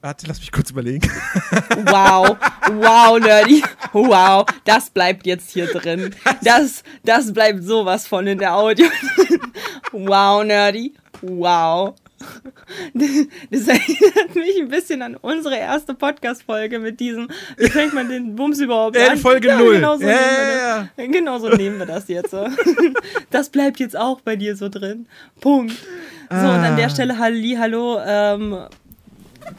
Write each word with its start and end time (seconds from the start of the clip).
Warte, 0.00 0.26
lass 0.28 0.38
mich 0.40 0.52
kurz 0.52 0.70
überlegen. 0.70 1.10
Wow, 1.86 2.36
wow, 2.72 3.18
Nerdy. 3.18 3.62
Wow, 3.92 4.44
das 4.64 4.90
bleibt 4.90 5.26
jetzt 5.26 5.50
hier 5.50 5.66
drin. 5.66 6.14
Das, 6.42 6.82
das 7.04 7.32
bleibt 7.32 7.64
sowas 7.64 8.06
von 8.06 8.26
in 8.26 8.38
der 8.38 8.54
Audio. 8.54 8.86
Wow, 9.92 10.44
Nerdy. 10.44 10.92
Wow. 11.22 11.94
Das 12.94 13.66
erinnert 13.68 14.34
mich 14.34 14.60
ein 14.60 14.68
bisschen 14.68 15.02
an 15.02 15.16
unsere 15.16 15.56
erste 15.56 15.94
Podcast-Folge 15.94 16.78
mit 16.80 16.98
diesem, 17.00 17.28
wie 17.56 17.70
fängt 17.70 17.94
man 17.94 18.08
den 18.08 18.34
Bums 18.34 18.58
überhaupt 18.60 18.96
Ja, 18.96 19.12
an? 19.12 19.18
Folge 19.18 19.54
null. 19.56 19.76
Genau 19.76 19.96
so, 19.96 20.02
Ja, 20.02 20.08
nehmen 20.08 20.18
ja, 20.18 20.88
wir 20.96 21.06
das. 21.06 21.12
genau 21.16 21.38
so 21.38 21.48
nehmen 21.50 21.78
wir 21.78 21.86
das 21.86 22.08
jetzt. 22.08 22.34
Das 23.30 23.48
bleibt 23.50 23.78
jetzt 23.80 23.96
auch 23.96 24.20
bei 24.20 24.36
dir 24.36 24.56
so 24.56 24.68
drin. 24.68 25.06
Punkt. 25.40 25.74
So, 26.30 26.36
und 26.36 26.44
an 26.44 26.76
der 26.76 26.86
Ah. 26.86 26.90
Stelle 26.90 27.18
Halli, 27.18 27.56
hallo, 27.58 27.98
ähm, 28.04 28.58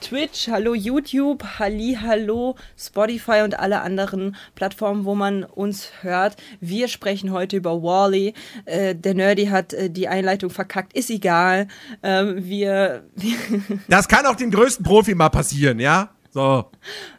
Twitch, 0.01 0.47
hallo 0.47 0.73
YouTube, 0.73 1.43
Halli, 1.57 1.97
hallo 2.01 2.55
Spotify 2.77 3.41
und 3.43 3.57
alle 3.59 3.81
anderen 3.81 4.35
Plattformen, 4.55 5.05
wo 5.05 5.15
man 5.15 5.43
uns 5.43 5.91
hört. 6.01 6.35
Wir 6.59 6.87
sprechen 6.87 7.31
heute 7.31 7.57
über 7.57 7.81
Wally. 7.81 8.33
Äh, 8.65 8.95
der 8.95 9.13
Nerdy 9.13 9.47
hat 9.47 9.73
äh, 9.73 9.89
die 9.89 10.07
Einleitung 10.07 10.49
verkackt, 10.49 10.93
ist 10.93 11.09
egal. 11.09 11.67
Ähm, 12.03 12.45
wir, 12.45 13.03
wir, 13.15 13.35
Das 13.87 14.07
kann 14.07 14.25
auch 14.25 14.35
dem 14.35 14.51
größten 14.51 14.85
Profi 14.85 15.15
mal 15.15 15.29
passieren, 15.29 15.79
ja? 15.79 16.09
So. 16.31 16.69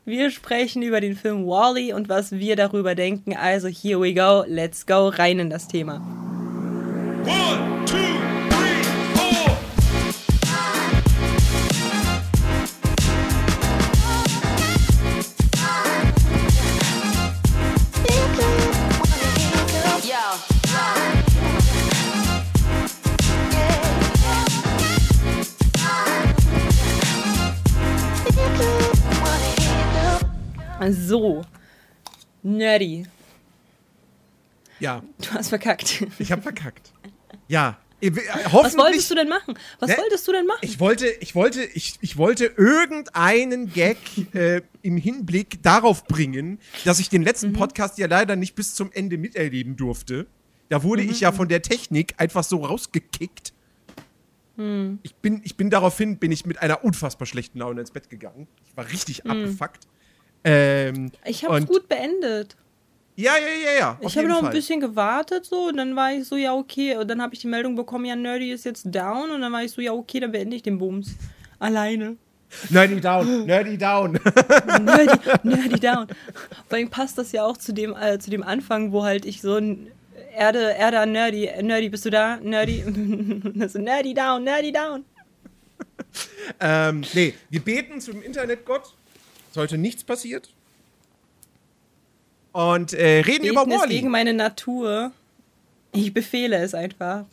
wir 0.05 0.30
sprechen 0.30 0.83
über 0.83 1.00
den 1.00 1.16
Film 1.16 1.45
Wally 1.45 1.92
und 1.92 2.09
was 2.09 2.30
wir 2.30 2.55
darüber 2.55 2.95
denken. 2.95 3.37
Also 3.37 3.66
here 3.66 4.00
we 4.00 4.14
go, 4.14 4.45
let's 4.47 4.87
go, 4.87 5.09
rein 5.09 5.41
in 5.41 5.50
das 5.50 5.66
Thema. 5.66 5.97
One, 7.27 7.84
two, 7.87 8.20
So, 30.89 31.42
Nerdy, 32.42 33.06
Ja, 34.78 35.03
du 35.19 35.31
hast 35.33 35.48
verkackt. 35.50 36.06
ich 36.19 36.33
hab 36.33 36.42
verkackt. 36.42 36.92
Ja. 37.48 37.78
Äh, 38.00 38.12
Was 38.50 38.78
wolltest 38.78 39.11
du 39.11 39.14
denn 39.14 39.28
machen? 39.28 39.58
Was 39.78 39.91
Hä? 39.91 39.98
wolltest 39.98 40.27
du 40.27 40.33
denn 40.33 40.47
machen? 40.47 40.61
Ich 40.62 40.81
wollte, 40.81 41.06
ich 41.06 41.34
wollte, 41.34 41.62
ich, 41.62 41.98
ich 42.01 42.17
wollte 42.17 42.47
irgendeinen 42.47 43.70
Gag 43.70 43.98
äh, 44.34 44.62
im 44.81 44.97
Hinblick 44.97 45.62
darauf 45.62 46.05
bringen, 46.06 46.58
dass 46.86 46.98
ich 46.98 47.11
den 47.11 47.20
Mhm. 47.20 47.27
letzten 47.27 47.53
Podcast 47.53 47.98
ja 47.98 48.06
leider 48.06 48.36
nicht 48.36 48.55
bis 48.55 48.75
zum 48.75 48.91
Ende 48.92 49.19
miterleben 49.19 49.77
durfte. 49.77 50.27
Da 50.70 50.83
wurde 50.83 51.03
Mhm. 51.03 51.11
ich 51.11 51.20
ja 51.20 51.33
von 51.33 51.48
der 51.48 51.61
Technik 51.61 52.14
einfach 52.17 52.42
so 52.42 52.64
rausgekickt. 52.64 53.53
Hm. 54.56 54.98
Ich 55.03 55.14
bin, 55.17 55.42
ich 55.45 55.56
bin 55.58 55.69
daraufhin, 55.69 56.17
bin 56.17 56.33
ich 56.33 56.47
mit 56.47 56.62
einer 56.62 56.83
unfassbar 56.84 57.27
schlechten 57.27 57.58
Laune 57.58 57.81
ins 57.83 57.91
Bett 57.91 58.08
gegangen. 58.08 58.47
Ich 58.67 58.75
war 58.78 58.89
richtig 58.89 59.27
abgefuckt. 59.27 59.86
Ähm, 60.44 60.94
Hm. 60.96 61.12
Ich 61.24 61.44
habe 61.44 61.58
es 61.58 61.66
gut 61.66 61.88
beendet. 61.88 62.56
Ja, 63.16 63.33
ja, 63.36 63.72
ja, 63.72 63.78
ja. 63.78 63.98
Ich 64.00 64.16
habe 64.16 64.28
noch 64.28 64.38
ein 64.38 64.44
Fall. 64.44 64.52
bisschen 64.52 64.80
gewartet 64.80 65.44
so 65.44 65.69
und 65.69 65.77
dann 65.77 65.94
war 65.94 66.12
ich 66.12 66.27
so, 66.27 66.36
ja 66.36 66.55
okay. 66.55 66.96
Und 66.96 67.08
dann 67.08 67.20
habe 67.20 67.34
ich 67.34 67.41
die 67.41 67.48
Meldung 67.48 67.77
bekommen, 67.77 68.06
ja, 68.06 68.16
Nerdy 68.16 68.50
ist 68.50 68.64
jetzt 68.64 68.84
down. 68.84 69.30
Und 69.30 69.42
dann 69.42 69.52
war 69.52 69.62
ich 69.62 69.72
so, 69.72 69.83
ja 69.83 69.92
okay, 69.92 70.20
dann 70.20 70.33
beende 70.33 70.56
ich 70.56 70.62
den 70.62 70.78
Bums. 70.78 71.16
Alleine. 71.58 72.16
Nerdy 72.70 73.00
down, 73.00 73.46
nerdy 73.46 73.77
down. 73.77 74.12
Nerdy, 74.83 75.18
Nerdy 75.44 75.78
down. 75.80 76.08
Vor 76.68 76.79
allem 76.79 76.90
passt 76.90 77.18
das 77.18 77.30
ja 77.33 77.45
auch 77.45 77.56
zu 77.56 77.73
dem, 77.73 77.95
äh, 77.95 78.18
zu 78.18 78.30
dem 78.30 78.42
Anfang, 78.42 78.90
wo 78.92 79.05
halt 79.05 79.24
ich 79.24 79.40
so 79.40 79.56
ein 79.56 79.89
Erde, 80.34 80.74
Erde 80.79 81.00
an 81.00 81.12
Nerdy, 81.12 81.48
Nerdy, 81.62 81.90
bist 81.90 82.06
du 82.06 82.11
da? 82.11 82.39
Nerdy. 82.39 82.83
so, 83.68 83.79
Nerdy 83.79 84.14
down, 84.14 84.45
Nerdy 84.45 84.73
down. 84.73 85.05
ähm, 86.58 87.02
nee, 87.12 87.34
wir 87.50 87.61
beten 87.61 88.00
zum 88.00 88.23
Internetgott. 88.23 88.95
Sollte 89.52 89.78
nichts 89.78 90.05
passiert. 90.05 90.52
Und 92.52 92.92
äh, 92.92 93.20
reden 93.20 93.44
über 93.46 93.64
Beten 93.64 93.77
ist 93.77 93.83
Wally. 93.83 93.94
gegen 93.96 94.11
meine 94.11 94.34
Natur. 94.34 95.12
Ich 95.92 96.12
befehle 96.12 96.56
es 96.56 96.74
einfach. 96.74 97.24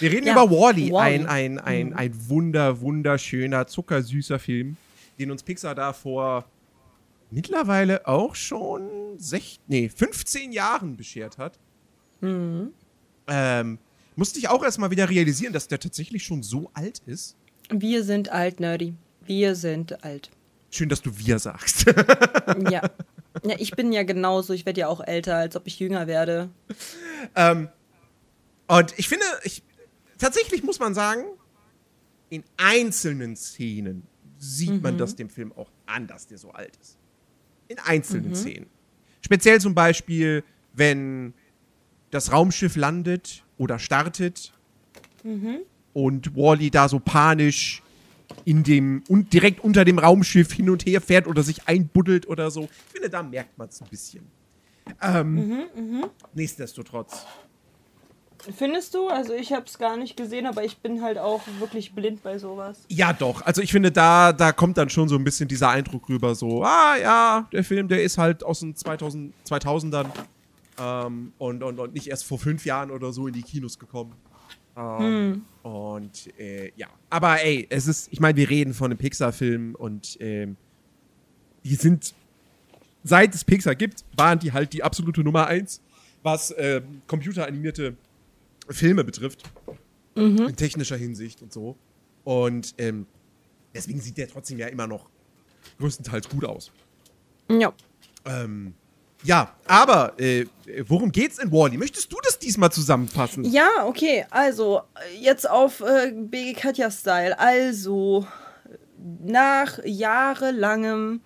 Wir 0.00 0.10
reden 0.12 0.26
Ja, 0.26 0.32
über 0.32 0.50
Wally, 0.50 0.90
Wall-E. 0.92 1.14
ein, 1.20 1.26
ein, 1.26 1.58
ein, 1.58 1.92
ein 1.94 2.28
wunder, 2.28 2.80
wunderschöner, 2.80 3.66
zuckersüßer 3.66 4.38
Film, 4.38 4.76
den 5.18 5.30
uns 5.30 5.42
Pixar 5.42 5.74
da 5.74 5.92
vor 5.92 6.44
mittlerweile 7.30 8.06
auch 8.06 8.34
schon 8.34 8.88
sech, 9.18 9.58
nee, 9.66 9.88
15 9.88 10.52
Jahren 10.52 10.96
beschert 10.96 11.38
hat. 11.38 11.58
Mhm. 12.20 12.72
Ähm, 13.26 13.78
musste 14.16 14.38
ich 14.38 14.48
auch 14.48 14.62
erstmal 14.62 14.90
wieder 14.90 15.08
realisieren, 15.08 15.52
dass 15.52 15.66
der 15.66 15.80
tatsächlich 15.80 16.22
schon 16.24 16.42
so 16.42 16.70
alt 16.74 17.02
ist. 17.06 17.34
Wir 17.70 18.04
sind 18.04 18.28
alt, 18.30 18.60
Nerdy. 18.60 18.94
Wir 19.24 19.54
sind 19.54 20.04
alt. 20.04 20.30
Schön, 20.74 20.88
dass 20.88 21.02
du 21.02 21.16
wir 21.16 21.38
sagst. 21.38 21.86
Ja. 22.70 22.82
Ja, 23.42 23.56
ich 23.58 23.72
bin 23.72 23.92
ja 23.92 24.02
genauso. 24.04 24.52
Ich 24.52 24.64
werde 24.66 24.80
ja 24.80 24.88
auch 24.88 25.00
älter, 25.00 25.36
als 25.36 25.56
ob 25.56 25.66
ich 25.66 25.78
jünger 25.78 26.06
werde. 26.06 26.50
ähm, 27.34 27.68
und 28.68 28.94
ich 28.96 29.08
finde, 29.08 29.24
ich, 29.42 29.62
tatsächlich 30.18 30.62
muss 30.62 30.78
man 30.78 30.94
sagen, 30.94 31.24
in 32.28 32.42
einzelnen 32.56 33.36
Szenen 33.36 34.04
sieht 34.38 34.82
man 34.82 34.98
das 34.98 35.16
dem 35.16 35.30
Film 35.30 35.52
auch 35.52 35.70
an, 35.86 36.06
dass 36.06 36.26
der 36.26 36.38
so 36.38 36.50
alt 36.50 36.76
ist. 36.80 36.96
In 37.68 37.78
einzelnen 37.78 38.34
Szenen. 38.34 38.66
Speziell 39.20 39.60
zum 39.60 39.74
Beispiel, 39.74 40.42
wenn 40.72 41.34
das 42.10 42.32
Raumschiff 42.32 42.76
landet 42.76 43.44
oder 43.58 43.78
startet 43.78 44.52
und 45.92 46.36
Wally 46.36 46.70
da 46.70 46.88
so 46.88 46.98
panisch 46.98 47.82
in 48.44 48.62
dem 48.62 49.02
und 49.08 49.32
direkt 49.32 49.62
unter 49.62 49.84
dem 49.84 49.98
Raumschiff 49.98 50.52
hin 50.52 50.70
und 50.70 50.86
her 50.86 51.00
fährt 51.00 51.26
oder 51.26 51.42
sich 51.42 51.66
einbuddelt 51.68 52.28
oder 52.28 52.50
so. 52.50 52.62
Ich 52.64 52.92
finde, 52.92 53.10
da 53.10 53.22
merkt 53.22 53.56
man 53.58 53.68
es 53.68 53.80
ein 53.80 53.88
bisschen. 53.88 54.26
Ähm, 55.00 55.64
Nichtsdestotrotz. 56.34 57.26
Findest 58.56 58.94
du? 58.94 59.08
Also 59.08 59.32
ich 59.32 59.52
habe 59.52 59.64
es 59.66 59.78
gar 59.78 59.96
nicht 59.96 60.16
gesehen, 60.16 60.46
aber 60.46 60.64
ich 60.64 60.78
bin 60.78 61.02
halt 61.02 61.16
auch 61.16 61.40
wirklich 61.60 61.94
blind 61.94 62.22
bei 62.22 62.38
sowas. 62.38 62.84
Ja, 62.88 63.12
doch. 63.12 63.42
Also 63.42 63.62
ich 63.62 63.72
finde, 63.72 63.90
da, 63.90 64.32
da 64.32 64.52
kommt 64.52 64.76
dann 64.76 64.90
schon 64.90 65.08
so 65.08 65.16
ein 65.16 65.24
bisschen 65.24 65.48
dieser 65.48 65.70
Eindruck 65.70 66.08
rüber, 66.08 66.34
so, 66.34 66.62
ah 66.62 66.96
ja, 67.00 67.48
der 67.52 67.64
Film, 67.64 67.88
der 67.88 68.02
ist 68.02 68.18
halt 68.18 68.44
aus 68.44 68.60
den 68.60 68.76
2000, 68.76 69.32
2000ern 69.48 70.06
ähm, 70.78 71.32
und, 71.38 71.62
und, 71.62 71.78
und 71.78 71.94
nicht 71.94 72.08
erst 72.08 72.24
vor 72.24 72.38
fünf 72.38 72.66
Jahren 72.66 72.90
oder 72.90 73.12
so 73.12 73.26
in 73.26 73.32
die 73.32 73.42
Kinos 73.42 73.78
gekommen. 73.78 74.12
Ähm, 74.76 75.44
Und 75.62 76.38
äh, 76.38 76.72
ja, 76.76 76.88
aber 77.10 77.42
ey, 77.42 77.66
es 77.70 77.86
ist, 77.86 78.12
ich 78.12 78.20
meine, 78.20 78.36
wir 78.36 78.50
reden 78.50 78.74
von 78.74 78.90
einem 78.90 78.98
Pixar-Film 78.98 79.74
und 79.74 80.16
ähm, 80.20 80.56
die 81.64 81.74
sind, 81.76 82.14
seit 83.02 83.34
es 83.34 83.44
Pixar 83.44 83.74
gibt, 83.74 84.04
waren 84.16 84.38
die 84.38 84.52
halt 84.52 84.72
die 84.72 84.82
absolute 84.82 85.22
Nummer 85.22 85.46
eins, 85.46 85.80
was 86.22 86.54
ähm, 86.58 87.02
computeranimierte 87.06 87.96
Filme 88.68 89.04
betrifft 89.04 89.44
in 90.16 90.56
technischer 90.56 90.96
Hinsicht 90.96 91.42
und 91.42 91.52
so. 91.52 91.76
Und 92.24 92.74
ähm, 92.78 93.06
deswegen 93.74 94.00
sieht 94.00 94.16
der 94.16 94.28
trotzdem 94.28 94.58
ja 94.58 94.68
immer 94.68 94.86
noch 94.86 95.08
größtenteils 95.78 96.28
gut 96.28 96.44
aus. 96.44 96.72
Ja. 97.50 97.72
Ähm, 98.24 98.74
ja, 99.24 99.54
aber 99.66 100.12
äh, 100.18 100.46
worum 100.86 101.10
geht's 101.10 101.38
in 101.38 101.50
Wally? 101.50 101.76
Möchtest 101.76 102.12
du 102.12 102.16
das 102.22 102.38
diesmal 102.38 102.70
zusammenfassen? 102.70 103.44
Ja, 103.44 103.68
okay. 103.86 104.26
Also, 104.30 104.82
jetzt 105.18 105.48
auf 105.48 105.80
äh, 105.80 106.12
BG 106.14 106.52
Katja-Style. 106.54 107.38
Also, 107.38 108.26
nach 108.98 109.78
jahrelangem 109.84 111.20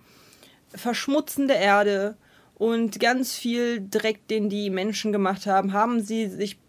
Verschmutzen 0.73 1.47
der 1.47 1.59
Erde 1.59 2.17
und 2.55 2.99
ganz 2.99 3.35
viel 3.35 3.85
Dreck, 3.89 4.27
den 4.27 4.49
die 4.49 4.69
Menschen 4.69 5.11
gemacht 5.11 5.45
haben, 5.45 5.73
haben 5.73 6.01
sie 6.01 6.27
sich 6.27 6.59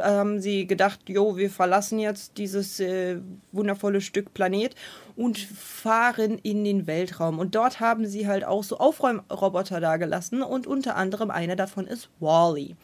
haben 0.00 0.40
sie 0.40 0.68
gedacht, 0.68 1.00
jo, 1.08 1.36
wir 1.36 1.50
verlassen 1.50 1.98
jetzt 1.98 2.38
dieses 2.38 2.78
äh, 2.78 3.18
wundervolle 3.50 4.00
Stück 4.00 4.32
Planet 4.32 4.76
und 5.16 5.38
fahren 5.38 6.38
in 6.42 6.64
den 6.64 6.86
Weltraum. 6.86 7.38
Und 7.38 7.54
dort 7.54 7.80
haben 7.80 8.06
sie 8.06 8.26
halt 8.26 8.44
auch 8.44 8.64
so 8.64 8.78
Aufräumroboter 8.78 9.80
da 9.80 9.96
gelassen 9.96 10.42
und 10.42 10.66
unter 10.66 10.96
anderem 10.96 11.30
einer 11.30 11.56
davon 11.56 11.86
ist 11.86 12.08
Wally. 12.20 12.76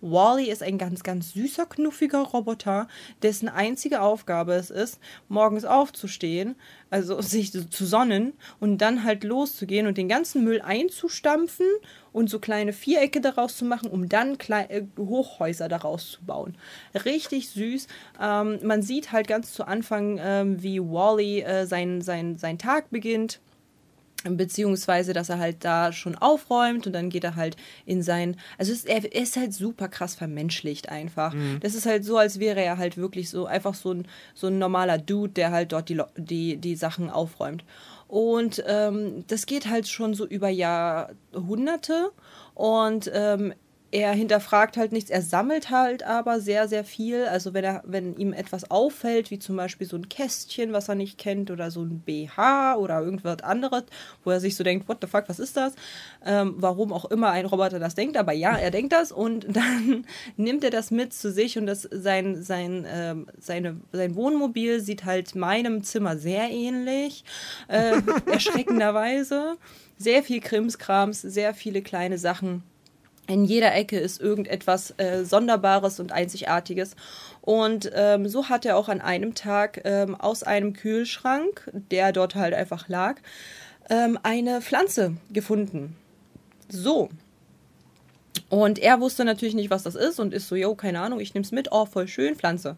Wally 0.00 0.50
ist 0.50 0.62
ein 0.62 0.78
ganz, 0.78 1.02
ganz 1.02 1.32
süßer, 1.32 1.66
knuffiger 1.66 2.20
Roboter, 2.22 2.88
dessen 3.22 3.48
einzige 3.48 4.00
Aufgabe 4.00 4.54
es 4.54 4.70
ist, 4.70 4.98
morgens 5.28 5.64
aufzustehen, 5.64 6.56
also 6.90 7.20
sich 7.22 7.52
zu 7.52 7.86
sonnen 7.86 8.34
und 8.60 8.78
dann 8.78 9.04
halt 9.04 9.24
loszugehen 9.24 9.86
und 9.86 9.98
den 9.98 10.08
ganzen 10.08 10.44
Müll 10.44 10.60
einzustampfen 10.60 11.66
und 12.12 12.30
so 12.30 12.38
kleine 12.38 12.72
Vierecke 12.72 13.20
daraus 13.20 13.56
zu 13.56 13.64
machen, 13.64 13.90
um 13.90 14.08
dann 14.08 14.38
klei- 14.38 14.68
äh, 14.68 14.84
Hochhäuser 14.98 15.68
daraus 15.68 16.12
zu 16.12 16.24
bauen. 16.24 16.56
Richtig 17.04 17.50
süß. 17.50 17.88
Ähm, 18.20 18.60
man 18.62 18.82
sieht 18.82 19.12
halt 19.12 19.26
ganz 19.26 19.52
zu 19.52 19.66
Anfang, 19.66 20.18
ähm, 20.22 20.62
wie 20.62 20.80
Wally 20.80 21.40
äh, 21.40 21.66
sein, 21.66 22.02
sein, 22.02 22.36
sein 22.36 22.58
Tag 22.58 22.90
beginnt 22.90 23.40
beziehungsweise 24.24 25.12
dass 25.12 25.28
er 25.28 25.38
halt 25.38 25.64
da 25.64 25.92
schon 25.92 26.16
aufräumt 26.16 26.86
und 26.86 26.92
dann 26.92 27.10
geht 27.10 27.24
er 27.24 27.36
halt 27.36 27.56
in 27.86 28.02
sein, 28.02 28.36
also 28.58 28.72
es, 28.72 28.84
er, 28.84 29.12
ist 29.14 29.36
halt 29.36 29.52
super 29.52 29.88
krass 29.88 30.14
vermenschlicht 30.14 30.88
einfach. 30.88 31.34
Das 31.60 31.74
ist 31.74 31.86
halt 31.86 32.04
so, 32.04 32.16
als 32.16 32.38
wäre 32.40 32.62
er 32.62 32.78
halt 32.78 32.96
wirklich 32.96 33.30
so 33.30 33.46
einfach 33.46 33.74
so 33.74 33.92
ein, 33.92 34.06
so 34.34 34.46
ein 34.48 34.58
normaler 34.58 34.98
Dude, 34.98 35.32
der 35.32 35.52
halt 35.52 35.72
dort 35.72 35.88
die, 35.88 36.00
die, 36.16 36.56
die 36.56 36.76
Sachen 36.76 37.10
aufräumt. 37.10 37.64
Und 38.08 38.62
ähm, 38.66 39.24
das 39.26 39.46
geht 39.46 39.68
halt 39.68 39.88
schon 39.88 40.14
so 40.14 40.26
über 40.26 40.48
Jahrhunderte 40.48 42.10
und 42.54 43.10
ähm, 43.12 43.54
er 43.94 44.12
hinterfragt 44.12 44.76
halt 44.76 44.90
nichts, 44.90 45.08
er 45.08 45.22
sammelt 45.22 45.70
halt 45.70 46.02
aber 46.02 46.40
sehr, 46.40 46.66
sehr 46.66 46.84
viel. 46.84 47.26
Also 47.26 47.54
wenn 47.54 47.62
er, 47.62 47.80
wenn 47.86 48.16
ihm 48.16 48.32
etwas 48.32 48.68
auffällt, 48.68 49.30
wie 49.30 49.38
zum 49.38 49.54
Beispiel 49.54 49.86
so 49.86 49.96
ein 49.96 50.08
Kästchen, 50.08 50.72
was 50.72 50.88
er 50.88 50.96
nicht 50.96 51.16
kennt, 51.16 51.48
oder 51.48 51.70
so 51.70 51.82
ein 51.82 52.00
BH 52.00 52.74
oder 52.74 53.00
irgendwas 53.00 53.42
anderes, 53.44 53.84
wo 54.24 54.32
er 54.32 54.40
sich 54.40 54.56
so 54.56 54.64
denkt, 54.64 54.88
what 54.88 54.98
the 55.00 55.06
fuck, 55.06 55.28
was 55.28 55.38
ist 55.38 55.56
das? 55.56 55.74
Ähm, 56.26 56.54
warum 56.56 56.92
auch 56.92 57.04
immer 57.04 57.30
ein 57.30 57.46
Roboter 57.46 57.78
das 57.78 57.94
denkt, 57.94 58.16
aber 58.16 58.32
ja, 58.32 58.56
er 58.56 58.72
denkt 58.72 58.92
das 58.92 59.12
und 59.12 59.46
dann 59.56 60.04
nimmt 60.36 60.64
er 60.64 60.70
das 60.70 60.90
mit 60.90 61.14
zu 61.14 61.30
sich 61.30 61.56
und 61.56 61.66
das 61.66 61.82
sein, 61.82 62.42
sein, 62.42 62.84
ähm, 62.92 63.28
seine, 63.38 63.76
sein 63.92 64.16
Wohnmobil 64.16 64.80
sieht 64.80 65.04
halt 65.04 65.36
meinem 65.36 65.84
Zimmer 65.84 66.16
sehr 66.16 66.50
ähnlich, 66.50 67.22
äh, 67.68 68.02
erschreckenderweise. 68.26 69.56
Sehr 69.96 70.24
viel 70.24 70.40
Krimskrams, 70.40 71.22
sehr 71.22 71.54
viele 71.54 71.80
kleine 71.80 72.18
Sachen 72.18 72.64
in 73.26 73.44
jeder 73.44 73.74
Ecke 73.74 73.98
ist 73.98 74.20
irgendetwas 74.20 74.94
äh, 74.98 75.24
Sonderbares 75.24 75.98
und 76.00 76.12
Einzigartiges. 76.12 76.94
Und 77.40 77.90
ähm, 77.94 78.28
so 78.28 78.48
hat 78.48 78.64
er 78.64 78.76
auch 78.76 78.88
an 78.88 79.00
einem 79.00 79.34
Tag 79.34 79.80
ähm, 79.84 80.14
aus 80.14 80.42
einem 80.42 80.74
Kühlschrank, 80.74 81.70
der 81.90 82.12
dort 82.12 82.34
halt 82.34 82.54
einfach 82.54 82.88
lag, 82.88 83.16
ähm, 83.88 84.18
eine 84.22 84.60
Pflanze 84.60 85.16
gefunden. 85.30 85.96
So. 86.68 87.08
Und 88.50 88.78
er 88.78 89.00
wusste 89.00 89.24
natürlich 89.24 89.54
nicht, 89.54 89.70
was 89.70 89.82
das 89.82 89.94
ist 89.94 90.20
und 90.20 90.34
ist 90.34 90.48
so, 90.48 90.54
yo, 90.54 90.74
keine 90.74 91.00
Ahnung, 91.00 91.20
ich 91.20 91.34
nehm's 91.34 91.52
mit, 91.52 91.68
oh, 91.72 91.86
voll 91.86 92.08
schön, 92.08 92.36
Pflanze. 92.36 92.76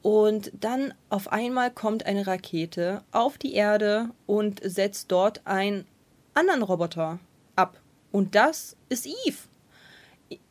Und 0.00 0.50
dann 0.58 0.94
auf 1.10 1.30
einmal 1.30 1.70
kommt 1.70 2.06
eine 2.06 2.26
Rakete 2.26 3.02
auf 3.12 3.38
die 3.38 3.54
Erde 3.54 4.08
und 4.26 4.60
setzt 4.64 5.12
dort 5.12 5.46
einen 5.46 5.86
anderen 6.34 6.62
Roboter 6.62 7.20
ab. 7.56 7.78
Und 8.10 8.34
das 8.34 8.76
ist 8.88 9.06
Eve. 9.06 9.51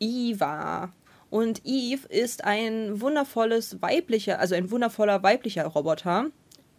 Eva. 0.00 0.92
Und 1.30 1.62
Eve 1.64 2.06
ist 2.08 2.44
ein 2.44 3.00
wundervolles 3.00 3.80
weiblicher, 3.80 4.38
also 4.38 4.54
ein 4.54 4.70
wundervoller 4.70 5.22
weiblicher 5.22 5.64
Roboter. 5.66 6.26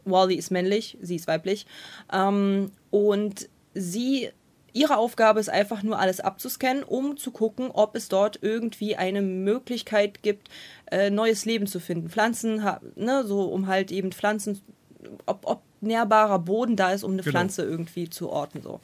Wally 0.06 0.36
ist 0.36 0.52
männlich, 0.52 0.98
sie 1.02 1.16
ist 1.16 1.28
weiblich. 1.28 1.66
Ähm, 2.12 2.72
und 2.92 3.50
sie, 3.74 4.30
ihre 4.74 4.98
Aufgabe 4.98 5.40
ist 5.40 5.50
einfach 5.50 5.82
nur 5.82 5.98
alles 5.98 6.20
abzuscannen, 6.20 6.84
um 6.84 7.18
zu 7.18 7.32
gucken, 7.32 7.72
ob 7.72 7.96
es 7.96 8.10
dort 8.10 8.40
irgendwie 8.42 8.96
eine 8.96 9.22
Möglichkeit 9.22 10.22
gibt, 10.22 10.50
äh, 10.92 11.10
neues 11.10 11.46
Leben 11.46 11.66
zu 11.66 11.80
finden. 11.80 12.10
Pflanzen, 12.10 12.64
ne, 12.96 13.24
so 13.26 13.46
um 13.46 13.68
halt 13.68 13.92
eben 13.92 14.12
Pflanzen, 14.12 14.62
ob, 15.26 15.46
ob 15.46 15.62
nährbarer 15.82 16.40
Boden 16.40 16.76
da 16.76 16.92
ist, 16.92 17.04
um 17.04 17.12
eine 17.14 17.24
Genau. 17.24 17.32
Pflanze 17.32 17.64
irgendwie 17.64 18.10
zu 18.10 18.30
orten. 18.30 18.62
So. 18.62 18.80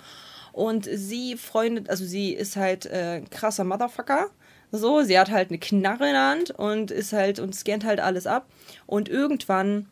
Und 0.59 0.89
sie 0.91 1.37
freundet, 1.37 1.89
also 1.89 2.03
sie 2.03 2.33
ist 2.33 2.57
halt 2.57 2.85
äh, 2.85 3.21
krasser 3.31 3.63
Motherfucker. 3.63 4.29
So, 4.73 5.03
sie 5.03 5.17
hat 5.17 5.31
halt 5.31 5.51
eine 5.51 5.57
Knarre 5.57 6.07
in 6.07 6.11
der 6.11 6.29
Hand 6.31 6.51
und 6.51 6.91
ist 6.91 7.13
halt 7.13 7.39
und 7.39 7.55
scannt 7.55 7.85
halt 7.85 8.01
alles 8.01 8.27
ab. 8.27 8.45
Und 8.85 9.07
irgendwann 9.07 9.87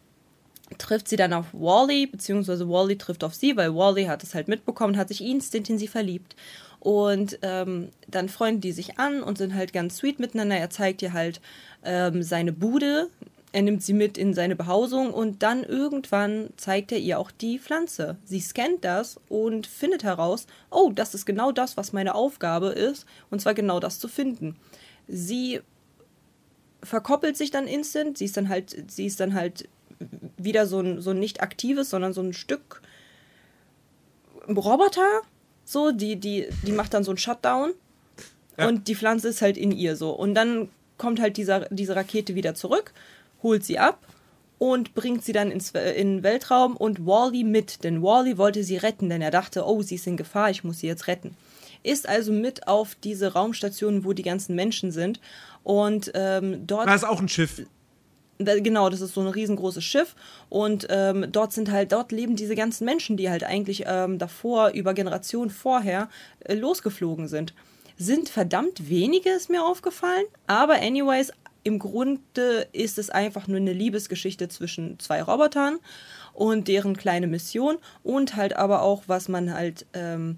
trifft 0.78 1.08
sie 1.08 1.16
dann 1.16 1.31
auf 1.31 1.46
Wally, 1.54 2.06
beziehungsweise 2.06 2.68
Wally 2.68 2.98
trifft 2.98 3.24
auf 3.24 3.34
sie, 3.34 3.56
weil 3.56 3.74
Wally 3.74 4.08
hat 4.08 4.24
es 4.24 4.36
halt 4.36 4.50
mitbekommen, 4.50 4.98
hat 4.98 5.08
sich 5.08 5.24
instant 5.24 5.69
in 5.69 5.78
sie 5.78 5.88
verliebt. 5.88 6.36
Und 6.81 7.40
ähm, 7.44 7.88
dann 8.10 8.28
freunden 8.28 8.60
die 8.60 8.74
sich 8.74 9.00
an 9.00 9.24
und 9.24 9.38
sind 9.38 9.56
halt 9.56 9.72
ganz 9.72 9.96
sweet 9.96 10.19
miteinander. 10.19 10.58
Er 10.58 10.69
zeigt 10.69 11.02
ihr 11.02 11.14
halt 11.14 11.40
ähm, 11.86 12.24
seine 12.24 12.52
Bude, 12.52 13.08
er 13.54 13.62
nimmt 13.62 13.82
sie 13.82 13.94
mit 13.94 14.18
in 14.18 14.34
seine 14.34 14.56
Behausung 14.56 15.14
und 15.14 15.42
dann 15.42 15.64
irgendwann 15.64 16.50
zeigt 16.58 16.92
er 16.92 17.00
ihr 17.00 17.18
auch 17.18 17.32
die 17.32 17.60
Pflanze. 17.60 18.18
Sie 18.26 18.40
scannt 18.42 18.84
das 18.84 19.20
und 19.30 19.68
findet 19.68 20.04
heraus, 20.04 20.48
oh, 20.70 20.92
das 20.94 21.16
ist 21.16 21.26
genau 21.26 21.52
das, 21.52 21.78
was 21.78 21.94
meine 21.94 22.14
Aufgabe 22.14 22.68
ist, 22.68 23.06
und 23.30 23.42
zwar 23.42 23.54
genau 23.54 23.80
das 23.80 24.00
zu 24.00 24.08
finden. 24.08 24.58
Sie 25.08 25.62
verkoppelt 26.84 27.38
sich 27.38 27.50
dann 27.50 27.68
instant, 27.68 28.18
sie 28.18 28.26
ist 28.26 28.38
dann 28.38 28.50
halt, 28.50 28.76
sie 28.92 29.06
ist 29.06 29.20
dann 29.20 29.34
halt 29.34 29.68
wieder 30.38 30.68
so 30.68 30.80
ein, 30.80 31.02
so 31.02 31.12
ein 31.12 31.20
nicht 31.20 31.42
aktives, 31.42 31.90
sondern 31.90 32.14
so 32.14 32.22
ein 32.22 32.34
Stück 32.34 32.82
Roboter, 34.48 35.22
so, 35.66 35.92
die, 35.92 36.16
die, 36.16 36.48
die 36.64 36.72
macht 36.72 36.94
dann 36.94 37.04
so 37.04 37.12
ein 37.12 37.18
Shutdown 37.18 37.74
Ja. 38.58 38.68
und 38.68 38.88
die 38.88 38.96
Pflanze 38.96 39.30
ist 39.30 39.42
halt 39.42 39.58
in 39.58 39.72
ihr 39.72 39.96
so. 39.96 40.12
Und 40.12 40.36
dann 40.36 40.70
kommt 40.98 41.20
halt 41.20 41.38
dieser, 41.38 41.68
diese 41.70 41.96
Rakete 41.96 42.36
wieder 42.36 42.56
zurück, 42.56 42.94
holt 43.44 43.63
sie 43.63 43.80
ab 43.80 44.00
und 44.60 44.95
bringt 44.95 45.24
sie 45.24 45.34
dann 45.34 45.51
ins, 45.51 45.72
äh, 45.72 45.92
in 45.94 46.18
den 46.18 46.24
Weltraum 46.24 46.75
und 46.75 47.06
Wally 47.06 47.44
mit. 47.44 47.84
Denn 47.84 48.01
Wally 48.01 48.38
wollte 48.38 48.63
sie 48.63 48.78
retten, 48.78 49.10
denn 49.10 49.22
er 49.22 49.31
dachte, 49.31 49.66
oh, 49.66 49.81
sie 49.81 49.95
ist 49.95 50.07
in 50.07 50.18
Gefahr, 50.18 50.50
ich 50.50 50.63
muss 50.63 50.80
sie 50.80 50.88
jetzt 50.88 51.07
retten. 51.07 51.36
Ist 51.84 52.10
also 52.10 52.31
mit 52.34 52.68
auf 52.68 52.95
diese 53.04 53.34
Raumstation, 53.34 54.04
wo 54.04 54.13
die 54.13 54.24
ganzen 54.24 54.56
Menschen 54.56 54.92
sind. 54.92 55.19
Und 55.63 56.12
ähm, 56.16 56.66
dort 56.66 56.88
Da 56.88 56.95
ist 56.95 57.04
auch 57.06 57.19
ein 57.22 57.30
Schiff. 57.30 57.62
da- 58.39 58.60
genau, 58.60 58.89
das 58.89 59.01
ist 59.01 59.13
so 59.13 59.22
ein 59.22 59.28
riesengroßes 59.28 59.83
Schiff 59.83 60.16
und 60.50 60.88
ähm, 60.90 61.25
dort 61.31 61.54
sind 61.54 61.72
halt, 61.72 61.92
dort 61.92 62.12
leben 62.12 62.36
diese 62.36 62.56
ganzen 62.56 62.86
Menschen, 62.86 63.18
die 63.18 63.30
halt 63.30 63.44
eigentlich 63.44 63.83
ähm, 63.88 64.18
davor, 64.18 64.69
über 64.69 64.94
Generationen 64.94 65.50
vorher, 65.50 66.10
äh, 66.40 66.54
losgeflogen 66.56 67.28
sind. 67.28 67.54
Sind 67.98 68.30
verdammt 68.30 68.90
wenige, 68.90 69.30
ist 69.31 69.50
mir 69.50 69.63
aufgefallen, 69.63 70.25
aber 70.45 70.75
anyways, 70.75 71.31
im 71.68 71.80
Grunde 71.80 72.66
ist 72.72 72.98
es 72.98 73.10
einfach 73.10 73.48
nur 73.48 73.58
eine 73.58 73.74
Liebesgeschichte 73.74 74.48
zwischen 74.48 75.00
zwei 75.00 75.22
Robotern 75.22 75.80
und 76.34 76.69
deren 76.69 76.96
kleine 76.96 77.28
Mission 77.28 77.78
und 78.04 78.38
halt 78.38 78.56
aber 78.56 78.84
auch, 78.84 79.04
was 79.08 79.28
man 79.28 79.54
halt 79.54 79.86
ähm, 79.92 80.38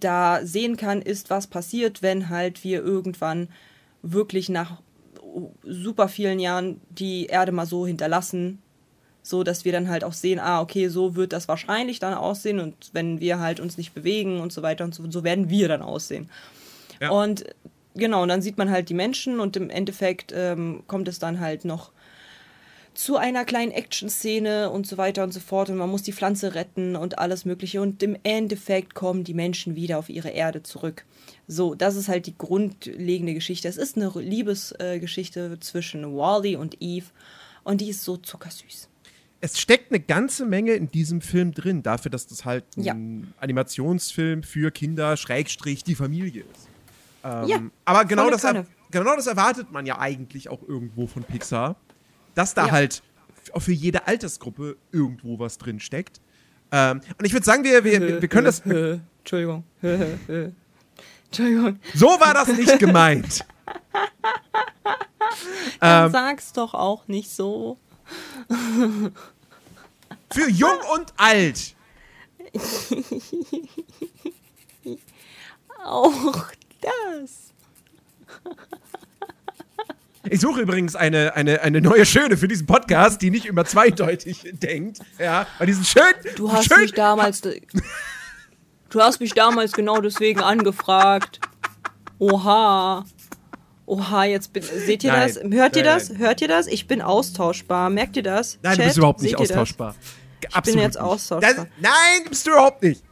da 0.00 0.40
sehen 0.42 0.76
kann, 0.76 1.00
ist, 1.00 1.30
was 1.30 1.46
passiert, 1.46 2.02
wenn 2.02 2.28
halt 2.28 2.64
wir 2.64 2.82
irgendwann 2.82 3.48
wirklich 4.02 4.48
nach 4.48 4.82
super 5.62 6.08
vielen 6.08 6.40
Jahren 6.40 6.80
die 6.90 7.26
Erde 7.26 7.52
mal 7.52 7.66
so 7.66 7.86
hinterlassen, 7.86 8.60
so 9.22 9.44
dass 9.44 9.64
wir 9.64 9.70
dann 9.70 9.88
halt 9.88 10.02
auch 10.02 10.12
sehen, 10.12 10.40
ah, 10.40 10.60
okay, 10.60 10.88
so 10.88 11.14
wird 11.14 11.32
das 11.32 11.46
wahrscheinlich 11.46 12.00
dann 12.00 12.14
aussehen 12.14 12.58
und 12.58 12.74
wenn 12.92 13.20
wir 13.20 13.38
halt 13.38 13.60
uns 13.60 13.78
nicht 13.78 13.94
bewegen 13.94 14.40
und 14.40 14.52
so 14.52 14.62
weiter 14.62 14.84
und 14.84 14.92
so, 14.92 15.08
so 15.08 15.22
werden 15.22 15.50
wir 15.50 15.68
dann 15.68 15.82
aussehen. 15.82 16.28
Ja. 17.00 17.10
Und 17.10 17.44
genau, 17.94 18.22
und 18.22 18.28
dann 18.28 18.42
sieht 18.42 18.58
man 18.58 18.70
halt 18.70 18.88
die 18.88 18.94
Menschen 18.94 19.40
und 19.40 19.56
im 19.56 19.70
Endeffekt 19.70 20.32
ähm, 20.34 20.82
kommt 20.86 21.08
es 21.08 21.18
dann 21.18 21.40
halt 21.40 21.64
noch 21.64 21.92
zu 22.94 23.16
einer 23.16 23.44
kleinen 23.44 23.70
Action-Szene 23.70 24.70
und 24.70 24.84
so 24.84 24.98
weiter 24.98 25.22
und 25.22 25.32
so 25.32 25.38
fort 25.38 25.70
und 25.70 25.76
man 25.76 25.88
muss 25.88 26.02
die 26.02 26.12
Pflanze 26.12 26.56
retten 26.56 26.96
und 26.96 27.20
alles 27.20 27.44
Mögliche 27.44 27.80
und 27.80 28.02
im 28.02 28.16
Endeffekt 28.24 28.94
kommen 28.94 29.22
die 29.22 29.34
Menschen 29.34 29.76
wieder 29.76 29.98
auf 29.98 30.08
ihre 30.08 30.30
Erde 30.30 30.64
zurück. 30.64 31.04
So, 31.46 31.76
das 31.76 31.94
ist 31.94 32.08
halt 32.08 32.26
die 32.26 32.36
grundlegende 32.36 33.34
Geschichte. 33.34 33.68
Es 33.68 33.76
ist 33.76 33.96
eine 33.96 34.10
Liebesgeschichte 34.16 35.58
zwischen 35.60 36.04
Wally 36.16 36.56
und 36.56 36.76
Eve 36.80 37.06
und 37.62 37.80
die 37.80 37.90
ist 37.90 38.02
so 38.02 38.16
zuckersüß. 38.16 38.88
Es 39.40 39.60
steckt 39.60 39.92
eine 39.92 40.00
ganze 40.00 40.44
Menge 40.44 40.72
in 40.72 40.90
diesem 40.90 41.20
Film 41.20 41.54
drin, 41.54 41.84
dafür, 41.84 42.10
dass 42.10 42.26
das 42.26 42.44
halt 42.44 42.64
ein 42.76 42.82
Ja. 42.82 42.96
Animationsfilm 43.40 44.42
für 44.42 44.72
Kinder, 44.72 45.16
Schrägstrich, 45.16 45.84
die 45.84 45.94
Familie 45.94 46.42
ist. 46.52 46.67
Ähm, 47.28 47.46
Ja, 47.48 47.60
aber 47.84 48.04
genau 48.06 48.30
das, 48.30 48.44
er, 48.44 48.64
genau 48.90 49.14
das 49.16 49.26
erwartet 49.26 49.70
man 49.72 49.84
ja 49.86 49.98
eigentlich 49.98 50.48
auch 50.48 50.62
irgendwo 50.66 51.06
von 51.06 51.22
Pixar, 51.24 51.76
dass 52.34 52.54
da 52.54 52.66
Ja. 52.66 52.72
halt 52.72 53.02
für 53.56 53.72
jede 53.72 54.06
Altersgruppe 54.06 54.76
irgendwo 54.92 55.38
was 55.38 55.58
drin 55.58 55.80
steckt. 55.80 56.20
Ähm, 56.70 57.00
und 57.18 57.24
ich 57.24 57.32
würde 57.32 57.44
sagen, 57.46 57.64
wir, 57.64 57.82
wir, 57.84 58.00
wir 58.00 58.20
wir 58.22 58.28
können 58.28 58.44
das. 58.44 58.60
Entschuldigung. 59.20 59.64
Entschuldigung. 61.26 61.78
So 61.94 62.06
war 62.06 62.34
das 62.34 62.48
nicht 62.48 62.78
gemeint. 62.78 63.44
Dann 65.80 66.06
Ähm, 66.06 66.12
sag's 66.12 66.52
doch 66.52 66.74
auch 66.74 67.06
nicht 67.08 67.30
so. 67.30 67.78
für 70.32 70.50
jung 70.50 70.78
und 70.94 71.12
alt. 71.16 71.74
Auch 75.84 76.46
das. 76.80 77.52
Ich 80.30 80.40
suche 80.40 80.60
übrigens 80.60 80.94
eine, 80.94 81.34
eine, 81.36 81.62
eine 81.62 81.80
neue 81.80 82.04
Schöne 82.04 82.36
für 82.36 82.48
diesen 82.48 82.66
Podcast, 82.66 83.22
die 83.22 83.30
nicht 83.30 83.46
immer 83.46 83.64
zweideutig 83.64 84.50
denkt. 84.52 84.98
Ja, 85.18 85.46
weil 85.58 85.66
diesen 85.68 85.84
schön. 85.84 86.02
Du 86.36 86.52
hast 86.52 86.66
schön, 86.66 86.82
mich 86.82 86.92
damals. 86.92 87.42
Du 88.90 89.02
hast 89.02 89.20
mich 89.20 89.34
damals 89.34 89.72
genau 89.72 90.00
deswegen 90.00 90.40
angefragt. 90.40 91.40
Oha. 92.18 93.04
Oha, 93.84 94.24
jetzt 94.24 94.54
bin, 94.54 94.62
seht 94.62 95.04
ihr 95.04 95.12
Nein, 95.12 95.28
das? 95.28 95.42
Hört 95.42 95.76
ihr 95.76 95.84
nein, 95.84 95.98
das? 95.98 96.08
nein. 96.08 96.18
Hört 96.18 96.40
ihr 96.40 96.48
das? 96.48 96.66
Ich 96.66 96.86
bin 96.86 97.02
austauschbar. 97.02 97.90
Merkt 97.90 98.16
ihr 98.16 98.22
das? 98.22 98.58
Nein, 98.62 98.72
du 98.72 98.76
Chat? 98.78 98.86
bist 98.86 98.96
überhaupt 98.98 99.22
nicht 99.22 99.30
Seht 99.32 99.40
austauschbar. 99.40 99.94
Absolut 100.52 100.80
jetzt 100.82 100.94
nicht. 100.94 101.02
austauschbar. 101.02 101.54
Das, 101.54 101.66
nein, 101.80 102.28
bist 102.28 102.46
du 102.46 102.50
überhaupt 102.50 102.82
nicht. 102.82 103.02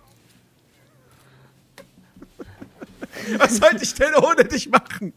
Was 3.39 3.57
sollte 3.57 3.83
ich 3.83 3.95
denn 3.95 4.15
ohne 4.15 4.45
dich 4.45 4.69
machen? 4.69 5.13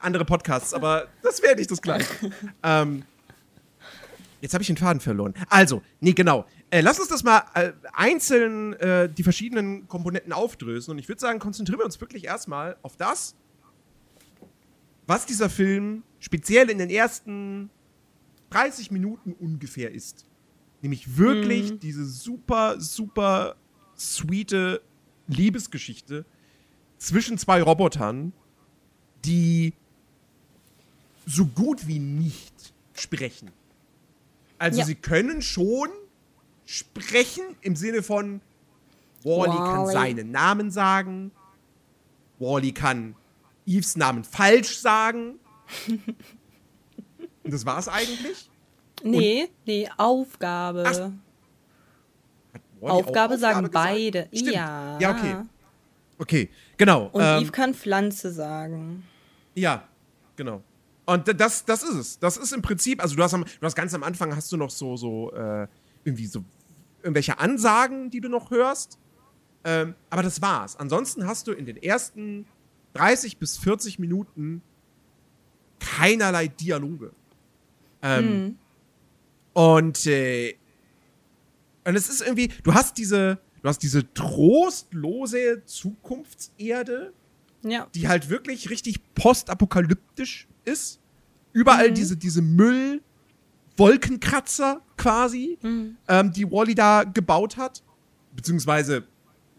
Andere 0.00 0.24
Podcasts, 0.24 0.74
aber 0.74 1.08
das 1.22 1.42
wäre 1.42 1.56
nicht 1.56 1.70
das 1.70 1.80
Gleiche. 1.80 2.06
ähm, 2.62 3.04
jetzt 4.40 4.54
habe 4.54 4.62
ich 4.62 4.68
den 4.68 4.76
Faden 4.76 5.00
verloren. 5.00 5.34
Also, 5.48 5.82
nee, 6.00 6.12
genau. 6.12 6.46
Äh, 6.70 6.80
lass 6.80 6.98
uns 6.98 7.08
das 7.08 7.22
mal 7.22 7.44
äh, 7.54 7.72
einzeln 7.92 8.74
äh, 8.74 9.08
die 9.08 9.22
verschiedenen 9.22 9.86
Komponenten 9.88 10.32
aufdrösen. 10.32 10.92
Und 10.92 10.98
ich 10.98 11.08
würde 11.08 11.20
sagen, 11.20 11.38
konzentrieren 11.38 11.80
wir 11.80 11.84
uns 11.84 12.00
wirklich 12.00 12.24
erstmal 12.24 12.76
auf 12.82 12.96
das, 12.96 13.36
was 15.06 15.26
dieser 15.26 15.50
Film 15.50 16.02
speziell 16.18 16.70
in 16.70 16.78
den 16.78 16.90
ersten 16.90 17.70
30 18.50 18.90
Minuten 18.90 19.32
ungefähr 19.32 19.92
ist. 19.92 20.26
Nämlich 20.82 21.16
wirklich 21.16 21.78
diese 21.78 22.04
super, 22.04 22.78
super 22.78 23.56
sweete 23.96 24.82
Liebesgeschichte 25.28 26.24
zwischen 27.04 27.38
zwei 27.38 27.62
Robotern, 27.62 28.32
die 29.24 29.72
so 31.26 31.46
gut 31.46 31.86
wie 31.86 31.98
nicht 31.98 32.72
sprechen. 32.94 33.50
Also 34.58 34.80
Ja. 34.80 34.84
sie 34.86 34.94
können 34.94 35.42
schon 35.42 35.88
sprechen 36.66 37.42
im 37.60 37.76
Sinne 37.76 38.02
von 38.02 38.40
Wally 39.22 39.56
kann 39.56 39.82
Wally. 39.86 39.92
seinen 39.92 40.30
Namen 40.30 40.70
sagen, 40.70 41.30
Wally 42.38 42.72
kann 42.72 43.14
Eves 43.66 43.96
Namen 43.96 44.24
falsch 44.24 44.78
sagen. 44.78 45.38
Und 47.42 47.52
das 47.52 47.64
war's 47.66 47.88
eigentlich. 47.88 48.50
Nee, 49.02 49.48
nee, 49.66 49.88
Aufgabe. 49.98 50.84
Ach, 50.86 51.10
auch 52.80 52.90
Aufgabe 52.90 53.36
sagen 53.36 53.66
gesagt? 53.66 53.74
beide. 53.74 54.28
Stimmt. 54.32 54.52
Ja. 54.54 54.98
Ja, 55.00 55.10
okay. 55.10 55.36
Okay, 56.16 56.48
genau. 56.76 57.08
Und 57.12 57.22
ähm, 57.22 57.42
Eve 57.42 57.52
kann 57.52 57.74
Pflanze 57.74 58.32
sagen. 58.32 59.04
Ja, 59.54 59.88
genau. 60.36 60.62
Und 61.06 61.28
das, 61.40 61.64
das 61.64 61.82
ist 61.82 61.94
es. 61.94 62.18
Das 62.18 62.36
ist 62.36 62.52
im 62.52 62.62
Prinzip, 62.62 63.02
also 63.02 63.14
du 63.14 63.22
hast, 63.22 63.34
am, 63.34 63.44
du 63.44 63.66
hast 63.66 63.74
ganz 63.74 63.92
am 63.94 64.02
Anfang 64.02 64.34
hast 64.34 64.50
du 64.52 64.56
noch 64.56 64.70
so, 64.70 64.96
so, 64.96 65.32
äh, 65.32 65.66
irgendwie 66.04 66.26
so 66.26 66.42
irgendwelche 67.02 67.38
Ansagen, 67.38 68.10
die 68.10 68.20
du 68.20 68.28
noch 68.28 68.50
hörst. 68.50 68.98
Ähm, 69.64 69.94
aber 70.10 70.22
das 70.22 70.40
war's. 70.40 70.76
Ansonsten 70.76 71.26
hast 71.26 71.46
du 71.46 71.52
in 71.52 71.66
den 71.66 71.76
ersten 71.76 72.46
30 72.94 73.38
bis 73.38 73.58
40 73.58 73.98
Minuten 73.98 74.62
keinerlei 75.80 76.48
Dialoge. 76.48 77.12
Ähm, 78.02 78.58
Und, 79.54 80.06
äh, 80.06 80.56
und 81.84 81.94
es 81.94 82.08
ist 82.08 82.22
irgendwie, 82.22 82.48
du 82.48 82.74
hast 82.74 82.98
diese, 82.98 83.38
du 83.64 83.68
hast 83.70 83.82
diese 83.82 84.12
trostlose 84.12 85.64
Zukunftserde, 85.64 87.14
Ja. 87.62 87.86
die 87.94 88.08
halt 88.08 88.28
wirklich 88.28 88.68
richtig 88.68 89.00
postapokalyptisch 89.14 90.46
ist. 90.66 91.00
Überall 91.54 91.90
diese, 91.90 92.18
diese 92.18 92.42
Müll-Wolkenkratzer 92.42 94.82
quasi, 94.98 95.56
ähm, 95.62 95.96
die 96.32 96.50
Wally 96.50 96.74
da 96.74 97.04
gebaut 97.04 97.56
hat. 97.56 97.82
Beziehungsweise, 98.36 99.04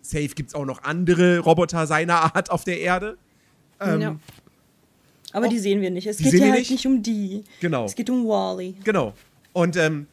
safe 0.01 0.35
gibt's 0.35 0.53
auch 0.53 0.65
noch 0.65 0.83
andere 0.83 1.39
Roboter 1.39 1.87
seiner 1.87 2.35
Art 2.35 2.51
auf 2.51 2.63
der 2.63 2.79
Erde. 2.81 3.17
Ähm, 3.79 4.01
ja. 4.01 4.19
Aber 5.33 5.47
oh, 5.47 5.49
die 5.49 5.57
sehen 5.57 5.81
wir 5.81 5.89
nicht. 5.89 6.05
Es 6.05 6.19
geht 6.19 6.31
ja 6.33 6.49
halt 6.49 6.59
nicht? 6.59 6.69
nicht 6.69 6.85
um 6.85 7.01
die. 7.01 7.43
Genau. 7.59 7.85
Es 7.85 7.95
geht 7.95 8.11
um 8.11 8.27
Wally. 8.27 8.75
Genau. 8.83 9.15
Und, 9.51 9.77
ähm, 9.77 10.05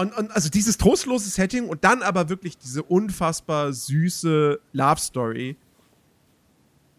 und, 0.00 0.16
und 0.16 0.30
also 0.32 0.48
dieses 0.48 0.78
trostlose 0.78 1.28
Setting 1.28 1.68
und 1.68 1.84
dann 1.84 2.02
aber 2.02 2.28
wirklich 2.28 2.56
diese 2.56 2.82
unfassbar 2.82 3.72
süße 3.72 4.60
Love 4.72 5.00
Story, 5.00 5.56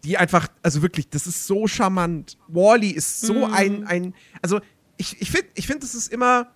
die 0.04 0.16
einfach, 0.18 0.48
also 0.62 0.82
wirklich, 0.82 1.08
das 1.08 1.26
ist 1.26 1.46
so 1.46 1.66
charmant. 1.66 2.38
Wally 2.48 2.90
ist 2.90 3.20
so 3.20 3.44
ein, 3.44 3.86
ein, 3.86 4.14
also 4.40 4.60
ich, 4.96 5.20
ich 5.20 5.30
finde, 5.30 5.48
ich 5.54 5.66
finde, 5.66 5.84
es 5.84 5.94
ist 5.94 6.12
immer, 6.12 6.52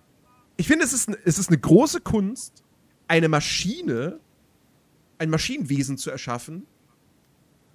ich 0.55 0.67
finde, 0.67 0.85
es 0.85 0.93
ist, 0.93 1.09
es 1.25 1.37
ist 1.37 1.49
eine 1.49 1.57
große 1.57 1.99
Kunst, 2.01 2.63
eine 3.07 3.27
Maschine, 3.27 4.19
ein 5.17 5.29
Maschinenwesen 5.29 5.97
zu 5.97 6.09
erschaffen, 6.09 6.65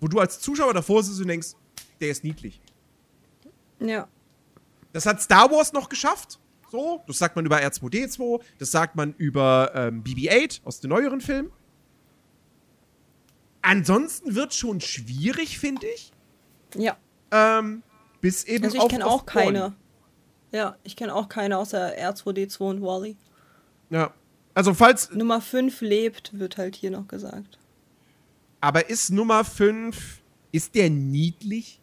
wo 0.01 0.09
du 0.09 0.19
als 0.19 0.41
Zuschauer 0.41 0.73
davor 0.73 1.03
sitzt 1.03 1.21
und 1.21 1.29
denkst, 1.29 1.53
der 2.01 2.11
ist 2.11 2.25
niedlich. 2.25 2.61
Ja. 3.81 4.09
Das 4.93 5.07
hat 5.07 5.21
Star 5.21 5.51
Wars 5.51 5.73
noch 5.73 5.89
geschafft. 5.89 6.39
So, 6.73 7.03
das 7.07 7.19
sagt 7.19 7.37
man 7.37 7.45
über 7.45 7.59
R2D2, 7.59 8.41
das 8.59 8.71
sagt 8.71 8.97
man 8.97 9.13
über 9.19 9.73
ähm, 9.75 10.03
BB-8 10.03 10.65
aus 10.65 10.81
den 10.81 10.89
neueren 10.89 11.21
Filmen. 11.21 11.53
Ansonsten 13.61 14.35
wird 14.35 14.55
schon 14.55 14.81
schwierig, 14.81 15.59
finde 15.59 15.87
ich. 15.87 16.13
Ja. 16.75 16.97
Ähm, 17.31 17.83
bis 18.23 18.45
eben 18.45 18.65
Also 18.65 18.79
ich 18.79 18.89
kenne 18.89 19.07
auch 19.07 19.27
keine. 19.27 19.75
Ja, 20.51 20.77
ich 20.83 20.97
kenne 20.97 21.15
auch 21.15 21.29
keine 21.29 21.59
außer 21.59 21.95
R2D2 21.99 22.61
und 22.61 22.81
Wally. 22.81 23.19
Ja. 23.91 24.15
Also 24.55 24.73
falls, 24.73 25.11
Nummer 25.11 25.43
5 25.43 25.83
lebt, 25.83 26.39
wird 26.39 26.57
halt 26.57 26.75
hier 26.75 26.91
noch 26.91 27.07
gesagt. 27.07 27.59
aber 28.63 28.89
ist 28.89 29.11
Nummer 29.11 29.45
5, 29.45 30.23
ist 30.53 30.75
der 30.75 30.89
niedlich? 30.89 31.83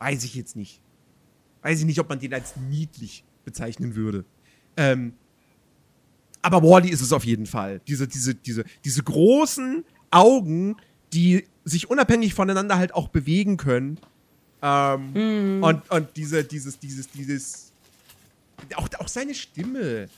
Weiß 0.00 0.24
ich 0.24 0.34
jetzt 0.34 0.56
nicht. 0.56 0.82
Weiß 1.62 1.78
ich 1.80 1.84
nicht, 1.86 2.00
ob 2.00 2.08
man 2.08 2.18
den 2.18 2.34
als 2.34 2.56
niedlich 2.56 3.24
bezeichnen 3.44 3.94
würde. 3.94 4.24
Ähm, 4.76 5.14
aber 6.42 6.62
Wally 6.62 6.90
ist 6.90 7.00
es 7.00 7.12
auf 7.12 7.24
jeden 7.24 7.46
Fall. 7.46 7.80
Diese, 7.86 8.08
diese, 8.08 8.34
diese, 8.34 8.64
diese 8.84 9.02
großen 9.02 9.84
Augen, 10.10 10.76
die 11.12 11.44
sich 11.64 11.88
unabhängig 11.88 12.34
voneinander 12.34 12.76
halt 12.76 12.94
auch 12.94 13.08
bewegen 13.08 13.56
können. 13.56 13.98
Ähm, 14.60 15.60
und, 15.62 15.90
und 15.90 16.08
diese, 16.16 16.42
dieses, 16.44 16.78
dieses, 16.78 17.08
dieses, 17.10 17.72
auch, 18.74 18.88
auch 18.98 19.08
seine 19.08 19.34
Stimme. 19.34 20.08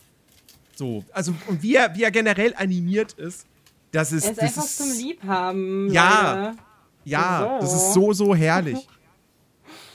So, 0.75 1.05
also, 1.13 1.35
und 1.47 1.63
wie 1.63 1.77
er, 1.77 1.95
wie 1.95 2.03
er 2.03 2.11
generell 2.11 2.55
animiert 2.57 3.13
ist, 3.13 3.47
das 3.93 4.13
ist. 4.13 4.25
Er 4.25 4.33
ist 4.33 4.41
einfach 4.41 4.65
ist, 4.65 4.79
zum 4.79 4.91
Liebhaben. 4.93 5.93
Ja. 5.93 6.47
Leute. 6.47 6.59
Ja, 7.05 7.59
So. 7.61 7.67
das 7.67 7.75
ist 7.75 7.93
so, 7.93 8.13
so 8.13 8.35
herrlich. 8.35 8.89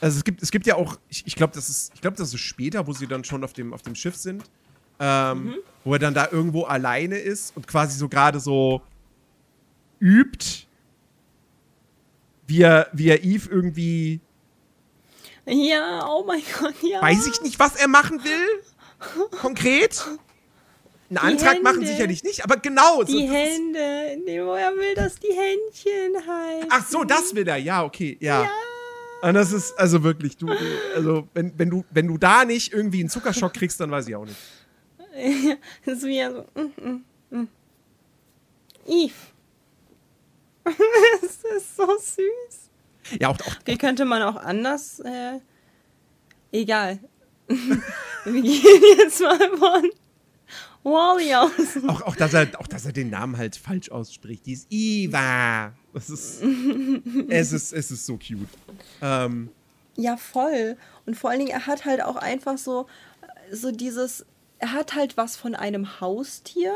Also 0.00 0.18
es 0.18 0.24
gibt, 0.24 0.42
es 0.42 0.50
gibt 0.50 0.66
ja 0.66 0.76
auch, 0.76 0.98
ich, 1.08 1.26
ich 1.26 1.36
glaube, 1.36 1.52
das 1.54 1.68
ist, 1.68 1.92
ich 1.94 2.00
glaube, 2.00 2.16
das 2.16 2.32
ist 2.32 2.40
später, 2.40 2.86
wo 2.86 2.92
sie 2.92 3.06
dann 3.06 3.24
schon 3.24 3.44
auf 3.44 3.52
dem, 3.52 3.74
auf 3.74 3.82
dem 3.82 3.94
Schiff 3.94 4.16
sind, 4.16 4.42
ähm, 4.98 5.54
wo 5.84 5.92
er 5.94 5.98
dann 5.98 6.14
da 6.14 6.28
irgendwo 6.30 6.64
alleine 6.64 7.18
ist 7.18 7.56
und 7.56 7.66
quasi 7.66 7.98
so 7.98 8.08
gerade 8.08 8.40
so 8.40 8.80
übt, 10.00 10.66
wie 12.46 12.62
er, 12.62 12.88
wie 12.92 13.08
er 13.08 13.22
Eve 13.22 13.48
irgendwie, 13.50 14.20
Ja, 15.46 16.06
oh 16.08 16.24
mein 16.26 16.42
Gott, 16.58 16.74
ja. 16.82 17.02
weiß 17.02 17.26
ich 17.26 17.40
nicht, 17.42 17.58
was 17.58 17.76
er 17.76 17.88
machen 17.88 18.22
will, 18.24 19.28
konkret. 19.40 20.04
Einen 21.08 21.18
Antrag 21.18 21.62
machen 21.62 21.80
Hände. 21.80 21.88
sicherlich 21.88 22.22
nicht, 22.22 22.44
aber 22.44 22.56
genau. 22.56 23.02
Die 23.02 23.26
so, 23.26 23.32
Hände, 23.34 24.16
nee, 24.24 24.40
wo 24.40 24.54
er 24.54 24.70
will, 24.76 24.94
dass 24.94 25.16
die 25.16 25.32
Händchen 25.32 26.26
halten. 26.26 26.68
Ach 26.70 26.86
so, 26.86 27.02
das 27.02 27.34
will 27.34 27.48
er, 27.48 27.56
ja, 27.56 27.82
okay, 27.82 28.16
ja. 28.20 28.48
Und 29.22 29.34
das 29.34 29.52
ist, 29.52 29.78
also 29.78 30.02
wirklich, 30.02 30.36
du, 30.36 30.48
also, 30.94 31.28
wenn, 31.34 31.52
wenn 31.58 31.70
du, 31.70 31.84
wenn 31.90 32.06
du 32.06 32.16
da 32.16 32.44
nicht 32.44 32.72
irgendwie 32.72 33.00
einen 33.00 33.10
Zuckerschock 33.10 33.52
kriegst, 33.52 33.80
dann 33.80 33.90
weiß 33.90 34.08
ich 34.08 34.16
auch 34.16 34.24
nicht. 34.24 34.38
Das 35.84 35.98
ist 35.98 36.04
wie 36.04 36.18
er 36.18 36.32
so. 36.32 36.46
Mm, 36.54 36.88
mm, 36.88 37.38
mm. 37.38 37.48
Eve. 38.86 39.12
das 41.20 41.38
ist 41.56 41.76
so 41.76 41.86
süß. 41.86 43.18
Ja, 43.20 43.28
auch, 43.28 43.40
auch 43.40 43.60
Okay, 43.60 43.76
könnte 43.76 44.04
man 44.04 44.22
auch 44.22 44.36
anders. 44.36 45.00
Äh, 45.00 45.40
egal. 46.52 47.00
Wir 47.48 48.42
gehen 48.42 48.82
jetzt 48.98 49.20
mal 49.20 49.38
von 49.38 49.90
Wally 50.82 51.34
aus. 51.34 51.50
Auch, 51.88 52.02
auch, 52.02 52.16
dass 52.16 52.34
er, 52.34 52.48
auch, 52.58 52.66
dass 52.66 52.86
er 52.86 52.92
den 52.92 53.10
Namen 53.10 53.36
halt 53.36 53.56
falsch 53.56 53.90
ausspricht. 53.90 54.46
Die 54.46 54.52
ist 54.52 54.70
Iva. 54.70 55.72
Das 55.92 56.10
ist, 56.10 56.42
es 57.28 57.52
ist, 57.52 57.72
es 57.72 57.90
ist 57.90 58.06
so 58.06 58.16
cute. 58.16 58.48
Ähm, 59.02 59.50
Ja, 59.96 60.16
voll. 60.16 60.76
Und 61.06 61.16
vor 61.16 61.30
allen 61.30 61.40
Dingen, 61.40 61.50
er 61.50 61.66
hat 61.66 61.84
halt 61.84 62.02
auch 62.02 62.16
einfach 62.16 62.58
so, 62.58 62.86
so 63.52 63.70
dieses, 63.72 64.24
er 64.58 64.72
hat 64.72 64.94
halt 64.94 65.16
was 65.16 65.36
von 65.36 65.54
einem 65.54 66.00
Haustier, 66.00 66.74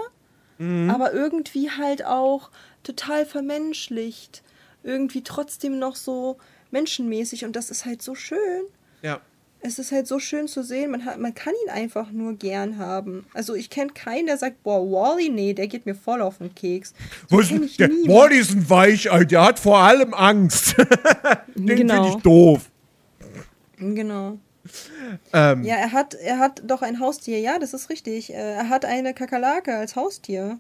aber 0.88 1.12
irgendwie 1.12 1.68
halt 1.71 2.04
auch 2.04 2.50
total 2.85 3.26
vermenschlicht. 3.26 4.42
Irgendwie 4.85 5.23
trotzdem 5.25 5.80
noch 5.80 5.97
so 5.97 6.38
menschenmäßig 6.71 7.44
und 7.44 7.56
das 7.56 7.71
ist 7.71 7.85
halt 7.85 8.02
so 8.02 8.14
schön. 8.14 8.62
Ja. 9.02 9.21
Es 9.66 9.78
ist 9.78 9.92
halt 9.92 10.06
so 10.06 10.18
schön 10.18 10.47
zu 10.47 10.62
sehen, 10.62 10.90
man, 10.90 11.06
hat, 11.06 11.18
man 11.18 11.35
kann 11.35 11.54
ihn 11.64 11.71
einfach 11.71 12.11
nur 12.11 12.35
gern 12.35 12.76
haben. 12.76 13.25
Also 13.33 13.54
ich 13.54 13.71
kenne 13.71 13.92
keinen, 13.94 14.26
der 14.26 14.37
sagt, 14.37 14.62
boah, 14.62 14.78
Wally, 14.83 15.30
nee, 15.30 15.54
der 15.54 15.68
geht 15.68 15.87
mir 15.87 15.94
voll 15.94 16.21
auf 16.21 16.37
den 16.37 16.54
Keks. 16.54 16.92
So 17.30 17.40
ist 17.40 17.50
ich 17.50 17.78
der. 17.78 17.88
Wally 17.88 18.38
ist 18.38 18.50
ein 18.50 18.68
Weichei, 18.68 19.25
der 19.25 19.42
hat 19.42 19.59
vor 19.59 19.78
allem 19.78 20.12
Angst. 20.12 20.76
Den 21.54 21.76
Genau. 21.76 21.94
finde 21.94 22.09
ich 22.18 22.23
doof. 22.23 22.71
Genau. 23.78 24.38
Ähm, 25.33 25.64
Ja, 25.64 25.76
er 25.76 25.92
hat, 25.92 26.14
er 26.14 26.38
hat 26.38 26.62
doch 26.64 26.83
ein 26.83 27.00
Haustier. 27.00 27.38
Ja, 27.40 27.59
das 27.59 27.73
ist 27.75 27.90
richtig. 27.90 28.30
Äh, 28.33 28.37
Er 28.37 28.68
hat 28.68 28.85
eine 28.85 29.14
Kakerlake 29.14 29.75
als 29.76 29.97
Haustier. 29.97 30.59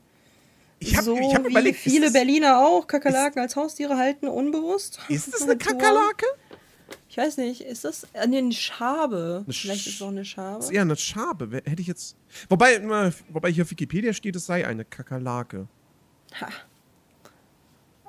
ich 0.78 0.94
habe 0.96 1.04
so 1.04 1.16
ich 1.18 1.34
hab 1.34 1.44
wie 1.44 1.50
überlegt, 1.50 1.78
viele 1.78 2.06
ist, 2.06 2.14
das, 2.14 2.22
Berliner 2.22 2.58
auch 2.60 2.86
Kakerlaken 2.86 3.40
als 3.40 3.56
Haustiere 3.56 3.96
halten, 3.96 4.28
unbewusst. 4.28 4.98
ist 5.08 5.32
das 5.32 5.42
eine. 5.42 5.56
Kakerlake? 5.56 6.26
Ich 7.14 7.18
weiß 7.18 7.36
nicht, 7.36 7.60
ist 7.60 7.84
das 7.84 8.08
äh, 8.12 8.26
nee, 8.26 8.38
eine 8.38 8.50
Schabe? 8.50 9.44
Eine 9.44 9.54
Vielleicht 9.54 9.86
ist 9.86 9.94
es 9.94 10.02
auch 10.02 10.08
eine 10.08 10.24
Schabe. 10.24 10.56
Das 10.56 10.64
ist 10.64 10.72
eher 10.72 10.82
eine 10.82 10.96
Schabe. 10.96 11.62
Hätte 11.64 11.80
ich 11.80 11.86
jetzt. 11.86 12.16
Wobei, 12.48 12.82
wobei 13.28 13.52
hier 13.52 13.62
auf 13.62 13.70
Wikipedia 13.70 14.12
steht, 14.12 14.34
es 14.34 14.46
sei 14.46 14.66
eine 14.66 14.84
Kakerlake. 14.84 15.68
Ha. 16.40 16.48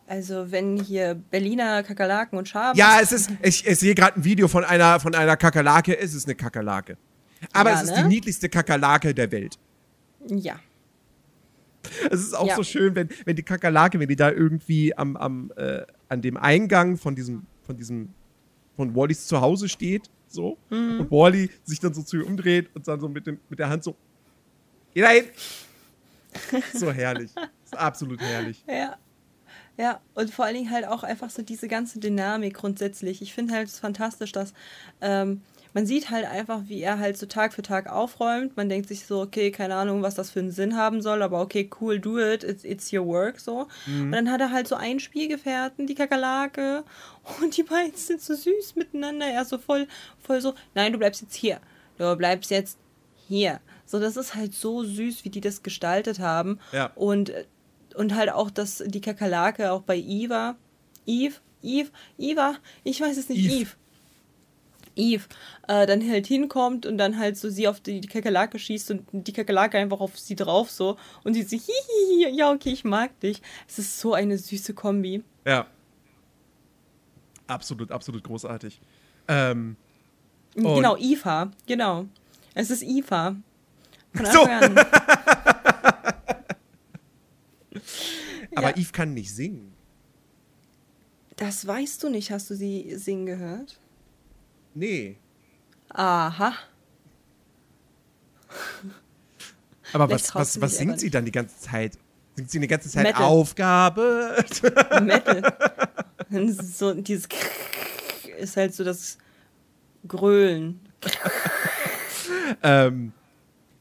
Also 0.08 0.52
wenn 0.52 0.78
hier 0.82 1.14
Berliner 1.14 1.84
Kakerlaken 1.84 2.40
und 2.40 2.50
Schaben. 2.50 2.80
Ja, 2.80 2.98
es 3.00 3.12
ist. 3.12 3.30
Ich, 3.44 3.68
ich 3.68 3.78
sehe 3.78 3.94
gerade 3.94 4.20
ein 4.20 4.24
Video 4.24 4.48
von 4.48 4.64
einer, 4.64 5.00
von 5.00 5.14
einer 5.14 5.38
Kakerlake. 5.38 5.96
Es 5.96 6.16
ist 6.16 6.26
eine 6.26 6.34
Kakerlake. 6.34 6.98
Aber 7.54 7.70
Ja, 7.70 7.76
es 7.76 7.84
ist 7.84 7.96
ne? 7.96 8.02
die 8.02 8.08
niedlichste 8.10 8.50
Kakerlake 8.50 9.14
der 9.14 9.32
Welt. 9.32 9.60
Ja. 10.28 10.60
Es 12.10 12.22
ist 12.22 12.34
auch 12.34 12.48
Ja. 12.48 12.56
so 12.56 12.64
schön, 12.64 12.96
wenn, 12.96 13.10
wenn 13.26 13.36
die 13.36 13.44
Kakerlake, 13.44 14.00
wenn 14.00 14.10
die 14.10 14.16
da 14.16 14.32
irgendwie 14.32 14.98
am, 14.98 15.16
am, 15.16 15.52
äh, 15.58 15.84
an 16.10 16.24
dem 16.24 16.38
Eingang 16.38 16.98
von 16.98 17.16
diesem, 17.16 17.46
von 17.62 17.78
diesem, 17.78 18.10
von 18.76 18.96
Wallys 18.96 19.28
Zuhause 19.28 19.70
steht, 19.70 20.10
so, 20.28 20.58
Mhm. 20.70 21.02
und 21.02 21.12
Wally 21.12 21.50
sich 21.64 21.80
dann 21.80 21.94
so 21.94 22.02
zu 22.04 22.18
ihr 22.18 22.26
umdreht 22.28 22.70
und 22.76 22.88
dann 22.88 23.00
so 23.00 23.08
mit, 23.08 23.26
dem, 23.28 23.40
mit 23.50 23.60
der 23.60 23.70
Hand 23.70 23.84
so, 23.84 23.96
geh 24.94 25.02
da 25.02 25.10
hin. 25.10 25.26
so 26.74 26.92
herrlich. 26.92 27.32
ist 27.64 27.78
absolut 27.78 28.20
herrlich. 28.22 28.64
Ja. 28.68 28.98
Ja, 29.78 30.00
und 30.14 30.34
vor 30.34 30.46
allen 30.46 30.56
Dingen 30.56 30.72
halt 30.72 30.88
auch 30.88 31.04
einfach 31.04 31.30
so 31.30 31.42
diese 31.42 31.68
ganze 31.68 32.00
Dynamik 32.00 32.54
grundsätzlich. 32.54 33.22
Ich 33.22 33.34
finde 33.34 33.54
halt 33.54 33.68
es 33.68 33.78
fantastisch, 33.80 34.32
dass 34.32 34.54
ähm, 35.02 35.42
man 35.76 35.86
sieht 35.86 36.10
halt 36.10 36.26
einfach, 36.26 36.62
wie 36.68 36.82
er 36.82 37.00
halt 37.00 37.18
so 37.18 37.26
Tag 37.26 37.54
für 37.54 37.62
Tag 37.62 37.92
aufräumt. 37.92 38.56
Man 38.56 38.70
denkt 38.70 38.88
sich 38.88 39.06
so, 39.06 39.20
okay, 39.20 39.52
keine 39.52 39.76
Ahnung, 39.76 40.02
was 40.04 40.16
das 40.16 40.30
für 40.32 40.40
einen 40.40 40.52
Sinn 40.52 40.78
haben 40.78 41.02
soll, 41.02 41.22
aber 41.22 41.42
okay, 41.42 41.70
cool, 41.82 42.00
do 42.00 42.18
it, 42.18 42.46
it's, 42.46 42.64
it's 42.64 42.94
your 42.94 43.06
work, 43.06 43.42
so. 43.42 43.68
Und 43.86 44.14
dann 44.14 44.32
hat 44.32 44.40
er 44.40 44.52
halt 44.52 44.70
so 44.70 44.76
einen 44.76 45.02
Spielgefährten, 45.02 45.86
die 45.86 45.94
Kakerlake, 45.94 46.86
und 47.42 47.58
die 47.58 47.64
beiden 47.64 47.94
sind 47.98 48.22
so 48.22 48.34
süß 48.34 48.78
miteinander. 48.78 49.28
Er 49.28 49.44
so 49.44 49.58
voll, 49.58 49.88
voll 50.24 50.40
so, 50.40 50.54
nein, 50.76 50.94
du 50.94 50.98
bleibst 50.98 51.22
jetzt 51.22 51.36
hier. 51.36 51.60
Du 51.98 52.16
bleibst 52.16 52.52
jetzt 52.52 52.78
hier. 53.28 53.60
So, 53.86 54.00
das 54.00 54.16
ist 54.16 54.34
halt 54.34 54.54
so 54.54 54.86
süß, 54.86 55.26
wie 55.26 55.30
die 55.30 55.42
das 55.42 55.62
gestaltet 55.62 56.20
haben. 56.20 56.58
Ja. 56.72 56.94
Und, 56.96 57.34
und 57.96 58.16
halt 58.16 58.32
auch, 58.32 58.50
dass 58.50 58.82
die 58.88 59.02
Kakerlake 59.02 59.74
auch 59.74 59.82
bei 59.82 59.98
Eva, 59.98 60.56
Eve, 61.06 61.36
Eve, 61.62 61.90
Eva, 62.18 62.56
ich 62.86 63.02
weiß 63.02 63.18
es 63.18 63.28
nicht, 63.28 63.44
Eve. 63.44 63.56
Eve. 63.56 63.72
Eve, 64.96 65.26
äh, 65.68 65.86
dann 65.86 66.08
halt 66.10 66.28
hinkommt 66.28 66.86
und 66.86 66.98
dann 66.98 67.18
halt 67.18 67.38
so 67.38 67.50
sie 67.50 67.68
auf 67.68 67.80
die, 67.80 68.00
die 68.02 68.08
Kakerlake 68.08 68.58
schießt 68.60 68.92
und 68.92 69.06
die 69.12 69.34
Kakerlake 69.34 69.78
einfach 69.78 70.00
auf 70.00 70.18
sie 70.18 70.36
drauf 70.36 70.72
so 70.72 70.98
und 71.24 71.34
sie 71.34 71.44
so, 71.44 71.58
hihihi, 71.58 72.36
ja, 72.36 72.52
okay, 72.52 72.70
ich 72.70 72.84
mag 72.84 73.20
dich. 73.20 73.42
Es 73.68 73.80
ist 73.80 74.00
so 74.00 74.14
eine 74.14 74.38
süße 74.38 74.74
Kombi. 74.74 75.24
Ja. 75.46 75.68
Absolut, 77.48 77.92
absolut 77.92 78.24
großartig. 78.24 78.80
Ähm, 79.28 79.76
Genau, 80.56 80.96
Eva, 80.98 81.52
genau. 81.68 82.06
Es 82.54 82.70
ist 82.70 82.82
Eva. 82.82 83.36
Von 84.14 84.26
So. 84.26 84.44
An. 84.44 84.78
aber 88.56 88.70
Ja. 88.70 88.78
Eve 88.78 88.92
kann 88.94 89.14
nicht 89.14 89.36
singen. 89.36 89.74
Das 91.36 91.68
weißt 91.68 92.02
du 92.04 92.10
nicht, 92.10 92.32
hast 92.32 92.50
du 92.50 92.56
sie 92.56 92.96
singen 92.96 93.26
gehört? 93.26 93.78
Nee. 94.76 95.18
Aha. 95.90 96.54
Aber 99.94 100.10
was, 100.10 100.36
was, 100.36 100.60
was 100.60 100.78
singt 100.78 101.00
sie 101.00 101.10
dann 101.10 101.24
die 101.26 101.32
ganze 101.32 101.58
Zeit? 101.58 101.98
Singt 102.36 102.52
sie 102.52 102.60
die 102.60 102.68
ganze 102.68 102.90
Zeit 102.90 103.04
Metal. 103.04 103.24
Aufgabe? 103.24 104.44
Metal. 105.02 105.42
So 106.62 106.94
dieses 106.94 107.28
ist 108.38 108.58
halt 108.58 108.76
so 108.76 108.84
das 108.84 109.18
Grölen. 110.06 110.82
ähm, 112.64 113.14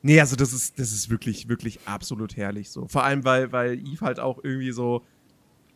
nee, 0.02 0.20
also 0.20 0.36
das 0.36 0.52
ist, 0.52 0.78
das 0.78 0.92
ist 0.92 1.10
wirklich, 1.10 1.48
wirklich 1.48 1.80
absolut 1.86 2.36
herrlich 2.36 2.70
so. 2.70 2.86
Vor 2.86 3.02
allem, 3.02 3.24
weil, 3.24 3.50
weil 3.50 3.74
Eve 3.74 4.02
halt 4.02 4.20
auch 4.20 4.38
irgendwie 4.44 4.70
so, 4.70 5.04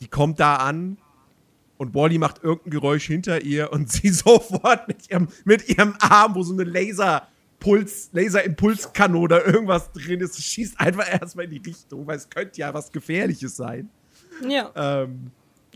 die 0.00 0.06
kommt 0.08 0.38
da 0.38 0.56
an 0.56 0.98
und 1.78 1.94
Wally 1.94 2.18
macht 2.18 2.42
irgendein 2.44 2.70
Geräusch 2.70 3.06
hinter 3.06 3.42
ihr 3.42 3.72
und 3.72 3.90
sie 3.92 4.10
sofort 4.10 4.86
mit 4.88 5.10
ihrem, 5.10 5.28
mit 5.44 5.68
ihrem 5.68 5.94
Arm, 6.00 6.34
wo 6.34 6.42
so 6.42 6.52
eine 6.52 6.64
Laserpuls, 6.64 8.10
Laserimpulskanone 8.12 9.18
oder 9.24 9.46
irgendwas 9.46 9.90
drin 9.92 10.20
ist, 10.20 10.40
schießt 10.42 10.78
einfach 10.78 11.10
erstmal 11.10 11.46
in 11.46 11.52
die 11.52 11.62
Richtung, 11.70 12.06
weil 12.06 12.16
es 12.16 12.28
könnte 12.28 12.60
ja 12.60 12.74
was 12.74 12.92
Gefährliches 12.92 13.56
sein. 13.56 13.88
Ja, 14.46 14.70
Ähm, 14.76 15.30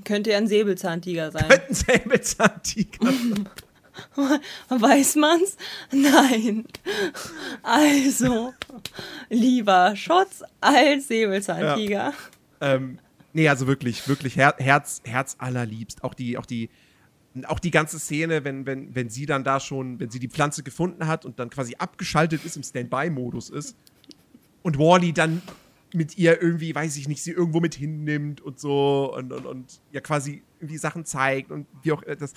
könnte 0.04 0.30
ja 0.30 0.38
ein 0.38 0.46
Säbelzahntiger 0.46 1.30
sein. 1.30 1.48
könnte 1.48 1.66
ein 1.68 1.74
Säbelzahntiger 1.74 2.98
Weiß 4.68 5.16
man's? 5.16 5.56
Nein. 5.92 6.64
Also, 7.62 8.54
lieber 9.28 9.94
Schotz 9.96 10.42
als 10.60 11.08
Säbelzahntiger. 11.08 12.14
Ähm, 12.60 12.98
nee, 13.32 13.48
also 13.48 13.66
wirklich, 13.66 14.06
wirklich 14.08 14.36
Her 14.36 14.54
Herz, 14.58 15.00
Herz 15.04 15.36
allerliebst. 15.38 16.04
Auch 16.04 16.14
die, 16.14 16.38
auch 16.38 16.46
die, 16.46 16.70
auch 17.46 17.58
die 17.58 17.70
ganze 17.70 17.98
Szene, 17.98 18.44
wenn, 18.44 18.66
wenn, 18.66 18.94
wenn 18.94 19.08
sie 19.08 19.26
dann 19.26 19.44
da 19.44 19.58
schon, 19.60 19.98
wenn 20.00 20.10
sie 20.10 20.18
die 20.18 20.28
Pflanze 20.28 20.62
gefunden 20.62 21.06
hat 21.06 21.24
und 21.24 21.38
dann 21.38 21.50
quasi 21.50 21.76
abgeschaltet 21.76 22.44
ist, 22.44 22.56
im 22.56 22.62
Standby-Modus 22.62 23.50
ist 23.50 23.76
und 24.62 24.78
Wally 24.78 25.12
dann 25.12 25.42
mit 25.94 26.16
ihr 26.16 26.40
irgendwie, 26.40 26.74
weiß 26.74 26.96
ich 26.96 27.08
nicht, 27.08 27.22
sie 27.22 27.32
irgendwo 27.32 27.60
mit 27.60 27.74
hinnimmt 27.74 28.40
und 28.40 28.58
so 28.58 29.14
und, 29.14 29.32
und, 29.32 29.44
und 29.46 29.80
ja 29.92 30.00
quasi 30.00 30.42
irgendwie 30.60 30.78
Sachen 30.78 31.04
zeigt 31.04 31.50
und 31.50 31.66
wie 31.82 31.92
auch 31.92 32.02
äh, 32.04 32.16
das. 32.16 32.32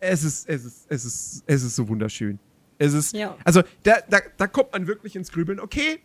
Es 0.00 0.22
ist, 0.22 0.48
es 0.48 0.64
ist, 0.64 0.86
es 0.88 1.04
ist, 1.04 1.42
es 1.46 1.62
ist 1.62 1.74
so 1.74 1.88
wunderschön. 1.88 2.38
Es 2.78 2.92
ist, 2.92 3.14
Ja. 3.14 3.36
also 3.44 3.62
da, 3.82 3.96
da, 4.08 4.20
da 4.36 4.46
kommt 4.46 4.72
man 4.72 4.86
wirklich 4.86 5.16
ins 5.16 5.32
Grübeln. 5.32 5.58
Okay, 5.58 5.98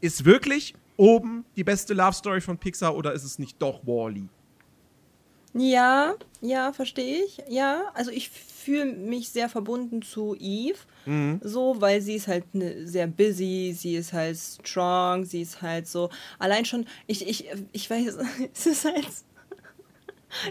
ist 0.00 0.24
wirklich 0.24 0.74
oben 0.96 1.44
die 1.56 1.64
beste 1.64 1.94
Love 1.94 2.12
Story 2.14 2.40
von 2.40 2.58
Pixar 2.58 2.94
oder 2.96 3.12
ist 3.12 3.24
es 3.24 3.38
nicht 3.38 3.60
doch 3.60 3.80
Wally? 3.86 4.28
Ja, 5.54 6.14
ja, 6.42 6.72
verstehe 6.72 7.24
ich. 7.24 7.38
Ja, 7.48 7.84
also 7.94 8.10
ich 8.10 8.28
fühle 8.30 8.84
mich 8.86 9.30
sehr 9.30 9.48
verbunden 9.48 10.02
zu 10.02 10.36
Eve. 10.38 10.78
So, 11.40 11.80
weil 11.80 12.02
sie 12.02 12.16
ist 12.16 12.26
halt 12.26 12.52
ne, 12.52 12.84
sehr 12.86 13.06
busy, 13.06 13.72
sie 13.78 13.94
ist 13.94 14.12
halt 14.12 14.36
strong, 14.36 15.24
sie 15.24 15.42
ist 15.42 15.62
halt 15.62 15.86
so. 15.86 16.10
Allein 16.40 16.64
schon, 16.64 16.84
ich, 17.06 17.26
ich, 17.28 17.48
ich 17.70 17.88
weiß, 17.88 18.16
es 18.52 18.66
ist 18.66 18.84
halt. 18.84 19.06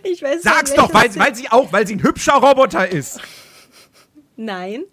Ich 0.03 0.21
weiß 0.23 0.43
Sag's 0.43 0.71
nicht, 0.71 0.79
doch, 0.81 0.93
weil, 0.93 1.13
weil 1.17 1.35
sie 1.35 1.49
auch, 1.49 1.73
weil 1.73 1.85
sie 1.85 1.95
ein 1.97 2.03
hübscher 2.03 2.35
Roboter 2.35 2.87
ist. 2.87 3.19
Nein. 4.37 4.85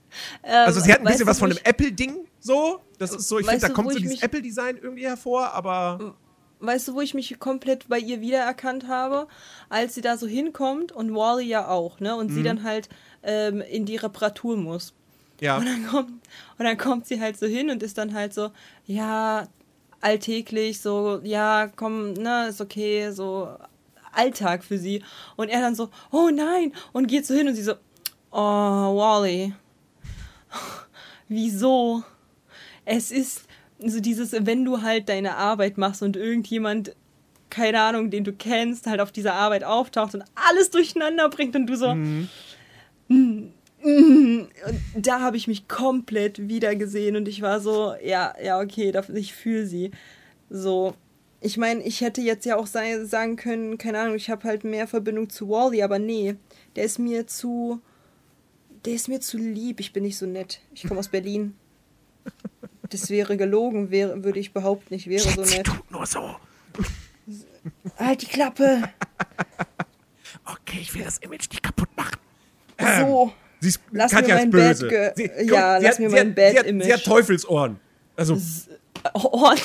Also 0.42 0.80
sie 0.80 0.92
hat 0.92 0.98
ein 1.00 1.06
Ähm, 1.06 1.12
bisschen 1.12 1.26
was 1.28 1.38
von 1.38 1.50
einem 1.50 1.60
Apple-Ding 1.62 2.26
so. 2.40 2.80
Das 3.02 3.12
ist 3.14 3.28
so, 3.28 3.38
ich 3.38 3.46
finde, 3.46 3.66
da 3.66 3.72
kommt 3.72 3.92
so 3.92 3.98
dieses 3.98 4.22
Apple-Design 4.22 4.78
irgendwie 4.80 5.04
hervor, 5.06 5.52
aber 5.52 6.14
Weißt 6.60 6.86
du, 6.86 6.94
wo 6.94 7.00
ich 7.00 7.12
mich 7.12 7.40
komplett 7.40 7.88
bei 7.88 7.98
ihr 7.98 8.20
wiedererkannt 8.20 8.86
habe? 8.86 9.26
Als 9.68 9.94
sie 9.96 10.00
da 10.00 10.16
so 10.16 10.28
hinkommt 10.28 10.92
und 10.92 11.12
Wally 11.12 11.46
ja 11.48 11.66
auch, 11.66 11.98
ne? 11.98 12.14
Und 12.14 12.30
Mhm. 12.30 12.34
sie 12.34 12.42
dann 12.44 12.62
halt 12.62 12.88
ähm, 13.24 13.60
in 13.62 13.84
die 13.84 13.96
Reparatur 13.96 14.56
muss. 14.56 14.94
ja. 15.40 15.56
Und 15.58 15.66
dann, 15.66 15.84
kommt, 15.88 16.10
und 16.58 16.64
dann 16.64 16.78
kommt 16.78 17.06
sie 17.08 17.20
halt 17.20 17.36
so 17.36 17.46
hin 17.46 17.68
und 17.70 17.82
ist 17.82 17.98
dann 17.98 18.14
halt 18.14 18.32
so, 18.32 18.50
ja, 18.86 19.48
alltäglich, 20.00 20.80
so, 20.80 21.20
ja, 21.24 21.66
komm, 21.74 22.12
ne, 22.12 22.46
ist 22.48 22.60
okay, 22.60 23.10
so 23.10 23.48
Alltag 24.12 24.62
für 24.62 24.78
sie. 24.78 25.02
Und 25.36 25.48
er 25.48 25.60
dann 25.62 25.74
so, 25.74 25.88
oh 26.12 26.30
nein, 26.32 26.72
und 26.92 27.08
geht 27.08 27.26
so 27.26 27.34
hin 27.34 27.48
und 27.48 27.54
sie 27.56 27.62
so, 27.64 27.74
oh, 28.30 28.38
Wally, 28.38 29.52
wieso? 31.28 32.04
Es 32.84 33.10
ist 33.10 33.44
so 33.78 34.00
dieses, 34.00 34.32
wenn 34.32 34.64
du 34.64 34.82
halt 34.82 35.08
deine 35.08 35.36
Arbeit 35.36 35.78
machst 35.78 36.02
und 36.02 36.16
irgendjemand, 36.16 36.94
keine 37.50 37.80
Ahnung, 37.80 38.10
den 38.10 38.24
du 38.24 38.32
kennst, 38.32 38.86
halt 38.86 39.00
auf 39.00 39.12
dieser 39.12 39.34
Arbeit 39.34 39.64
auftaucht 39.64 40.14
und 40.14 40.24
alles 40.34 40.70
durcheinander 40.70 41.28
bringt 41.28 41.54
und 41.56 41.66
du 41.66 41.76
so, 41.76 41.88
und 43.08 43.52
da 44.96 45.20
habe 45.20 45.36
ich 45.36 45.48
mich 45.48 45.66
komplett 45.68 46.48
wieder 46.48 46.76
gesehen 46.76 47.16
und 47.16 47.28
ich 47.28 47.42
war 47.42 47.60
so, 47.60 47.94
ja, 48.02 48.34
ja, 48.42 48.60
okay, 48.60 48.92
ich 49.14 49.34
fühle 49.34 49.66
sie. 49.66 49.90
So, 50.48 50.94
Ich 51.44 51.56
meine, 51.56 51.82
ich 51.82 52.00
hätte 52.00 52.20
jetzt 52.20 52.46
ja 52.46 52.56
auch 52.56 52.68
sagen 52.68 53.36
können, 53.36 53.76
keine 53.76 53.98
Ahnung, 53.98 54.14
ich 54.14 54.30
habe 54.30 54.44
halt 54.44 54.62
mehr 54.62 54.86
Verbindung 54.86 55.28
zu 55.28 55.48
Wally, 55.48 55.82
aber 55.82 55.98
nee, 55.98 56.36
der 56.76 56.84
ist 56.84 57.00
mir 57.00 57.26
zu. 57.26 57.80
Der 58.84 58.94
ist 58.94 59.08
mir 59.08 59.20
zu 59.20 59.38
lieb. 59.38 59.80
Ich 59.80 59.92
bin 59.92 60.04
nicht 60.04 60.18
so 60.18 60.26
nett. 60.26 60.60
Ich 60.72 60.86
komme 60.86 61.00
aus 61.00 61.08
Berlin. 61.08 61.54
Das 62.92 63.08
wäre 63.10 63.36
gelogen, 63.36 63.90
wäre, 63.90 64.22
würde 64.22 64.38
ich 64.38 64.52
behaupten, 64.52 64.92
ich 64.94 65.06
wäre 65.08 65.22
so 65.22 65.42
Sie 65.44 65.56
nett. 65.56 65.66
tut 65.66 65.90
nur 65.90 66.04
so. 66.06 66.36
Halt 67.96 68.22
die 68.22 68.26
Klappe! 68.26 68.82
Okay, 70.44 70.78
ich 70.80 70.92
will 70.94 71.04
das 71.04 71.18
Image 71.18 71.48
nicht 71.50 71.62
kaputt 71.62 71.88
machen. 71.96 72.16
So. 73.00 73.32
Sie 73.60 73.68
ist, 73.68 73.80
Lass 73.92 74.10
Katja 74.10 74.34
mir 74.34 74.40
mein 74.40 74.50
böse. 74.50 74.88
Bad 74.88 75.16
Sie, 75.16 75.28
ge- 75.28 75.46
ja, 75.46 75.76
lass 75.78 75.92
hat- 75.92 75.98
mir 76.00 76.10
mein 76.10 76.34
Bad 76.34 76.52
sie 76.52 76.58
hat, 76.58 76.66
Image. 76.66 76.84
Sie 76.86 76.92
hat 76.92 77.04
Teufelsohren. 77.04 77.78
Also, 78.16 78.36
Ohren. 79.14 79.58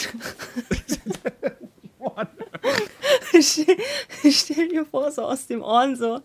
stell, 3.42 3.78
stell 4.32 4.68
dir 4.70 4.86
vor, 4.86 5.12
so 5.12 5.24
aus 5.24 5.48
dem 5.48 5.62
Ohren 5.62 5.96
so. 5.96 6.22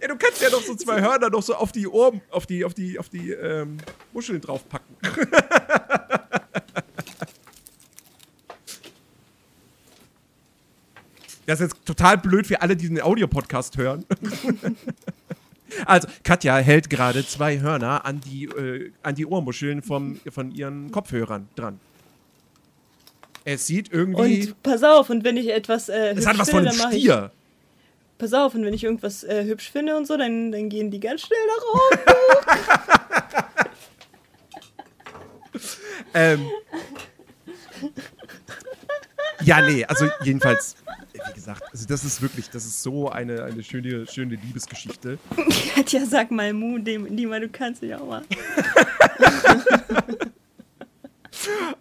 Ja, 0.00 0.08
du 0.08 0.16
kannst 0.16 0.40
ja 0.42 0.50
noch 0.50 0.62
so 0.62 0.74
zwei 0.74 1.00
Hörner 1.00 1.30
noch 1.30 1.42
so 1.42 1.54
auf 1.54 1.72
die 1.72 1.86
Ohren, 1.86 2.20
auf 2.30 2.46
die, 2.46 2.64
auf 2.64 2.74
die, 2.74 2.98
auf 2.98 3.08
die 3.08 3.30
ähm, 3.30 3.78
Muscheln 4.12 4.40
draufpacken. 4.40 4.96
Das 11.46 11.60
ist 11.60 11.72
jetzt 11.72 11.84
total 11.84 12.16
blöd 12.16 12.46
für 12.46 12.62
alle, 12.62 12.76
die 12.76 12.86
den 12.86 13.00
Audiopodcast 13.00 13.76
hören. 13.76 14.04
Also, 15.86 16.08
Katja 16.24 16.56
hält 16.56 16.90
gerade 16.90 17.24
zwei 17.24 17.60
Hörner 17.60 18.04
an 18.04 18.20
die, 18.20 18.46
äh, 18.46 18.90
an 19.04 19.14
die 19.14 19.24
Ohrmuscheln 19.24 19.82
vom, 19.82 20.18
von 20.28 20.50
ihren 20.50 20.90
Kopfhörern 20.90 21.48
dran. 21.54 21.78
Es 23.44 23.68
sieht 23.68 23.92
irgendwie. 23.92 24.48
Und 24.48 24.62
pass 24.64 24.82
auf, 24.82 25.10
und 25.10 25.22
wenn 25.22 25.36
ich 25.36 25.48
etwas 25.48 25.88
äh, 25.88 26.14
es 26.16 26.26
hat 26.26 26.38
was 26.38 26.50
von 26.50 26.66
einem. 26.66 26.72
Stier. 26.72 27.30
Pass 28.20 28.34
auf, 28.34 28.54
und 28.54 28.64
wenn 28.64 28.74
ich 28.74 28.84
irgendwas 28.84 29.24
äh, 29.24 29.44
hübsch 29.44 29.70
finde 29.70 29.96
und 29.96 30.06
so, 30.06 30.16
dann, 30.16 30.52
dann 30.52 30.68
gehen 30.68 30.90
die 30.90 31.00
ganz 31.00 31.22
schnell 31.22 31.40
nach 31.46 31.64
oben. 31.74 32.00
Ähm, 36.12 36.48
ja, 39.42 39.60
nee, 39.60 39.84
also 39.84 40.08
jedenfalls, 40.24 40.74
wie 41.12 41.32
gesagt, 41.34 41.62
also 41.72 41.86
das 41.86 42.04
ist 42.04 42.20
wirklich, 42.20 42.50
das 42.50 42.64
ist 42.64 42.82
so 42.82 43.08
eine, 43.08 43.44
eine 43.44 43.62
schöne, 43.62 44.06
schöne 44.08 44.34
Liebesgeschichte. 44.34 45.18
Katja, 45.74 46.04
sag 46.06 46.32
mal 46.32 46.52
Mu, 46.52 46.78
dem, 46.78 47.16
die 47.16 47.26
mal, 47.26 47.40
du 47.40 47.48
kannst 47.48 47.82
dich 47.82 47.94
auch 47.94 48.06
mal. 48.06 48.22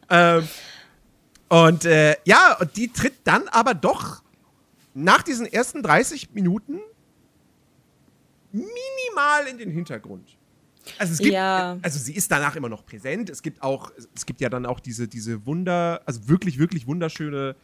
Ähm, 0.09 0.47
und 1.49 1.85
äh, 1.85 2.15
ja, 2.23 2.57
und 2.59 2.75
die 2.75 2.87
tritt 2.91 3.15
dann 3.23 3.47
aber 3.49 3.73
doch 3.73 4.21
nach 4.93 5.23
diesen 5.23 5.45
ersten 5.45 5.83
30 5.83 6.33
Minuten 6.33 6.79
minimal 8.51 9.47
in 9.49 9.57
den 9.57 9.69
Hintergrund. 9.69 10.37
Also 10.97 11.13
es 11.13 11.19
gibt, 11.19 11.33
Ja. 11.33 11.77
also 11.81 11.99
sie 11.99 12.13
ist 12.15 12.31
danach 12.31 12.55
immer 12.55 12.69
noch 12.69 12.85
präsent. 12.85 13.29
Es 13.29 13.41
gibt 13.43 13.61
auch, 13.61 13.91
es 14.15 14.25
gibt 14.25 14.41
ja 14.41 14.49
dann 14.49 14.65
auch 14.65 14.79
diese, 14.79 15.07
diese 15.07 15.45
Wunder, 15.45 16.01
also 16.05 16.27
wirklich, 16.27 16.57
wirklich 16.57 16.87
wunderschöne 16.87 17.55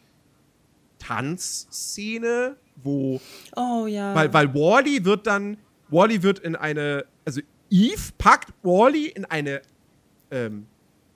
Tanzszene, 1.00 2.56
wo 2.84 3.20
Oh 3.56 3.88
ja. 3.88 4.14
weil, 4.14 4.32
weil 4.34 4.54
Wally 4.54 5.06
wird 5.06 5.28
dann, 5.28 5.58
Wally 5.90 6.22
wird 6.24 6.40
in 6.40 6.56
eine, 6.56 7.06
also 7.26 7.42
Eve 7.70 8.12
packt 8.18 8.54
Wally 8.64 9.08
in 9.08 9.26
eine, 9.26 9.62
ähm, 10.32 10.68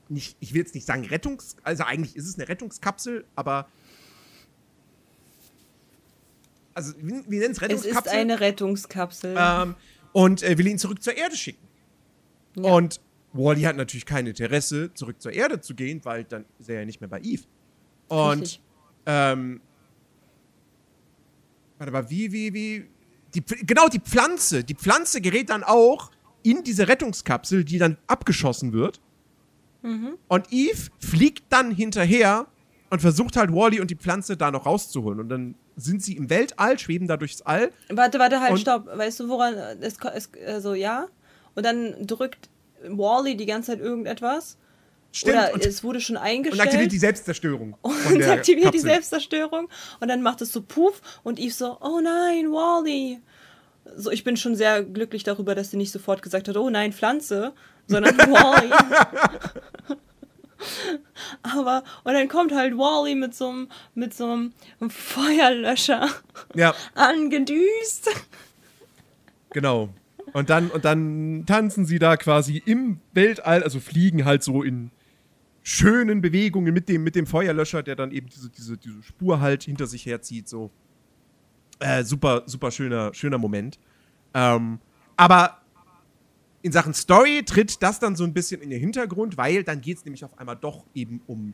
nicht, 0.08 0.36
ich 0.40 0.54
will 0.54 0.62
jetzt 0.62 0.74
nicht 0.74 0.88
sagen 0.88 1.06
Rettungs, 1.06 1.56
also 1.64 1.84
eigentlich 1.84 2.16
ist 2.16 2.28
es 2.28 2.36
eine 2.40 2.48
Rettungskapsel, 2.50 3.26
aber 3.36 3.68
also 6.80 6.94
wie, 7.02 7.24
wie 7.28 7.40
nennt 7.40 7.52
es 7.52 7.58
es 7.58 7.62
Rettungskapsel? 7.62 8.14
ist 8.14 8.20
eine 8.20 8.40
Rettungskapsel. 8.40 9.36
ähm, 9.38 9.76
und 10.14 10.44
äh, 10.44 10.58
will 10.58 10.68
ihn 10.68 10.78
zurück 10.78 11.04
zur 11.04 11.16
Erde 11.16 11.36
schicken. 11.36 11.68
Ja. 12.56 12.72
Und 12.72 13.02
Wally 13.34 13.62
hat 13.62 13.76
natürlich 13.76 14.06
kein 14.06 14.26
Interesse, 14.26 14.94
zurück 14.94 15.22
zur 15.22 15.34
Erde 15.34 15.60
zu 15.60 15.76
gehen, 15.76 16.00
weil 16.04 16.24
dann 16.24 16.46
ist 16.58 16.70
er 16.70 16.80
ja 16.80 16.86
nicht 16.86 17.02
mehr 17.02 17.10
bei 17.10 17.20
Eve. 17.20 17.44
Und 18.08 18.60
ähm, 19.06 19.62
warte 21.78 21.92
mal, 21.92 22.10
wie, 22.10 22.32
wie, 22.32 22.54
wie, 22.54 22.88
die, 23.36 23.44
genau, 23.66 23.88
die 23.88 24.00
Pflanze, 24.00 24.64
die 24.64 24.74
Pflanze 24.74 25.22
gerät 25.22 25.50
dann 25.50 25.64
auch 25.64 26.10
in 26.42 26.64
diese 26.64 26.88
Rettungskapsel, 26.88 27.64
die 27.66 27.78
dann 27.78 27.98
abgeschossen 28.08 28.74
wird. 28.74 29.02
Und 30.28 30.52
Eve 30.52 30.90
fliegt 31.00 31.44
dann 31.50 31.72
hinterher 31.72 32.48
und 32.90 33.02
versucht 33.02 33.38
halt 33.38 33.52
Wally 33.52 33.80
und 33.80 33.92
die 33.92 33.96
Pflanze 33.96 34.36
da 34.36 34.50
noch 34.50 34.66
rauszuholen. 34.66 35.20
Und 35.20 35.30
dann 35.30 35.56
sind 35.80 36.04
sie 36.04 36.16
im 36.16 36.30
Weltall, 36.30 36.78
schweben 36.80 37.08
da 37.08 37.18
durchs 37.18 37.42
All. 37.42 37.72
Warte, 37.90 38.20
warte, 38.20 38.40
halt, 38.40 38.52
Und- 38.54 38.60
stopp. 38.60 38.88
Weißt 38.96 39.20
du, 39.20 39.30
woran 39.30 39.56
es, 39.82 39.98
es 40.14 40.30
also 40.48 40.74
ja? 40.74 41.08
Und 41.56 41.66
dann 41.66 42.06
drückt 42.06 42.50
Wally 42.84 43.36
die 43.36 43.46
ganze 43.46 43.72
Zeit 43.72 43.80
irgendetwas. 43.80 44.58
Stimmt. 45.12 45.36
Oder 45.36 45.54
und, 45.54 45.66
es 45.66 45.84
wurde 45.84 46.00
schon 46.02 46.18
und 46.18 46.22
eingestellt. 46.22 46.62
aktiviert 46.62 46.92
die 46.92 47.00
Selbstzerstörung. 47.00 47.76
und 47.82 48.24
aktiviert 48.24 48.74
die 48.74 48.78
Kapsel. 48.78 48.82
Selbstzerstörung. 48.82 49.70
Und 50.00 50.08
dann 50.08 50.22
macht 50.22 50.42
es 50.42 50.52
so 50.52 50.62
Puff 50.62 51.02
und 51.24 51.40
Eve 51.40 51.54
so, 51.54 51.78
oh 51.82 52.00
nein, 52.00 52.52
Wally. 52.52 53.20
So, 53.96 54.12
ich 54.12 54.24
bin 54.24 54.38
schon 54.38 54.56
sehr 54.56 54.84
glücklich 54.84 55.24
darüber, 55.24 55.56
dass 55.56 55.72
sie 55.72 55.78
nicht 55.78 55.92
sofort 55.92 56.22
gesagt 56.22 56.48
hat, 56.48 56.58
oh 56.58 56.70
nein, 56.70 56.94
Pflanze, 56.94 57.54
sondern 57.88 58.18
Wally. 58.18 58.70
Aber, 61.42 61.84
und 62.04 62.14
dann 62.14 62.28
kommt 62.28 62.54
halt 62.54 62.78
Wally 62.78 63.16
mit 63.16 63.34
so 63.36 63.50
einem, 63.50 63.68
mit 63.96 64.14
so 64.14 64.26
einem 64.32 64.54
Feuerlöscher 64.90 66.08
Ja, 66.56 66.74
angedüst. 66.96 68.10
genau. 69.52 69.90
Und 70.34 70.50
dann, 70.50 70.70
und 70.70 70.86
dann 70.86 71.46
tanzen 71.48 71.86
sie 71.86 71.98
da 71.98 72.16
quasi 72.18 72.62
im 72.66 73.00
Weltall, 73.14 73.64
also 73.64 73.80
fliegen 73.80 74.26
halt 74.26 74.44
so 74.44 74.62
in 74.62 74.92
schönen 75.64 76.22
Bewegungen 76.22 76.74
mit 76.74 76.88
dem, 76.88 77.04
mit 77.04 77.16
dem 77.16 77.26
Feuerlöscher, 77.26 77.84
der 77.84 77.96
dann 77.96 78.12
eben 78.12 78.28
diese, 78.28 78.50
diese, 78.50 78.78
diese 78.78 79.02
Spur 79.04 79.40
halt 79.40 79.64
hinter 79.64 79.88
sich 79.88 80.06
herzieht. 80.06 80.48
So. 80.48 80.72
Äh, 81.80 82.04
super, 82.04 82.44
super 82.46 82.72
schöner, 82.72 83.14
schöner 83.14 83.38
Moment. 83.38 83.80
Ähm, 84.34 84.80
aber 85.18 85.62
in 86.62 86.72
Sachen 86.72 86.94
Story 86.94 87.44
tritt 87.46 87.82
das 87.82 88.00
dann 88.00 88.16
so 88.16 88.24
ein 88.24 88.34
bisschen 88.34 88.62
in 88.62 88.70
den 88.70 88.80
Hintergrund, 88.80 89.38
weil 89.38 89.64
dann 89.64 89.82
geht 89.82 89.98
es 89.98 90.06
nämlich 90.06 90.26
auf 90.26 90.38
einmal 90.38 90.58
doch 90.58 90.86
eben 90.94 91.22
um 91.28 91.54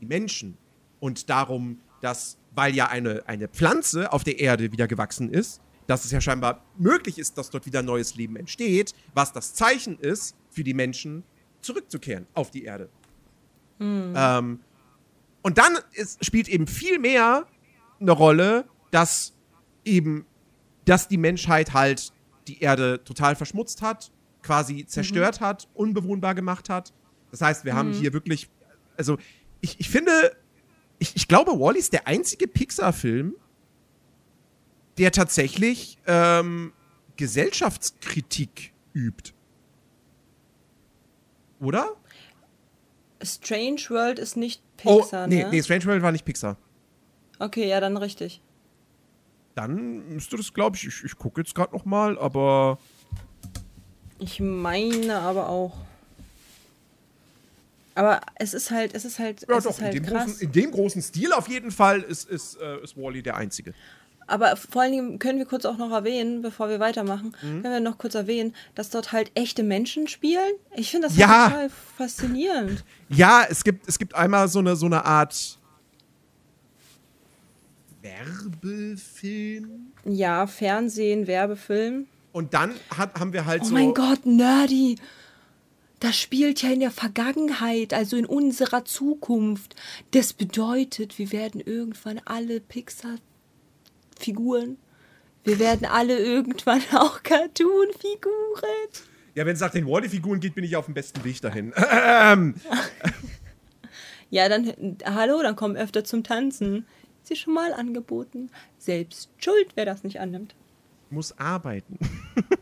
die 0.00 0.06
Menschen 0.06 0.56
und 1.00 1.30
darum, 1.30 1.78
dass, 2.00 2.36
weil 2.54 2.74
ja 2.74 2.88
eine, 2.88 3.22
eine 3.26 3.48
Pflanze 3.48 4.12
auf 4.12 4.24
der 4.24 4.40
Erde 4.40 4.72
wieder 4.72 4.88
gewachsen 4.88 5.30
ist, 5.30 5.60
dass 5.86 6.04
es 6.04 6.10
ja 6.10 6.20
scheinbar 6.20 6.64
möglich 6.78 7.18
ist, 7.18 7.38
dass 7.38 7.50
dort 7.50 7.66
wieder 7.66 7.82
neues 7.82 8.14
Leben 8.16 8.36
entsteht, 8.36 8.94
was 9.12 9.32
das 9.32 9.54
Zeichen 9.54 9.98
ist, 9.98 10.34
für 10.50 10.64
die 10.64 10.74
Menschen 10.74 11.24
zurückzukehren 11.60 12.26
auf 12.34 12.50
die 12.50 12.64
Erde. 12.64 12.88
Ähm, 14.16 14.60
und 15.42 15.58
dann 15.58 15.78
ist, 15.92 16.24
spielt 16.24 16.48
eben 16.48 16.66
viel 16.66 16.98
mehr 16.98 17.46
eine 18.00 18.12
Rolle, 18.12 18.64
dass 18.90 19.34
eben, 19.84 20.24
dass 20.86 21.08
die 21.08 21.18
Menschheit 21.18 21.74
halt 21.74 22.12
die 22.48 22.60
Erde 22.60 23.02
total 23.04 23.36
verschmutzt 23.36 23.82
hat, 23.82 24.10
quasi 24.44 24.86
zerstört 24.86 25.40
hat, 25.40 25.68
unbewohnbar 25.74 26.34
gemacht 26.34 26.68
hat. 26.68 26.92
Das 27.30 27.40
heißt, 27.40 27.64
wir 27.64 27.74
haben 27.74 27.92
hier 27.92 28.12
wirklich, 28.12 28.48
also 28.96 29.18
ich, 29.60 29.80
ich 29.80 29.88
finde, 29.88 30.36
ich, 30.98 31.16
ich 31.16 31.26
glaube, 31.26 31.58
Wally 31.58 31.80
ist 31.80 31.92
der 31.92 32.06
einzige 32.06 32.46
Pixar-Film, 32.46 33.34
der 34.98 35.10
tatsächlich 35.10 35.98
ähm, 36.06 36.72
Gesellschaftskritik 37.16 38.72
übt. 38.92 39.32
Oder? 41.58 41.88
Strange 43.22 43.80
World 43.88 44.18
ist 44.18 44.36
nicht 44.36 44.62
Pixar, 44.76 45.24
oh, 45.24 45.26
nee, 45.26 45.42
ne? 45.42 45.50
nee, 45.50 45.62
Strange 45.62 45.86
World 45.86 46.02
war 46.02 46.12
nicht 46.12 46.24
Pixar. 46.24 46.58
Okay, 47.38 47.68
ja, 47.68 47.80
dann 47.80 47.96
richtig. 47.96 48.42
Dann 49.54 50.08
müsste 50.08 50.36
das, 50.36 50.52
glaube 50.52 50.76
ich, 50.76 50.86
ich, 50.86 51.04
ich 51.04 51.16
gucke 51.16 51.40
jetzt 51.40 51.54
gerade 51.54 51.72
noch 51.72 51.84
mal, 51.84 52.18
aber 52.18 52.78
Ich 54.24 54.40
meine 54.40 55.18
aber 55.18 55.50
auch. 55.50 55.76
Aber 57.94 58.20
es 58.36 58.54
ist 58.54 58.70
halt, 58.70 58.94
es 58.94 59.04
ist 59.04 59.18
halt, 59.18 59.42
ja 59.48 59.58
es 59.58 59.64
doch, 59.64 59.70
ist 59.72 59.82
halt 59.82 59.94
in, 59.94 60.02
dem 60.02 60.10
krass. 60.12 60.24
großen, 60.24 60.40
in 60.40 60.52
dem 60.52 60.70
großen 60.70 61.02
Stil 61.02 61.32
auf 61.34 61.46
jeden 61.48 61.70
Fall 61.70 62.00
ist, 62.00 62.28
ist, 62.28 62.56
äh, 62.60 62.82
ist 62.82 62.96
Wally 62.96 63.22
der 63.22 63.36
Einzige. 63.36 63.74
Aber 64.26 64.56
vor 64.56 64.80
allen 64.80 64.92
Dingen 64.92 65.18
können 65.18 65.38
wir 65.38 65.44
kurz 65.44 65.66
auch 65.66 65.76
noch 65.76 65.90
erwähnen, 65.92 66.40
bevor 66.40 66.70
wir 66.70 66.80
weitermachen, 66.80 67.36
Mhm. 67.42 67.62
können 67.62 67.74
wir 67.74 67.80
noch 67.80 67.98
kurz 67.98 68.14
erwähnen, 68.14 68.54
dass 68.74 68.88
dort 68.88 69.12
halt 69.12 69.30
echte 69.34 69.62
Menschen 69.62 70.08
spielen. 70.08 70.54
Ich 70.74 70.90
finde 70.90 71.08
das 71.08 71.16
Ja. 71.18 71.28
halt 71.28 71.50
total 71.52 71.70
faszinierend. 71.98 72.82
Ja, 73.10 73.44
es 73.48 73.62
gibt, 73.62 73.86
es 73.86 73.98
gibt 73.98 74.14
einmal 74.14 74.48
so 74.48 74.60
eine, 74.60 74.74
so 74.76 74.86
eine 74.86 75.04
Art 75.04 75.58
Werbefilm. 78.00 79.92
Ja, 80.06 80.46
Fernsehen, 80.46 81.26
Werbefilm. 81.26 82.06
Und 82.34 82.52
dann 82.52 82.74
hat, 82.94 83.18
haben 83.20 83.32
wir 83.32 83.46
halt 83.46 83.62
Oh 83.62 83.66
so. 83.66 83.72
mein 83.72 83.94
Gott, 83.94 84.26
nerdy. 84.26 84.96
das 86.00 86.18
spielt 86.18 86.60
ja 86.62 86.70
in 86.70 86.80
der 86.80 86.90
Vergangenheit, 86.90 87.94
also 87.94 88.16
in 88.16 88.26
unserer 88.26 88.84
Zukunft. 88.84 89.76
Das 90.10 90.32
bedeutet, 90.32 91.16
wir 91.18 91.30
werden 91.30 91.60
irgendwann 91.60 92.20
alle 92.24 92.60
Pixar-Figuren. 94.18 94.78
Wir 95.44 95.58
werden 95.60 95.86
alle 95.86 96.18
irgendwann 96.18 96.82
auch 96.92 97.22
Cartoon-Figuren. 97.22 98.88
Ja, 99.36 99.46
wenn 99.46 99.54
es 99.54 99.60
nach 99.60 99.70
den 99.70 99.86
Wally-Figuren 99.86 100.40
geht, 100.40 100.54
bin 100.56 100.64
ich 100.64 100.74
auf 100.76 100.86
dem 100.86 100.94
besten 100.94 101.22
Weg 101.24 101.40
dahin. 101.40 101.72
Ähm, 101.92 102.54
Ja, 104.30 104.48
dann, 104.48 104.72
hallo, 105.04 105.40
dann 105.42 105.54
komm 105.54 105.76
öfter 105.76 106.02
zum 106.02 106.24
Tanzen. 106.24 106.84
Ist 107.22 107.30
dir 107.30 107.36
schon 107.36 107.54
mal 107.54 107.72
angeboten. 107.72 108.50
Selbst 108.78 109.30
schuld, 109.38 109.68
wer 109.76 109.84
das 109.86 110.02
nicht 110.02 110.18
annimmt. 110.18 110.56
Muss 111.14 111.38
arbeiten. 111.38 111.98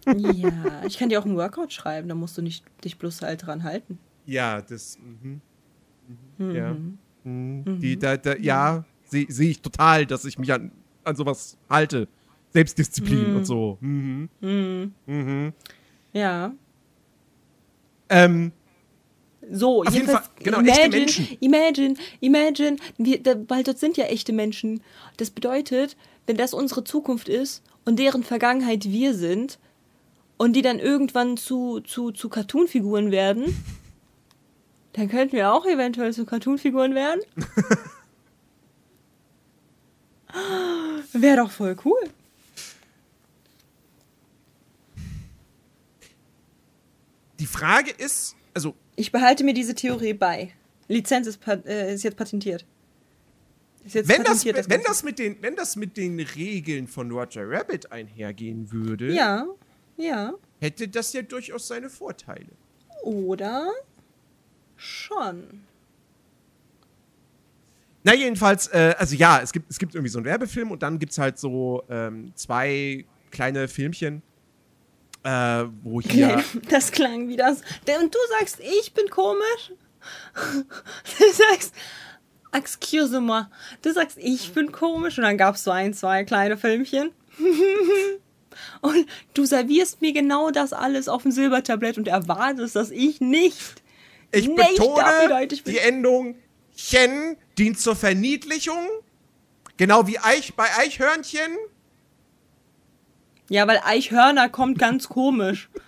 Ja, 0.06 0.82
ich 0.86 0.98
kann 0.98 1.08
dir 1.08 1.18
auch 1.20 1.24
einen 1.24 1.36
Workout 1.36 1.72
schreiben, 1.72 2.08
da 2.08 2.14
musst 2.14 2.36
du 2.38 2.42
nicht 2.42 2.64
dich 2.84 2.98
bloß 2.98 3.22
halt 3.22 3.46
dran 3.46 3.62
halten. 3.64 3.98
Ja, 4.26 4.60
das. 4.60 4.98
Mhm. 4.98 5.40
Mhm. 6.38 6.54
Ja. 6.54 6.76
Mhm. 7.24 7.80
Die, 7.80 7.98
da, 7.98 8.16
da, 8.16 8.36
ja, 8.36 8.84
sehe 9.04 9.26
seh 9.28 9.50
ich 9.50 9.60
total, 9.62 10.06
dass 10.06 10.24
ich 10.24 10.38
mich 10.38 10.52
an, 10.52 10.70
an 11.04 11.16
sowas 11.16 11.56
halte. 11.68 12.08
Selbstdisziplin 12.50 13.36
und 13.36 13.46
so. 13.46 13.78
Mhm. 13.80 14.28
Mhm. 15.06 15.52
Ja. 16.12 16.52
Ähm, 18.08 18.52
So, 19.50 19.82
Auf 19.82 19.92
jeden 19.92 20.06
Fall, 20.06 20.22
genau, 20.38 20.60
echte 20.60 20.70
imagine, 20.82 20.96
Menschen. 20.98 21.26
imagine, 21.40 21.94
imagine, 22.20 22.76
wir, 22.98 23.22
da, 23.22 23.34
weil 23.48 23.64
dort 23.64 23.78
sind 23.78 23.96
ja 23.96 24.04
echte 24.04 24.32
Menschen. 24.32 24.82
Das 25.16 25.30
bedeutet, 25.30 25.96
wenn 26.26 26.36
das 26.36 26.54
unsere 26.54 26.84
Zukunft 26.84 27.28
ist 27.28 27.62
und 27.84 27.98
deren 27.98 28.22
Vergangenheit 28.22 28.84
wir 28.84 29.14
sind 29.14 29.58
und 30.36 30.54
die 30.54 30.62
dann 30.62 30.78
irgendwann 30.78 31.36
zu, 31.36 31.80
zu, 31.80 32.12
zu 32.12 32.28
Cartoonfiguren 32.28 33.10
werden, 33.10 33.56
dann 34.92 35.08
könnten 35.08 35.36
wir 35.36 35.52
auch 35.52 35.66
eventuell 35.66 36.12
zu 36.12 36.24
Cartoonfiguren 36.24 36.94
werden. 36.94 37.20
Wäre 41.12 41.36
doch 41.38 41.50
voll 41.50 41.76
cool. 41.84 42.00
die 47.42 47.46
Frage 47.46 47.90
ist, 47.90 48.36
also, 48.54 48.76
Ich 48.94 49.10
behalte 49.10 49.42
mir 49.42 49.52
diese 49.52 49.74
Theorie 49.74 50.14
bei. 50.14 50.52
Lizenz 50.86 51.26
ist, 51.26 51.40
äh, 51.66 51.92
ist 51.92 52.04
jetzt 52.04 52.16
patentiert. 52.16 52.64
Wenn 53.84 54.22
das, 54.22 54.44
patentiert, 54.44 54.70
wenn, 54.70 54.82
das 54.82 55.02
mit 55.02 55.18
den, 55.18 55.42
wenn 55.42 55.56
das 55.56 55.76
mit 55.76 55.96
den 55.96 56.20
Regeln 56.20 56.86
von 56.86 57.10
Roger 57.10 57.48
Rabbit 57.48 57.90
einhergehen 57.90 58.70
würde, 58.70 59.12
Ja, 59.12 59.46
ja. 59.96 60.34
hätte 60.60 60.86
das 60.88 61.12
ja 61.12 61.22
durchaus 61.22 61.66
seine 61.68 61.90
Vorteile. 61.90 62.46
Oder 63.02 63.70
schon. 64.76 65.64
Na, 68.04 68.14
jedenfalls, 68.14 68.68
äh, 68.68 68.94
also 68.98 69.14
ja, 69.14 69.40
es 69.40 69.52
gibt, 69.52 69.70
es 69.70 69.78
gibt 69.78 69.94
irgendwie 69.94 70.10
so 70.10 70.18
einen 70.18 70.26
Werbefilm 70.26 70.70
und 70.70 70.82
dann 70.82 70.98
gibt 70.98 71.12
es 71.12 71.18
halt 71.18 71.38
so 71.38 71.84
ähm, 71.88 72.32
zwei 72.34 73.04
kleine 73.30 73.68
Filmchen, 73.68 74.22
äh, 75.24 75.64
wo 75.82 76.00
hier. 76.00 76.42
Das 76.68 76.90
klang 76.90 77.28
wie 77.28 77.36
das. 77.36 77.60
Und 78.00 78.14
du 78.14 78.18
sagst, 78.38 78.58
ich 78.60 78.92
bin 78.94 79.08
komisch? 79.08 79.72
Du 81.18 81.32
sagst, 81.32 81.72
excuse 82.52 83.20
moi. 83.20 83.46
Du 83.82 83.92
sagst, 83.92 84.18
ich 84.20 84.52
bin 84.52 84.72
komisch. 84.72 85.18
Und 85.18 85.24
dann 85.24 85.38
gab 85.38 85.56
es 85.56 85.64
so 85.64 85.70
ein, 85.70 85.94
zwei 85.94 86.24
kleine 86.24 86.56
Filmchen. 86.56 87.10
Und 88.80 89.06
du 89.34 89.44
servierst 89.44 90.02
mir 90.02 90.12
genau 90.12 90.50
das 90.50 90.72
alles 90.72 91.08
auf 91.08 91.22
dem 91.22 91.30
Silbertablett 91.30 91.96
und 91.96 92.06
erwartest, 92.06 92.76
dass 92.76 92.90
ich 92.90 93.20
nicht. 93.20 93.82
Ich 94.30 94.46
nicht 94.48 94.76
betone, 94.76 95.46
bin. 95.48 95.60
die 95.66 95.78
Endung 95.78 96.36
chen 96.76 97.36
dient 97.56 97.80
zur 97.80 97.96
Verniedlichung. 97.96 98.88
Genau 99.78 100.06
wie 100.06 100.18
Eich 100.18 100.54
bei 100.54 100.66
Eichhörnchen. 100.76 101.56
Ja, 103.48 103.66
weil 103.66 103.80
Eichhörner 103.84 104.48
kommt 104.48 104.78
ganz 104.78 105.08
komisch. 105.08 105.70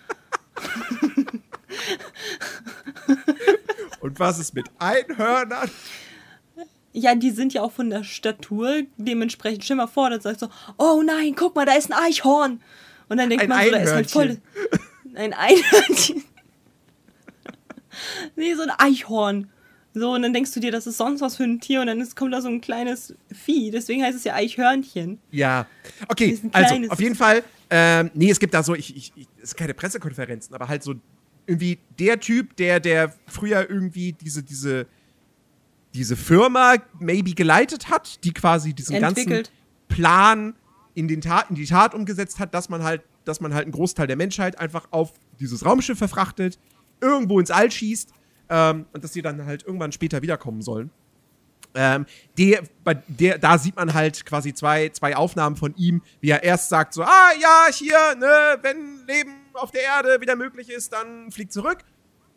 Und 4.01 4.19
was 4.21 4.39
ist 4.39 4.55
mit 4.55 4.67
Einhörnern? 4.79 5.71
Ja, 6.97 7.17
die 7.17 7.33
sind 7.33 7.53
ja 7.53 7.63
auch 7.63 7.73
von 7.73 7.91
der 7.91 8.05
Statur 8.05 8.83
dementsprechend. 8.97 9.65
Stell 9.65 9.77
mal 9.77 9.89
vor, 9.89 10.11
dann 10.11 10.21
sagst 10.21 10.43
du, 10.43 10.47
oh 10.79 11.03
nein, 11.05 11.35
guck 11.37 11.57
mal, 11.57 11.67
da 11.67 11.73
ist 11.73 11.91
ein 11.91 11.99
Eichhorn. 11.99 12.61
Und 13.09 13.19
dann 13.19 13.29
denkt 13.29 13.43
Ein 13.43 13.49
man 13.49 13.65
so, 13.65 13.71
da 13.73 13.79
ist 13.79 13.93
halt 13.93 14.11
voll. 14.11 14.39
Ein 15.17 15.33
Einhörnchen. 15.33 16.23
nee, 18.37 18.55
so 18.55 18.63
ein 18.63 18.71
Eichhorn. 18.79 19.51
So, 19.93 20.13
und 20.13 20.23
dann 20.23 20.33
denkst 20.33 20.53
du 20.53 20.61
dir, 20.61 20.73
das 20.73 20.87
ist 20.87 20.97
sonst 20.97 21.21
was 21.21 21.37
für 21.37 21.45
ein 21.45 21.61
Tier 21.61 21.81
und 21.81 21.89
dann 21.89 22.01
ist, 22.01 22.17
kommt 22.17 22.33
da 22.33 22.41
so 22.41 22.49
ein 22.49 22.61
kleines 22.61 23.15
Vieh. 23.33 23.71
Deswegen 23.71 24.03
heißt 24.03 24.17
es 24.17 24.25
ja 24.25 24.35
Eichhörnchen. 24.35 25.19
Ja. 25.31 25.67
Okay, 26.09 26.39
also 26.53 26.75
auf 26.89 27.01
jeden 27.01 27.17
Fall. 27.17 27.43
Ähm, 27.71 28.11
nee, 28.15 28.31
es 28.31 28.39
gibt 28.39 28.55
da 28.55 28.63
so, 28.63 28.75
ich, 28.75 28.97
ich, 28.97 29.13
ich, 29.17 29.29
es 29.43 29.51
sind 29.51 29.59
keine 29.59 29.75
Pressekonferenzen, 29.75 30.55
aber 30.55 30.69
halt 30.69 30.83
so 30.83 30.95
irgendwie 31.47 31.79
der 31.99 32.21
Typ, 32.21 32.57
der, 32.57 32.81
der 32.81 33.13
früher 33.27 33.69
irgendwie 33.69 34.13
diese, 34.13 34.43
diese, 34.43 34.87
diese 35.95 36.17
Firma 36.17 36.77
maybe 36.99 37.35
geleitet 37.35 37.89
hat, 37.89 38.25
die 38.25 38.33
quasi 38.33 38.75
diesen 38.75 38.97
Entwickelt. 38.97 39.47
ganzen 39.47 39.53
Plan 39.89 40.55
in, 40.95 41.09
den 41.09 41.21
Tat, 41.21 41.51
in 41.51 41.57
die 41.57 41.67
Tat 41.67 41.95
umgesetzt 41.95 42.39
hat, 42.39 42.55
dass 42.55 42.69
man 42.69 42.83
halt, 42.83 43.03
dass 43.25 43.41
man 43.41 43.55
halt 43.55 43.65
einen 43.65 43.73
Großteil 43.73 44.07
der 44.07 44.17
Menschheit 44.17 44.59
einfach 44.59 44.89
auf 44.91 45.13
dieses 45.41 45.65
Raumschiff 45.65 45.99
verfrachtet, 45.99 46.59
irgendwo 47.01 47.41
ins 47.41 47.51
All 47.51 47.71
schießt 47.71 48.13
ähm, 48.49 48.87
und 48.93 49.05
dass 49.05 49.13
die 49.13 49.23
dann 49.23 49.45
halt 49.47 49.65
irgendwann 49.65 49.93
später 49.93 50.23
wiederkommen 50.23 50.63
sollen. 50.63 50.91
Ähm, 51.77 52.07
der, 52.39 52.63
bei 52.85 52.95
der, 52.95 53.39
da 53.39 53.59
sieht 53.59 53.75
man 53.75 53.95
halt 53.95 54.25
quasi 54.25 54.55
zwei, 54.55 54.91
zwei 54.91 55.17
Aufnahmen 55.17 55.57
von 55.57 55.75
ihm, 55.77 56.03
wie 56.21 56.31
er 56.31 56.45
erst 56.45 56.69
sagt 56.69 56.95
so, 56.95 57.03
ah 57.03 57.31
ja, 57.41 57.67
hier, 57.73 58.15
ne, 58.17 58.59
wenn 58.63 59.05
Leben 59.09 59.33
auf 59.55 59.73
der 59.73 59.83
Erde 59.83 60.21
wieder 60.21 60.37
möglich 60.37 60.71
ist, 60.71 60.93
dann 60.93 61.33
fliegt 61.33 61.53
zurück. 61.53 61.79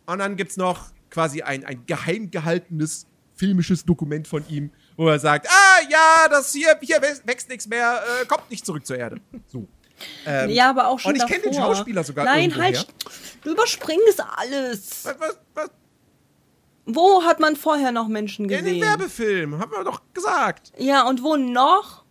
Und 0.07 0.19
dann 0.19 0.37
gibt's 0.37 0.57
noch 0.57 0.89
quasi 1.11 1.43
ein, 1.43 1.65
ein 1.65 1.85
geheim 1.85 2.31
gehaltenes 2.31 3.05
filmisches 3.37 3.85
Dokument 3.85 4.27
von 4.27 4.43
ihm, 4.49 4.71
wo 4.95 5.07
er 5.07 5.19
sagt, 5.19 5.47
ah 5.47 5.79
ja, 5.89 6.27
das 6.29 6.51
hier, 6.51 6.77
hier 6.81 7.01
wächst, 7.01 7.47
nichts 7.47 7.67
mehr, 7.67 8.01
äh, 8.21 8.25
kommt 8.25 8.49
nicht 8.49 8.65
zurück 8.65 8.85
zur 8.85 8.97
Erde. 8.97 9.21
So. 9.47 9.67
Ähm, 10.25 10.49
ja, 10.49 10.69
aber 10.69 10.87
auch 10.87 10.99
schon 10.99 11.13
und 11.13 11.17
ich 11.17 11.25
kenn 11.25 11.41
den. 11.41 11.53
Schauspieler 11.53 12.03
sogar 12.03 12.25
Nein, 12.25 12.55
halt, 12.55 12.87
du 13.43 13.51
überspringst 13.51 14.23
alles. 14.35 15.05
Was, 15.05 15.19
was, 15.19 15.39
was? 15.53 15.69
Wo 16.85 17.23
hat 17.23 17.39
man 17.39 17.55
vorher 17.55 17.91
noch 17.91 18.07
Menschen 18.07 18.45
In 18.45 18.49
den 18.49 18.63
gesehen? 18.63 18.81
Werbefilm, 18.81 19.59
haben 19.59 19.71
wir 19.71 19.83
doch 19.83 20.01
gesagt. 20.13 20.71
Ja, 20.77 21.07
und 21.07 21.21
wo 21.21 21.35
noch? 21.35 22.05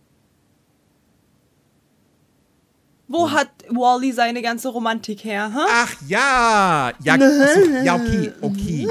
Wo 3.09 3.31
hat 3.31 3.49
Wally 3.69 4.11
seine 4.11 4.41
ganze 4.41 4.67
Romantik 4.67 5.23
her? 5.23 5.51
Hä? 5.53 5.59
Ach 5.69 5.95
ja, 6.07 6.91
ja, 7.01 7.13
achso, 7.13 7.59
ja, 7.83 7.95
okay, 7.95 8.33
okay. 8.41 8.87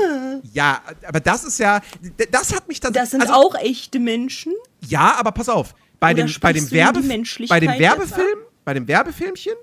Ja, 0.53 0.81
aber 1.07 1.21
das 1.21 1.45
ist 1.45 1.59
ja, 1.59 1.83
das 2.31 2.55
hat 2.55 2.67
mich 2.67 2.81
dann. 2.81 2.95
Das 2.95 3.11
sind 3.11 3.21
also, 3.21 3.35
auch 3.35 3.55
echte 3.57 3.99
Menschen. 3.99 4.55
Ja, 4.89 5.17
aber 5.19 5.33
pass 5.33 5.51
auf, 5.51 5.75
bei 6.01 6.13
Oder 6.13 6.25
dem, 6.25 6.35
bei 6.41 6.53
dem 6.55 6.71
Werbe, 6.71 7.03
bei 7.49 7.61
dem 7.61 7.79
Werbefilm, 7.79 8.39
bei 8.65 8.75
dem 8.75 8.89
Werbefilmchen 8.89 9.55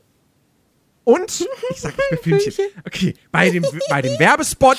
und 1.03 1.47
ich 1.71 1.81
sag 1.81 1.97
nicht 1.97 2.11
mehr 2.11 2.19
Filmchen, 2.39 2.65
okay, 2.85 3.15
bei 3.31 3.49
dem, 3.49 3.65
bei 3.89 4.01
dem 4.01 4.17
Werbespot 4.19 4.77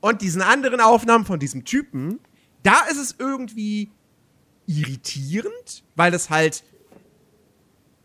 und 0.00 0.22
diesen 0.22 0.42
anderen 0.42 0.80
Aufnahmen 0.80 1.24
von 1.24 1.38
diesem 1.38 1.64
Typen, 1.64 2.20
da 2.62 2.82
ist 2.90 2.98
es 2.98 3.14
irgendwie 3.18 3.90
irritierend, 4.66 5.84
weil 5.96 6.10
das 6.10 6.30
halt 6.30 6.62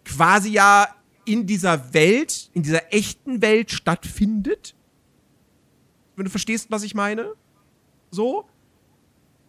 quasi 0.06 0.52
ja 0.52 0.88
in 1.26 1.48
dieser 1.48 1.94
Welt, 1.94 2.50
in 2.54 2.64
dieser 2.64 2.94
echten 2.94 3.42
Welt 3.42 3.72
stattfindet. 3.72 4.76
Wenn 6.16 6.26
du 6.26 6.32
verstehst, 6.32 6.68
was 6.70 6.84
ich 6.84 6.96
meine. 6.96 7.34
So. 8.12 8.48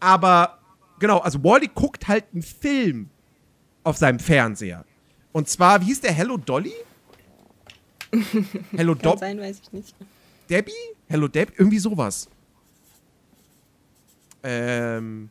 Aber, 0.01 0.59
genau, 0.99 1.19
also 1.19 1.43
Wally 1.45 1.71
guckt 1.73 2.09
halt 2.09 2.25
einen 2.33 2.43
Film 2.43 3.11
auf 3.85 3.97
seinem 3.97 4.19
Fernseher. 4.19 4.85
Und 5.33 5.49
zwar, 5.49 5.81
wie 5.81 5.87
hieß 5.87 6.01
der? 6.01 6.13
Hello 6.13 6.37
Dolly? 6.37 6.73
Hello 8.73 8.95
Dob 8.97 9.19
sein, 9.19 9.39
weiß 9.39 9.61
ich 9.63 9.73
nicht. 9.73 9.95
Debbie? 10.49 10.73
Hello 11.09 11.29
Debbie? 11.29 11.53
Irgendwie 11.57 11.79
sowas. 11.79 12.29
Ähm. 14.43 15.31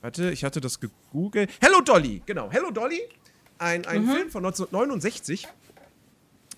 Warte, 0.00 0.30
ich 0.30 0.44
hatte 0.44 0.60
das 0.60 0.78
gegoogelt. 0.78 1.50
Hello 1.60 1.80
Dolly, 1.80 2.22
genau. 2.26 2.50
Hello 2.50 2.70
Dolly. 2.70 3.00
Ein, 3.62 3.86
ein 3.86 4.04
Film 4.06 4.30
von 4.30 4.44
1969. 4.44 5.46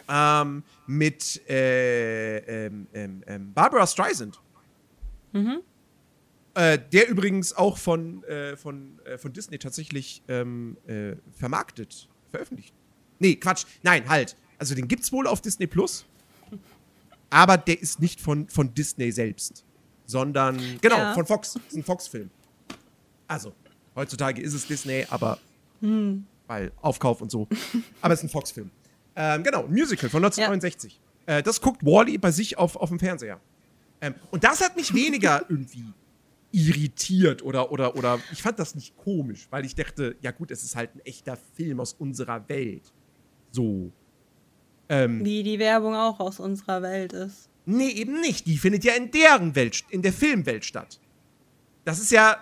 Ähm, 0.08 0.62
mit 0.86 1.40
äh, 1.48 2.66
ähm, 2.66 2.86
ähm, 2.92 3.22
ähm, 3.26 3.52
Barbara 3.54 3.86
Streisand. 3.86 4.38
Äh, 6.54 6.78
der 6.92 7.08
übrigens 7.08 7.52
auch 7.54 7.78
von, 7.78 8.22
äh, 8.24 8.56
von, 8.56 8.98
äh, 9.06 9.18
von 9.18 9.32
Disney 9.32 9.58
tatsächlich 9.58 10.22
ähm, 10.28 10.76
äh, 10.86 11.16
vermarktet, 11.36 12.08
veröffentlicht. 12.30 12.72
Nee, 13.18 13.36
Quatsch. 13.36 13.64
Nein, 13.82 14.08
halt. 14.08 14.36
Also 14.58 14.74
den 14.74 14.86
gibt's 14.86 15.10
wohl 15.10 15.26
auf 15.26 15.40
Disney 15.40 15.66
Plus. 15.66 16.04
aber 17.30 17.56
der 17.56 17.80
ist 17.80 17.98
nicht 18.00 18.20
von, 18.20 18.48
von 18.48 18.72
Disney 18.74 19.10
selbst, 19.10 19.64
sondern, 20.06 20.60
genau, 20.80 20.98
Ja. 20.98 21.14
von 21.14 21.26
Fox. 21.26 21.56
ist 21.56 21.76
ein 21.76 21.82
Fox-Film. 21.82 22.30
Also, 23.26 23.52
heutzutage 23.96 24.40
ist 24.42 24.54
es 24.54 24.66
Disney, 24.66 25.06
aber 25.10 25.38
weil 26.46 26.72
Aufkauf 26.80 27.20
und 27.20 27.30
so. 27.30 27.48
aber 28.00 28.14
es 28.14 28.20
ist 28.20 28.24
ein 28.24 28.28
Fox-Film. 28.30 28.70
Ähm, 29.16 29.42
genau, 29.42 29.64
ein 29.64 29.72
Musical 29.72 30.11
von 30.11 30.24
1969. 30.24 31.00
Äh, 31.26 31.42
das 31.42 31.61
guckt 31.61 31.85
Wally 31.85 32.18
bei 32.18 32.30
sich 32.30 32.59
auf, 32.59 32.76
auf 32.76 32.88
dem 32.88 32.98
Fernseher. 32.98 33.40
Ähm, 34.00 34.14
und 34.30 34.44
das 34.44 34.61
hat 34.61 34.76
mich 34.76 34.92
weniger 34.94 35.44
irgendwie 35.48 35.92
irritiert 36.52 37.42
oder, 37.42 37.72
oder, 37.72 37.96
oder 37.96 38.20
ich 38.33 38.40
fand 38.40 38.59
das 38.61 38.76
nicht 38.76 38.96
komisch, 38.96 39.48
weil 39.50 39.64
ich 39.64 39.74
dachte, 39.74 40.16
ja 40.20 40.30
gut, 40.30 40.52
es 40.52 40.62
ist 40.62 40.76
halt 40.76 40.94
ein 40.94 41.00
echter 41.00 41.37
Film 41.37 41.80
aus 41.80 41.94
unserer 41.94 42.48
Welt. 42.48 42.92
So. 43.50 43.90
Ähm, 44.88 45.24
Wie 45.24 45.42
die 45.42 45.59
Werbung 45.59 45.94
auch 45.94 46.20
aus 46.20 46.38
unserer 46.38 46.83
Welt 46.83 47.12
ist. 47.12 47.48
nee, 47.66 47.88
eben 47.88 48.20
nicht. 48.20 48.46
Die 48.46 48.59
findet 48.59 48.85
ja 48.85 48.94
in 48.94 49.11
deren 49.11 49.57
Welt, 49.57 49.83
in 49.90 50.02
der 50.02 50.12
Filmwelt 50.12 50.64
statt. 50.64 51.00
Das 51.85 51.98
ist 51.98 52.12
ja, 52.12 52.37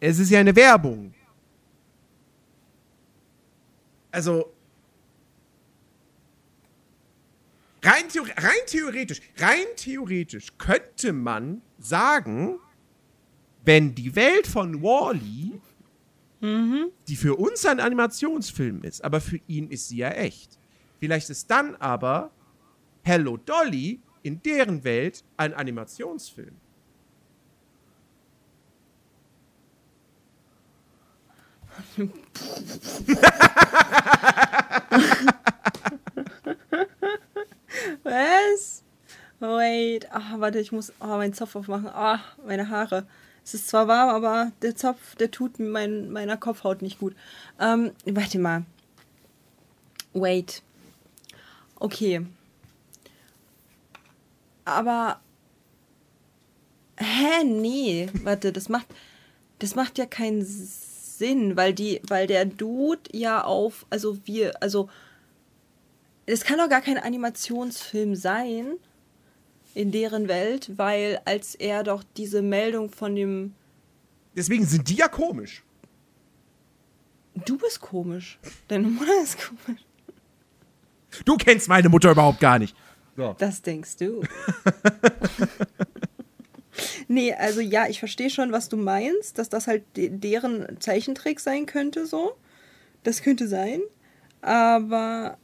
es 0.00 0.18
ist 0.18 0.30
ja 0.30 0.40
eine 0.40 0.56
Werbung. 0.56 1.13
Also, 4.14 4.54
rein, 7.82 8.08
theor 8.08 8.26
rein 8.28 8.64
theoretisch, 8.66 9.20
rein 9.38 9.66
theoretisch 9.76 10.56
könnte 10.56 11.12
man 11.12 11.62
sagen, 11.80 12.60
wenn 13.64 13.96
die 13.96 14.14
Welt 14.14 14.46
von 14.46 14.82
Wally, 14.82 15.60
die 17.08 17.16
für 17.16 17.34
uns 17.34 17.66
ein 17.66 17.80
Animationsfilm 17.80 18.84
ist, 18.84 19.02
aber 19.02 19.20
für 19.20 19.40
ihn 19.48 19.68
ist 19.70 19.88
sie 19.88 19.96
ja 19.96 20.10
echt. 20.10 20.60
Vielleicht 21.00 21.28
ist 21.30 21.50
dann 21.50 21.74
aber 21.76 22.30
Hello 23.02 23.36
Dolly 23.36 24.00
in 24.22 24.42
deren 24.42 24.84
Welt 24.84 25.24
ein 25.36 25.54
Animationsfilm. 25.54 26.54
Was? 38.02 38.82
Wait. 39.40 40.08
Ach, 40.10 40.38
warte, 40.40 40.58
ich 40.60 40.72
muss 40.72 40.92
oh, 41.00 41.06
meinen 41.06 41.34
Zopf 41.34 41.56
aufmachen. 41.56 41.88
Ah, 41.88 42.20
meine 42.46 42.68
Haare. 42.68 43.06
Es 43.44 43.54
ist 43.54 43.68
zwar 43.68 43.88
warm, 43.88 44.08
aber 44.08 44.52
der 44.62 44.74
Zopf, 44.74 45.16
der 45.16 45.30
tut 45.30 45.58
mein, 45.58 46.10
meiner 46.10 46.36
Kopfhaut 46.36 46.80
nicht 46.80 46.98
gut. 46.98 47.14
Ähm, 47.60 47.92
warte 48.06 48.38
mal. 48.38 48.64
Wait. 50.14 50.62
Okay. 51.76 52.26
Aber. 54.64 55.20
Hä? 56.96 57.44
Nee. 57.44 58.08
Warte, 58.22 58.52
das 58.52 58.68
macht. 58.68 58.86
Das 59.58 59.74
macht 59.74 59.98
ja 59.98 60.06
keinen 60.06 60.44
Sinn, 60.44 60.83
weil 61.20 61.74
die, 61.74 62.00
weil 62.08 62.26
der 62.26 62.44
Dude 62.44 63.02
ja 63.12 63.44
auf, 63.44 63.86
also 63.90 64.18
wir, 64.24 64.62
also 64.62 64.88
es 66.26 66.44
kann 66.44 66.58
doch 66.58 66.68
gar 66.68 66.80
kein 66.80 66.98
Animationsfilm 66.98 68.14
sein 68.14 68.74
in 69.74 69.90
deren 69.90 70.28
Welt, 70.28 70.72
weil 70.76 71.20
als 71.24 71.54
er 71.54 71.82
doch 71.82 72.02
diese 72.16 72.42
Meldung 72.42 72.90
von 72.90 73.14
dem 73.14 73.54
Deswegen 74.36 74.66
sind 74.66 74.88
die 74.88 74.96
ja 74.96 75.08
komisch. 75.08 75.62
Du 77.46 77.56
bist 77.56 77.80
komisch. 77.80 78.38
Deine 78.68 78.88
Mutter 78.88 79.22
ist 79.22 79.38
komisch. 79.38 79.84
Du 81.24 81.36
kennst 81.36 81.68
meine 81.68 81.88
Mutter 81.88 82.10
überhaupt 82.10 82.40
gar 82.40 82.58
nicht. 82.58 82.76
So. 83.16 83.36
Das 83.38 83.62
denkst 83.62 83.96
du. 83.96 84.22
nee, 87.08 87.32
also 87.34 87.60
ja, 87.60 87.88
ich 87.88 87.98
verstehe 87.98 88.30
schon, 88.30 88.52
was 88.52 88.68
du 88.68 88.76
meinst, 88.76 89.38
dass 89.38 89.48
das 89.48 89.66
halt 89.66 89.84
de 89.96 90.08
deren 90.10 90.80
Zeichentrick 90.80 91.40
sein 91.40 91.66
könnte, 91.66 92.06
so. 92.06 92.36
Das 93.02 93.22
könnte 93.22 93.48
sein. 93.48 93.80
Aber. 94.40 95.38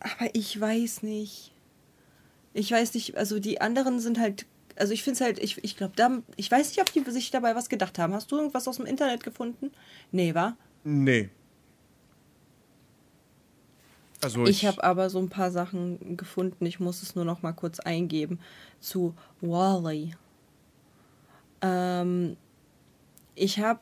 Aber 0.00 0.30
ich 0.34 0.60
weiß 0.60 1.02
nicht. 1.02 1.52
Ich 2.52 2.70
weiß 2.70 2.94
nicht, 2.94 3.16
also 3.16 3.40
die 3.40 3.60
anderen 3.60 4.00
sind 4.00 4.18
halt. 4.18 4.46
Also 4.76 4.92
ich 4.92 5.02
finde 5.04 5.14
es 5.14 5.20
halt, 5.20 5.38
ich, 5.38 5.62
ich 5.62 5.76
glaube, 5.76 5.92
da, 5.94 6.22
ich 6.36 6.50
weiß 6.50 6.68
nicht, 6.68 6.80
ob 6.80 6.92
die 6.92 7.08
sich 7.10 7.30
dabei 7.30 7.54
was 7.54 7.68
gedacht 7.68 7.98
haben. 7.98 8.12
Hast 8.12 8.32
du 8.32 8.36
irgendwas 8.36 8.66
aus 8.66 8.76
dem 8.76 8.86
Internet 8.86 9.22
gefunden? 9.22 9.70
Nee, 10.10 10.34
wa? 10.34 10.56
Nee. 10.82 11.30
Also 14.24 14.46
Ich 14.46 14.64
habe 14.64 14.82
aber 14.82 15.10
so 15.10 15.18
ein 15.18 15.28
paar 15.28 15.50
Sachen 15.50 16.16
gefunden. 16.16 16.64
Ich 16.66 16.80
muss 16.80 17.02
es 17.02 17.14
nur 17.14 17.24
noch 17.24 17.42
mal 17.42 17.52
kurz 17.52 17.78
eingeben 17.78 18.40
zu 18.80 19.14
Wally. 19.40 20.14
Ähm, 21.64 22.36
ich 23.34 23.58
habe 23.58 23.80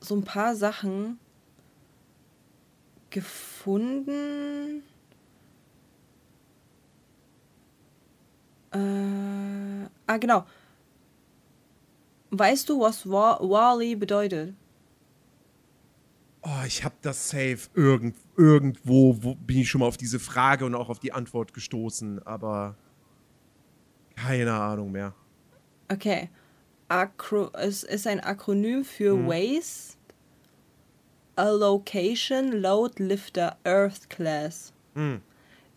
so 0.00 0.14
ein 0.14 0.22
paar 0.22 0.54
Sachen 0.54 1.18
gefunden. 3.10 4.84
Äh, 8.70 8.78
ah, 10.06 10.16
genau. 10.18 10.46
Weißt 12.30 12.68
du, 12.68 12.80
was 12.80 13.10
Wa 13.10 13.38
Wally 13.40 13.96
bedeutet? 13.96 14.54
Oh, 16.42 16.64
ich 16.66 16.84
habe 16.84 16.94
das 17.02 17.28
safe 17.28 17.68
irgend, 17.74 18.16
irgendwo, 18.36 19.16
wo 19.20 19.34
bin 19.34 19.58
ich 19.58 19.68
schon 19.68 19.80
mal 19.80 19.86
auf 19.86 19.96
diese 19.96 20.20
Frage 20.20 20.64
und 20.64 20.74
auch 20.74 20.88
auf 20.88 21.00
die 21.00 21.12
Antwort 21.12 21.54
gestoßen, 21.54 22.24
aber 22.24 22.76
keine 24.16 24.54
Ahnung 24.54 24.92
mehr. 24.92 25.14
Okay. 25.88 26.30
Acro 26.92 27.50
es 27.54 27.84
ist 27.84 28.06
ein 28.06 28.20
Akronym 28.20 28.84
für 28.84 29.26
Waste 29.26 29.96
Allocation 31.36 32.52
Load 32.52 33.02
Lifter 33.02 33.56
Earth 33.64 34.10
Class. 34.10 34.74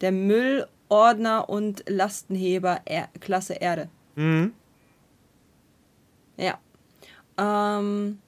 Der 0.01 0.11
Müllordner 0.11 1.47
und 1.47 1.85
Lastenheber 1.87 2.81
er 2.83 3.07
Klasse 3.21 3.53
Erde. 3.53 3.87
Mhm. 4.15 4.53
Ja. 6.35 6.59
Ähm, 7.37 8.19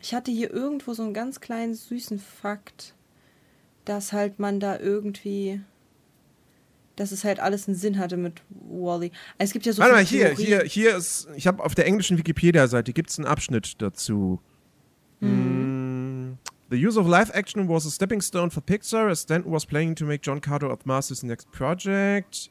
ich 0.00 0.14
hatte 0.14 0.30
hier 0.30 0.52
irgendwo 0.52 0.94
so 0.94 1.02
einen 1.02 1.14
ganz 1.14 1.40
kleinen 1.40 1.74
süßen 1.74 2.20
Fakt, 2.20 2.94
dass 3.84 4.12
halt 4.12 4.38
man 4.38 4.60
da 4.60 4.78
irgendwie. 4.78 5.60
Dass 6.96 7.12
es 7.12 7.24
halt 7.24 7.40
alles 7.40 7.68
einen 7.68 7.76
Sinn 7.76 7.98
hatte 7.98 8.16
mit 8.16 8.42
Wally. 8.48 9.12
Es 9.38 9.52
gibt 9.52 9.66
ja 9.66 9.72
so 9.72 9.82
Warte 9.82 9.94
mal, 9.94 10.04
hier, 10.04 10.28
hier, 10.30 10.60
Theorien. 10.60 10.68
hier 10.68 10.96
ist, 10.96 11.28
ich 11.36 11.46
habe 11.46 11.62
auf 11.62 11.74
der 11.74 11.86
englischen 11.86 12.16
Wikipedia-Seite 12.18 12.92
gibt 12.92 13.10
es 13.10 13.18
einen 13.18 13.26
Abschnitt 13.26 13.80
dazu. 13.82 14.40
Mm, 15.20 16.32
The 16.68 16.76
use 16.84 16.98
of 16.98 17.06
live 17.06 17.30
action 17.34 17.68
was 17.68 17.86
a 17.86 17.90
stepping 17.90 18.20
stone 18.20 18.50
for 18.50 18.60
Pixar, 18.60 19.08
as 19.10 19.20
Stanton 19.20 19.52
was 19.52 19.64
planning 19.66 19.94
to 19.94 20.04
make 20.04 20.22
John 20.22 20.40
Carter 20.40 20.68
of 20.70 20.84
Mars 20.84 21.08
his 21.08 21.22
next 21.22 21.50
project. 21.52 22.50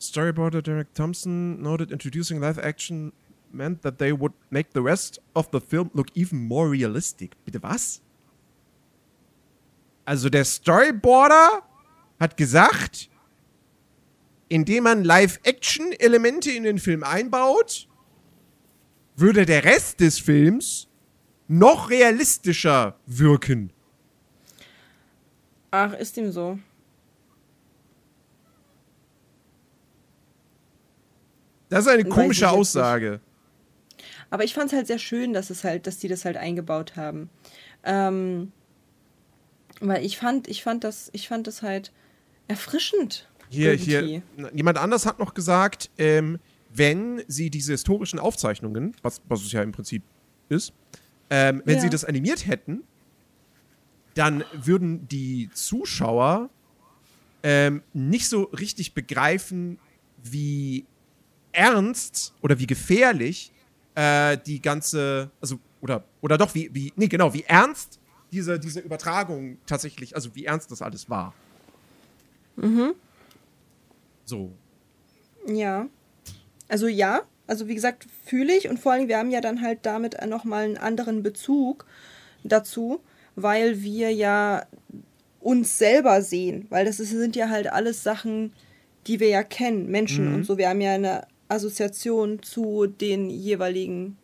Storyboarder 0.00 0.62
Derek 0.62 0.94
Thompson 0.94 1.60
noted 1.60 1.90
introducing 1.92 2.40
live 2.40 2.58
action 2.58 3.12
meant 3.52 3.82
that 3.82 3.98
they 3.98 4.12
would 4.12 4.32
make 4.50 4.72
the 4.72 4.80
rest 4.80 5.18
of 5.34 5.50
the 5.50 5.60
film 5.60 5.90
look 5.92 6.06
even 6.14 6.38
more 6.38 6.70
realistic. 6.70 7.32
Bitte 7.44 7.62
was? 7.62 8.00
Also 10.06 10.30
der 10.30 10.44
Storyboarder 10.44 11.62
hat 12.18 12.36
gesagt, 12.38 13.10
indem 14.50 14.84
man 14.84 15.04
Live-Action-Elemente 15.04 16.50
in 16.50 16.64
den 16.64 16.78
Film 16.78 17.04
einbaut, 17.04 17.88
würde 19.16 19.46
der 19.46 19.64
Rest 19.64 20.00
des 20.00 20.18
Films 20.18 20.88
noch 21.48 21.88
realistischer 21.88 22.98
wirken. 23.06 23.72
Ach, 25.70 25.94
ist 25.94 26.16
ihm 26.16 26.32
so. 26.32 26.58
Das 31.68 31.86
ist 31.86 31.88
eine 31.88 32.04
komische 32.04 32.50
Aussage. 32.50 33.20
Aber 34.30 34.42
ich 34.42 34.54
fand 34.54 34.72
es 34.72 34.76
halt 34.76 34.88
sehr 34.88 34.98
schön, 34.98 35.32
dass 35.32 35.50
es 35.50 35.62
halt, 35.62 35.86
dass 35.86 35.98
die 35.98 36.08
das 36.08 36.24
halt 36.24 36.36
eingebaut 36.36 36.96
haben. 36.96 37.30
Ähm, 37.84 38.50
weil 39.80 40.04
ich 40.04 40.18
fand, 40.18 40.48
ich 40.48 40.64
fand 40.64 40.82
das, 40.82 41.08
ich 41.12 41.28
fand 41.28 41.46
das 41.46 41.62
halt 41.62 41.92
erfrischend. 42.48 43.29
Hier, 43.50 43.72
irgendwie. 43.72 44.22
hier, 44.36 44.50
jemand 44.54 44.78
anders 44.78 45.06
hat 45.06 45.18
noch 45.18 45.34
gesagt, 45.34 45.90
ähm, 45.98 46.38
wenn 46.72 47.22
sie 47.26 47.50
diese 47.50 47.72
historischen 47.72 48.18
Aufzeichnungen, 48.18 48.94
was, 49.02 49.20
was 49.28 49.42
es 49.42 49.50
ja 49.52 49.62
im 49.62 49.72
Prinzip 49.72 50.02
ist, 50.48 50.72
ähm, 51.30 51.62
wenn 51.64 51.76
Ja. 51.76 51.82
sie 51.82 51.90
das 51.90 52.04
animiert 52.04 52.46
hätten, 52.46 52.84
dann 54.14 54.44
würden 54.52 55.06
die 55.08 55.50
Zuschauer 55.54 56.50
ähm, 57.42 57.82
nicht 57.92 58.28
so 58.28 58.44
richtig 58.44 58.94
begreifen, 58.94 59.78
wie 60.22 60.84
ernst 61.52 62.34
oder 62.42 62.58
wie 62.58 62.66
gefährlich 62.66 63.50
äh, 63.94 64.36
die 64.46 64.60
ganze, 64.60 65.30
also, 65.40 65.58
oder, 65.80 66.04
oder 66.20 66.38
doch, 66.38 66.54
wie, 66.54 66.70
wie, 66.72 66.92
nee, 66.96 67.08
genau, 67.08 67.32
wie 67.34 67.42
ernst 67.44 67.98
diese, 68.30 68.60
diese 68.60 68.80
Übertragung 68.80 69.58
tatsächlich, 69.66 70.14
also 70.14 70.34
wie 70.34 70.44
ernst 70.44 70.70
das 70.70 70.82
alles 70.82 71.08
war. 71.10 71.34
So. 74.30 74.52
Ja. 75.46 75.88
Also 76.68 76.86
ja, 76.86 77.22
also 77.48 77.66
wie 77.66 77.74
gesagt, 77.74 78.06
fühle 78.24 78.56
ich 78.56 78.68
und 78.68 78.78
vor 78.78 78.92
allem, 78.92 79.08
wir 79.08 79.18
haben 79.18 79.32
ja 79.32 79.40
dann 79.40 79.60
halt 79.60 79.80
damit 79.82 80.16
nochmal 80.24 80.64
einen 80.64 80.78
anderen 80.78 81.24
Bezug 81.24 81.84
dazu, 82.44 83.00
weil 83.34 83.82
wir 83.82 84.12
ja 84.12 84.66
uns 85.40 85.78
selber 85.78 86.22
sehen, 86.22 86.66
weil 86.70 86.84
das 86.84 87.00
ist, 87.00 87.10
sind 87.10 87.34
ja 87.34 87.48
halt 87.48 87.72
alles 87.72 88.04
Sachen, 88.04 88.52
die 89.08 89.18
wir 89.18 89.28
ja 89.28 89.42
kennen, 89.42 89.90
Menschen 89.90 90.32
und 90.32 90.44
so. 90.44 90.58
Wir 90.58 90.68
haben 90.68 90.80
ja 90.80 90.92
eine 90.92 91.26
Assoziation 91.48 92.40
zu 92.40 92.86
den 92.86 93.30
jeweiligen 93.30 94.16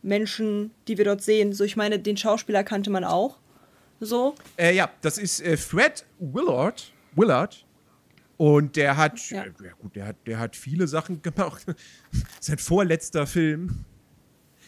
Menschen, 0.00 0.70
die 0.88 0.96
wir 0.96 1.04
dort 1.04 1.22
sehen. 1.22 1.52
So, 1.52 1.64
ich 1.64 1.76
meine, 1.76 1.98
den 1.98 2.16
Schauspieler 2.16 2.64
kannte 2.64 2.88
man 2.88 3.04
auch. 3.04 3.36
So. 4.00 4.36
Äh, 4.56 4.74
ja, 4.74 4.88
das 5.02 5.18
ist 5.18 5.42
äh, 5.42 5.58
Fred 5.58 6.06
Willard. 6.18 6.92
Willard. 7.14 7.66
Und 8.36 8.76
der 8.76 8.96
hat, 8.96 9.18
Ja. 9.30 9.44
ja. 9.44 9.52
ja 9.64 9.72
gut, 9.80 9.96
der 9.96 10.06
hat, 10.06 10.16
der 10.26 10.38
hat 10.38 10.56
viele 10.56 10.86
Sachen 10.88 11.22
gemacht. 11.22 11.64
sein 12.40 12.58
vorletzter 12.58 13.26
Film, 13.26 13.84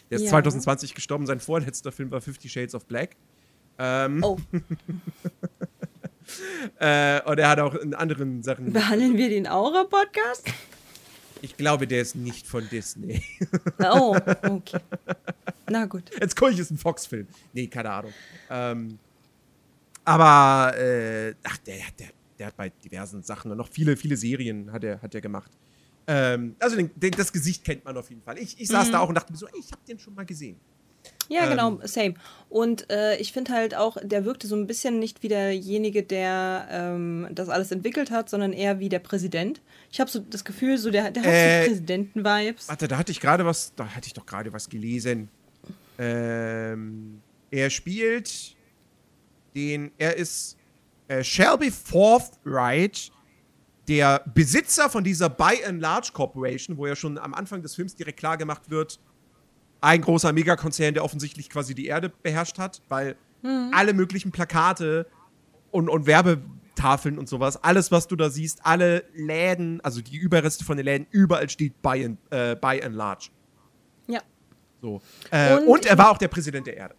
der 0.09 0.17
ist 0.17 0.25
Ja. 0.25 0.29
2020 0.31 0.95
gestorben, 0.95 1.25
sein 1.25 1.39
vorletzter 1.39 1.91
Film 1.91 2.11
war 2.11 2.21
Fifty 2.21 2.49
Shades 2.49 2.75
of 2.75 2.85
Black. 2.85 3.15
Ähm, 3.79 4.23
Oh, 4.23 4.37
äh, 6.79 7.21
und 7.23 7.39
er 7.39 7.49
hat 7.49 7.59
auch 7.59 7.75
in 7.75 7.93
anderen 7.93 8.43
Sachen. 8.43 8.73
behandeln 8.73 9.17
wir 9.17 9.29
den 9.29 9.47
Aura-Podcast? 9.47 10.47
Ich 11.41 11.55
glaube, 11.55 11.87
der 11.87 12.01
ist 12.01 12.15
nicht 12.15 12.47
von 12.47 12.67
Disney. 12.69 13.21
Oh, 13.79 14.17
okay. 14.43 14.79
Na 15.69 15.85
gut. 15.85 16.09
Jetzt 16.19 16.35
gucke 16.35 16.51
ich, 16.51 16.59
ist 16.59 16.71
ein 16.71 16.77
Fox-Film. 16.79 17.27
Nee, 17.53 17.67
keine 17.67 17.91
Ahnung. 17.91 18.13
Ähm, 18.49 18.97
aber, 20.03 20.75
äh, 20.79 21.35
ach, 21.43 21.57
der, 21.59 21.75
der, 21.99 22.07
der 22.39 22.47
hat 22.47 22.57
bei 22.57 22.69
diversen 22.69 23.23
Sachen 23.23 23.51
und 23.51 23.57
noch 23.57 23.69
viele, 23.69 23.97
viele 23.97 24.17
Serien 24.17 24.71
hat 24.71 24.83
er, 24.83 25.01
hat 25.01 25.13
er 25.15 25.21
gemacht. 25.21 25.51
Ähm, 26.07 26.55
also 26.59 26.75
den, 26.75 26.89
den, 26.95 27.11
das 27.11 27.33
Gesicht 27.33 27.63
kennt 27.63 27.83
man 27.83 27.97
auf 27.97 28.09
jeden 28.09 28.21
Fall. 28.21 28.37
Ich, 28.37 28.59
ich 28.59 28.67
saß 28.67 28.91
da 28.91 28.99
auch 28.99 29.09
und 29.09 29.15
dachte 29.15 29.31
mir 29.31 29.37
so, 29.37 29.47
ey, 29.47 29.59
ich 29.59 29.71
habe 29.71 29.81
den 29.87 29.99
schon 29.99 30.13
mal 30.15 30.25
gesehen. 30.25 30.57
Ja, 31.29 31.43
Ähm. 31.43 31.49
genau, 31.49 31.79
same. 31.85 32.13
Und 32.49 32.89
äh, 32.89 33.17
ich 33.17 33.33
finde 33.33 33.51
halt 33.51 33.75
auch, 33.75 33.97
der 34.01 34.23
wirkte 34.23 34.47
so 34.47 34.55
ein 34.55 34.67
bisschen 34.67 34.99
nicht 34.99 35.21
wie 35.23 35.27
derjenige, 35.27 36.03
der 36.03 36.67
ähm, 36.71 37.27
das 37.31 37.49
alles 37.49 37.71
entwickelt 37.71 38.11
hat, 38.11 38.29
sondern 38.29 38.53
eher 38.53 38.79
wie 38.79 38.87
der 38.89 38.99
Präsident. 38.99 39.61
Ich 39.91 39.99
habe 39.99 40.09
so 40.09 40.19
das 40.19 40.45
Gefühl, 40.45 40.77
so 40.77 40.89
der, 40.91 41.11
der 41.11 41.23
hat 41.23 41.29
Äh, 41.29 41.61
so 41.63 41.69
Präsidenten-Vibes. 41.69 42.69
Warte, 42.69 42.87
da 42.87 42.97
hatte 42.97 43.11
ich 43.11 43.19
gerade 43.19 43.45
was, 43.45 43.73
da 43.75 43.87
hatte 43.87 44.07
ich 44.07 44.13
doch 44.13 44.25
gerade 44.25 44.53
was 44.53 44.69
gelesen. 44.69 45.29
Ähm, 45.97 47.21
er 47.51 47.69
spielt 47.69 48.55
den, 49.55 49.91
er 49.97 50.15
ist 50.15 50.56
äh, 51.07 51.23
Shelby 51.23 51.71
Forthright, 51.71 53.11
der 53.87 54.23
Besitzer 54.33 54.89
von 54.89 55.03
dieser 55.03 55.29
Buy 55.29 55.63
and 55.65 55.81
Large 55.81 56.09
Corporation, 56.13 56.77
wo 56.77 56.87
ja 56.87 56.95
schon 56.95 57.17
am 57.17 57.33
Anfang 57.33 57.61
des 57.61 57.75
Films 57.75 57.95
direkt 57.95 58.19
klar 58.19 58.37
gemacht 58.37 58.69
wird, 58.69 58.99
ein 59.79 60.01
großer 60.01 60.33
Megakonzern, 60.33 60.93
der 60.93 61.03
offensichtlich 61.03 61.49
quasi 61.49 61.73
die 61.75 61.85
Erde 61.85 62.09
beherrscht 62.23 62.57
hat, 62.59 62.81
weil 62.89 63.15
alle 63.71 63.93
möglichen 63.93 64.31
Plakate 64.31 65.05
und, 65.71 65.87
und 65.87 66.05
Werbetafeln 66.05 67.17
und 67.17 67.29
sowas, 67.29 67.63
alles, 67.63 67.91
was 67.91 68.07
du 68.07 68.15
da 68.17 68.29
siehst, 68.29 68.59
alle 68.65 69.05
Läden, 69.13 69.79
also 69.81 70.01
die 70.01 70.17
Überreste 70.17 70.65
von 70.65 70.75
den 70.75 70.85
Läden, 70.85 71.07
überall 71.11 71.47
steht 71.49 71.81
Buy 71.81 72.03
and, 72.03 72.19
äh, 72.31 72.55
Buy 72.55 72.81
and 72.83 72.95
Large. 72.95 73.29
Ja. 74.07 74.19
So. 74.81 75.01
Äh, 75.31 75.55
Und- 75.57 75.67
und, 75.67 75.85
er 75.85 75.97
war 75.97 76.11
auch 76.11 76.17
der 76.17 76.27
Präsident 76.27 76.67
der 76.67 76.75
Erde. 76.75 76.95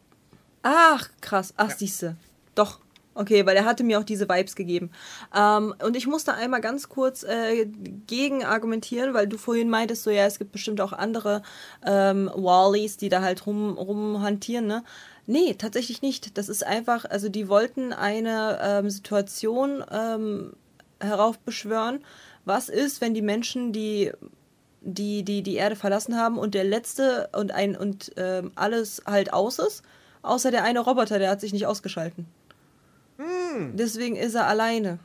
Ach, 0.63 1.11
krass. 1.21 1.53
Ach, 1.57 1.71
siehste. 1.71 2.17
Doch. 2.55 2.81
Okay, 3.19 3.45
weil 3.47 3.57
er 3.57 3.65
hatte 3.65 3.83
mir 3.83 3.99
auch 3.99 4.05
diese 4.05 4.29
Vibes 4.29 4.55
gegeben. 4.55 4.93
Ähm, 5.37 5.75
und 5.85 5.97
ich 5.97 6.07
musste 6.07 6.35
einmal 6.35 6.61
ganz 6.61 6.89
kurz 6.89 7.25
äh, 7.25 7.67
gegen 8.07 8.45
argumentieren, 8.45 9.13
weil 9.13 9.27
du 9.27 9.37
vorhin 9.37 9.69
meintest, 9.69 10.05
so 10.05 10.11
ja, 10.11 10.25
es 10.25 10.39
gibt 10.39 10.53
bestimmt 10.53 10.81
auch 10.81 10.93
andere 10.93 11.43
ähm, 11.85 12.31
Wallies, 12.33 12.97
die 12.97 13.09
da 13.09 13.21
halt 13.21 13.45
rum, 13.45 13.77
rumhantieren, 13.77 14.69
ne? 14.69 14.85
Nee, 15.27 15.55
tatsächlich 15.55 16.01
nicht. 16.01 16.39
Das 16.39 16.49
ist 16.49 16.65
einfach, 16.65 17.07
also 17.07 17.29
die 17.29 17.49
wollten 17.49 17.93
eine 17.93 18.61
ähm, 18.63 18.89
Situation 18.89 19.85
ähm, 19.91 20.53
heraufbeschwören. 21.01 22.05
Was 22.45 22.69
ist, 22.69 23.01
wenn 23.01 23.15
die 23.15 23.23
Menschen, 23.23 23.73
die 23.73 24.13
die, 24.81 25.25
die 25.25 25.43
die 25.43 25.57
Erde 25.57 25.75
verlassen 25.75 26.17
haben 26.17 26.39
und 26.39 26.55
der 26.55 26.63
letzte 26.63 27.31
und 27.33 27.51
ein 27.51 27.77
und 27.77 28.13
ähm, 28.17 28.53
alles 28.55 29.03
halt 29.07 29.33
aus 29.33 29.59
ist, 29.59 29.83
außer 30.23 30.53
der 30.53 30.63
eine 30.63 30.79
Roboter, 30.79 31.19
der 31.19 31.31
hat 31.31 31.41
sich 31.41 31.53
nicht 31.53 31.67
ausgeschalten. 31.67 32.27
Deswegen 33.75 34.17
ist 34.17 34.35
er 34.35 34.47
alleine. 34.47 34.99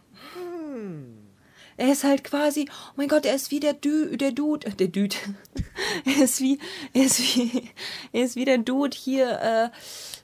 Er 1.76 1.92
ist 1.92 2.04
halt 2.04 2.24
quasi, 2.24 2.68
oh 2.70 2.94
mein 2.96 3.08
Gott, 3.08 3.26
er 3.26 3.36
ist 3.36 3.50
wie 3.50 3.60
der 3.60 3.74
Dü, 3.74 4.16
der 4.16 4.32
Dude, 4.32 4.68
äh, 4.68 4.72
der 4.72 4.88
Dude. 4.88 5.16
er 6.06 6.24
ist 6.24 6.40
wie, 6.40 6.60
er 6.94 7.06
ist 7.06 7.20
wie, 7.20 7.70
er 8.12 8.24
ist 8.24 8.36
wie 8.36 8.46
der 8.46 8.60
Dude 8.60 8.96
hier, 8.96 9.72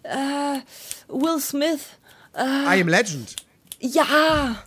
äh, 0.03 0.07
äh, 0.07 0.59
Will 1.07 1.39
Smith. 1.39 1.97
I 2.35 2.81
am 2.81 2.87
Legend. 2.87 3.35
Ja, 3.79 4.63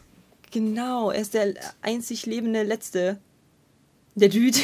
genau, 0.51 1.11
er 1.11 1.21
ist 1.21 1.35
der 1.35 1.55
einzig 1.83 2.27
lebende 2.27 2.65
Letzte. 2.65 3.21
Der 4.17 4.29
Dude. 4.29 4.59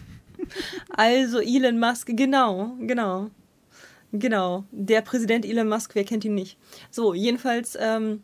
also 0.88 1.40
Elon 1.40 1.78
Musk, 1.78 2.08
genau, 2.08 2.74
genau. 2.80 3.30
Genau, 4.16 4.62
der 4.70 5.02
Präsident 5.02 5.44
Elon 5.44 5.68
Musk, 5.68 5.96
wer 5.96 6.04
kennt 6.04 6.24
ihn 6.24 6.36
nicht? 6.36 6.56
So, 6.92 7.14
jedenfalls, 7.14 7.76
ähm, 7.80 8.22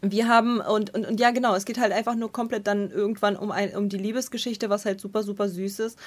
wir 0.00 0.26
haben, 0.26 0.60
und, 0.60 0.92
und, 0.92 1.06
und 1.06 1.20
ja, 1.20 1.30
genau, 1.30 1.54
es 1.54 1.64
geht 1.64 1.78
halt 1.78 1.92
einfach 1.92 2.16
nur 2.16 2.32
komplett 2.32 2.66
dann 2.66 2.90
irgendwann 2.90 3.36
um, 3.36 3.52
ein, 3.52 3.76
um 3.76 3.88
die 3.88 3.96
Liebesgeschichte, 3.96 4.70
was 4.70 4.84
halt 4.84 5.00
super, 5.00 5.22
super 5.22 5.48
süß 5.48 5.78
ist. 5.78 5.98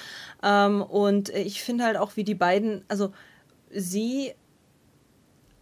Ähm, 0.42 0.82
und 0.82 1.30
ich 1.30 1.62
finde 1.62 1.84
halt 1.84 1.96
auch, 1.96 2.16
wie 2.16 2.24
die 2.24 2.34
beiden, 2.34 2.84
also 2.88 3.12
sie 3.70 4.34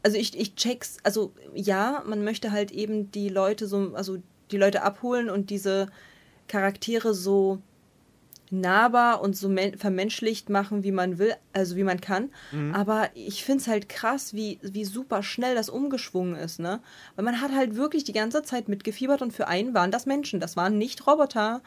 also 0.03 0.19
ich, 0.19 0.37
ich 0.39 0.57
check's, 0.57 0.97
also 1.05 1.33
ja, 1.55 2.03
man 2.05 2.25
möchte 2.25 2.51
halt 2.51 2.73
eben 2.73 3.13
die 3.13 3.29
Leute 3.29 3.69
so, 3.69 3.93
also 3.95 4.19
die 4.51 4.59
Leute 4.59 4.83
abholen 4.83 5.31
und 5.31 5.51
diese 5.51 5.87
Charaktere 6.49 7.15
so 7.15 7.61
nahbar 8.61 9.21
und 9.21 9.37
so 9.37 9.49
men- 9.49 9.77
vermenschlicht 9.79 10.49
machen, 10.49 10.83
wie 10.83 10.93
man 10.93 11.19
will, 11.19 11.35
also 11.53 11.77
wie 11.77 11.85
man 11.85 12.01
kann. 12.01 12.31
Aber 12.73 13.09
ich 13.15 13.45
find's 13.45 13.67
halt 13.67 13.89
krass, 13.89 14.35
wie, 14.35 14.59
wie 14.63 14.85
super 14.85 15.23
schnell 15.23 15.55
das 15.55 15.69
umgeschwungen 15.69 16.37
ist, 16.37 16.61
ne? 16.61 16.81
Weil 17.17 17.25
man 17.25 17.41
hat 17.41 17.53
halt 17.53 17.77
wirklich 17.77 18.05
die 18.05 18.13
ganze 18.13 18.43
Zeit 18.43 18.69
mitgefiebert 18.69 19.23
und 19.23 19.33
für 19.33 19.49
einen 19.49 19.75
waren 19.75 19.91
das 19.91 20.07
Menschen, 20.07 20.41
das 20.41 20.57
waren 20.57 20.79
nicht 20.79 21.07
Roboter. 21.07 21.63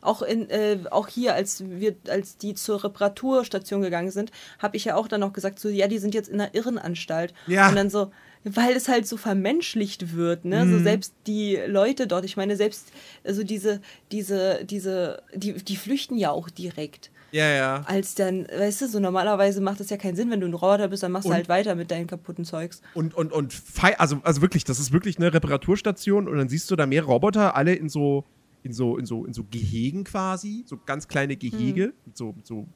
Auch, 0.00 0.22
in, 0.22 0.50
äh, 0.50 0.80
auch 0.90 1.06
hier, 1.06 1.32
als 1.34 1.62
wir, 1.64 1.94
als 2.08 2.36
die 2.36 2.54
zur 2.54 2.82
Reparaturstation 2.82 3.82
gegangen 3.82 4.10
sind, 4.10 4.32
habe 4.58 4.76
ich 4.76 4.84
ja 4.84 4.96
auch 4.96 5.06
dann 5.06 5.20
noch 5.20 5.32
gesagt, 5.32 5.60
so, 5.60 5.68
ja, 5.68 5.86
die 5.86 5.98
sind 5.98 6.12
jetzt 6.12 6.28
in 6.28 6.40
einer 6.40 6.52
Irrenanstalt. 6.56 7.32
Ja. 7.46 7.68
Und 7.68 7.76
dann 7.76 7.88
so, 7.88 8.10
weil 8.44 8.74
es 8.74 8.88
halt 8.88 9.06
so 9.06 9.16
vermenschlicht 9.16 10.14
wird, 10.14 10.44
ne? 10.44 10.68
So 10.68 10.82
selbst 10.82 11.14
die 11.26 11.56
Leute 11.66 12.06
dort, 12.06 12.24
ich 12.24 12.36
meine, 12.36 12.56
selbst, 12.56 12.92
also 13.24 13.44
diese, 13.44 13.80
diese, 14.10 14.64
diese, 14.64 15.22
die, 15.34 15.52
die 15.54 15.76
flüchten 15.76 16.16
ja 16.16 16.30
auch 16.30 16.50
direkt. 16.50 17.10
Ja, 17.30 17.48
ja. 17.48 17.82
Als 17.86 18.14
dann, 18.14 18.46
weißt 18.46 18.82
du, 18.82 18.88
so 18.88 19.00
normalerweise 19.00 19.62
macht 19.62 19.80
das 19.80 19.88
ja 19.88 19.96
keinen 19.96 20.16
Sinn, 20.16 20.30
wenn 20.30 20.40
du 20.40 20.46
ein 20.46 20.52
Roboter 20.52 20.88
bist, 20.88 21.02
dann 21.02 21.12
machst 21.12 21.24
du 21.24 21.30
Und- 21.30 21.36
halt 21.36 21.48
weiter 21.48 21.74
mit 21.74 21.90
deinen 21.90 22.06
kaputten 22.06 22.44
Zeugs. 22.44 22.82
Und, 22.94 23.14
und, 23.14 23.32
und, 23.32 23.54
fei 23.54 23.98
also, 23.98 24.20
also 24.22 24.42
wirklich, 24.42 24.64
das 24.64 24.78
ist 24.78 24.92
wirklich 24.92 25.16
eine 25.16 25.32
Reparaturstation 25.32 26.28
und 26.28 26.36
dann 26.36 26.48
siehst 26.50 26.70
du 26.70 26.76
da 26.76 26.84
mehrere 26.84 27.10
Roboter, 27.12 27.56
alle 27.56 27.74
in 27.74 27.88
so, 27.88 28.24
in 28.64 28.72
so, 28.74 28.98
in 28.98 29.06
so, 29.06 29.24
in 29.24 29.32
so 29.32 29.44
Gehegen 29.50 30.04
quasi, 30.04 30.64
so 30.66 30.78
ganz 30.84 31.08
kleine 31.08 31.36
Gehege, 31.36 31.94
mit 32.04 32.18
so, 32.18 32.32
mit 32.32 32.46
so 32.46 32.66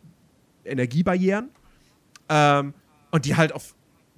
Energiebarrieren. 0.65 1.51
Ähm, 2.29 2.75
und 3.13 3.25
die 3.25 3.37
halt 3.37 3.53
auf 3.53 3.76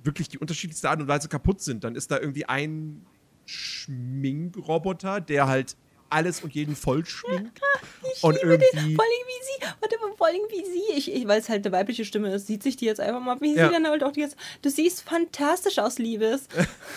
wirklich 0.08 0.28
die 0.28 0.38
unterschiedlichste 0.38 0.88
Art 0.88 1.00
und 1.00 1.08
Weise 1.08 1.28
kaputt 1.28 1.60
sind. 1.60 1.84
Dann 1.84 1.94
ist 1.94 2.10
da 2.10 2.18
irgendwie 2.18 2.46
ein 2.46 3.06
Schminkroboter, 3.44 5.20
der 5.20 5.46
halt 5.46 5.76
alles 6.10 6.42
und 6.42 6.54
jeden 6.54 6.74
voll 6.76 7.04
schminkt. 7.04 7.60
und 8.22 8.34
liebe 8.36 8.58
den, 8.58 8.68
irgendwie. 8.72 8.94
vor 8.94 9.04
allem 9.04 9.26
wie 9.26 9.44
sie, 9.44 9.66
warte 9.80 9.96
mal, 10.00 10.16
vor 10.16 10.26
allem 10.26 10.40
wie 10.50 10.64
sie, 10.64 10.98
ich, 10.98 11.12
ich 11.14 11.28
weil 11.28 11.40
es 11.40 11.48
halt 11.48 11.66
eine 11.66 11.74
weibliche 11.74 12.04
Stimme 12.04 12.32
ist, 12.34 12.46
sieht 12.46 12.62
sich 12.62 12.76
die 12.76 12.86
jetzt 12.86 13.00
einfach 13.00 13.20
mal, 13.20 13.40
wie 13.40 13.54
Ja. 13.54 13.68
sie 13.68 13.72
dann 13.74 13.86
halt 13.86 14.02
auch 14.02 14.12
die 14.12 14.20
jetzt, 14.20 14.36
du 14.62 14.70
siehst 14.70 15.02
fantastisch 15.02 15.78
aus, 15.78 15.98
Liebes. 15.98 16.48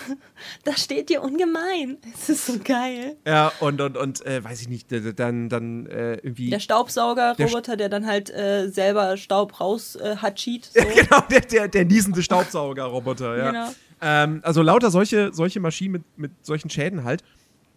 das 0.63 0.83
steht 0.83 1.09
dir 1.09 1.21
ungemein. 1.21 1.97
Es 2.13 2.29
ist 2.29 2.45
so 2.45 2.53
geil. 2.63 3.17
Ja, 3.25 3.51
und, 3.59 3.81
und, 3.81 3.97
und, 3.97 4.25
äh, 4.25 4.43
weiß 4.43 4.61
ich 4.61 4.69
nicht, 4.69 4.87
dann, 5.19 5.49
dann 5.49 5.85
äh, 5.87 6.15
irgendwie. 6.15 6.49
Der 6.49 6.59
Staubsauger-Roboter, 6.59 7.77
der, 7.77 7.89
dann 7.89 8.05
halt 8.05 8.29
äh, 8.29 8.69
selber 8.69 9.17
Staub 9.17 9.59
raus 9.59 9.95
äh, 9.95 10.17
hatschieht. 10.17 10.69
So. 10.81 10.87
genau, 10.95 11.21
der, 11.29 11.41
der, 11.41 11.67
der 11.67 11.85
niesende 11.85 12.23
Staubsauger-Roboter, 12.23 13.37
ja. 13.37 13.51
Genau. 13.51 13.69
Ähm, 14.01 14.39
also 14.43 14.61
lauter 14.61 14.89
solche, 14.89 15.31
solche 15.33 15.59
Maschinen 15.59 15.91
mit, 15.91 16.03
mit 16.17 16.31
solchen 16.45 16.69
Schäden 16.69 17.03
halt. 17.03 17.23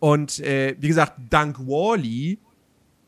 Und 0.00 0.40
äh, 0.40 0.76
wie 0.78 0.88
gesagt, 0.88 1.14
dank 1.30 1.58
Wally 1.60 2.38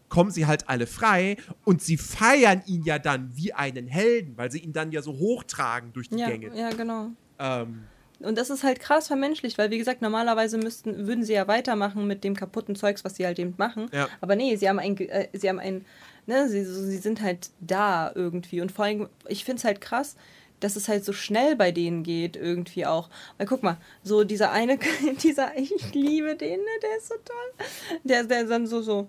kommen 0.09 0.30
sie 0.30 0.47
halt 0.47 0.68
alle 0.68 0.87
frei 0.87 1.37
und 1.64 1.82
sie 1.82 1.97
feiern 1.97 2.62
ihn 2.66 2.84
ja 2.84 2.99
dann 2.99 3.30
wie 3.34 3.53
einen 3.53 3.89
Helden, 3.89 4.34
weil 4.37 4.51
sie 4.53 4.61
ihn 4.61 4.72
dann 4.72 4.93
ja 4.93 5.03
so 5.03 5.12
hochtragen 5.18 5.93
durch 5.93 6.09
die 6.09 6.16
Ja, 6.18 6.28
Gänge. 6.30 6.57
ja, 6.57 6.70
genau. 6.70 7.09
Ähm, 7.39 7.82
Und 8.20 8.39
das 8.39 8.49
ist 8.49 8.62
halt 8.62 8.78
krass 8.80 9.09
vermenschlicht, 9.09 9.59
weil 9.59 9.70
wie 9.70 9.78
gesagt, 9.78 10.01
normalerweise 10.03 10.59
müssten, 10.59 11.07
würden 11.07 11.24
sie 11.24 11.32
ja 11.34 11.49
weitermachen 11.49 12.07
mit 12.07 12.22
dem 12.24 12.34
kaputten 12.37 12.76
Zeugs, 12.76 13.05
was 13.05 13.16
sie 13.16 13.26
halt 13.26 13.39
eben 13.39 13.55
machen. 13.59 13.91
Ja. 13.93 14.09
Aber 14.20 14.37
nee, 14.37 14.55
sie 14.57 14.68
haben 14.68 14.78
ein, 14.78 14.97
äh, 14.97 15.28
sie 15.32 15.49
haben 15.49 15.59
ein, 15.59 15.84
ne, 16.26 16.49
sie, 16.49 16.64
so, 16.64 16.82
sie 16.82 16.99
sind 16.99 17.20
halt 17.20 17.51
da 17.61 18.11
irgendwie. 18.14 18.61
Und 18.61 18.70
vor 18.72 18.84
allem, 18.87 19.09
ich 19.28 19.45
finde 19.45 19.59
es 19.59 19.64
halt 19.64 19.80
krass, 19.80 20.16
dass 20.61 20.77
es 20.77 20.89
halt 20.89 21.05
so 21.05 21.13
schnell 21.13 21.57
bei 21.57 21.73
denen 21.73 22.03
geht, 22.03 22.37
irgendwie 22.37 22.87
auch. 22.87 23.09
Weil 23.39 23.47
guck 23.47 23.63
mal, 23.63 23.79
so 24.03 24.25
dieser 24.25 24.51
eine, 24.53 24.79
dieser, 25.23 25.57
ich 25.57 25.93
liebe 25.93 26.37
den, 26.37 26.61
ne, 26.61 26.81
der 26.83 26.97
ist 26.97 27.09
so 27.09 27.15
toll. 27.25 27.67
Der, 28.05 28.25
der 28.25 28.45
dann 28.45 28.67
so, 28.67 28.83
so, 28.83 29.09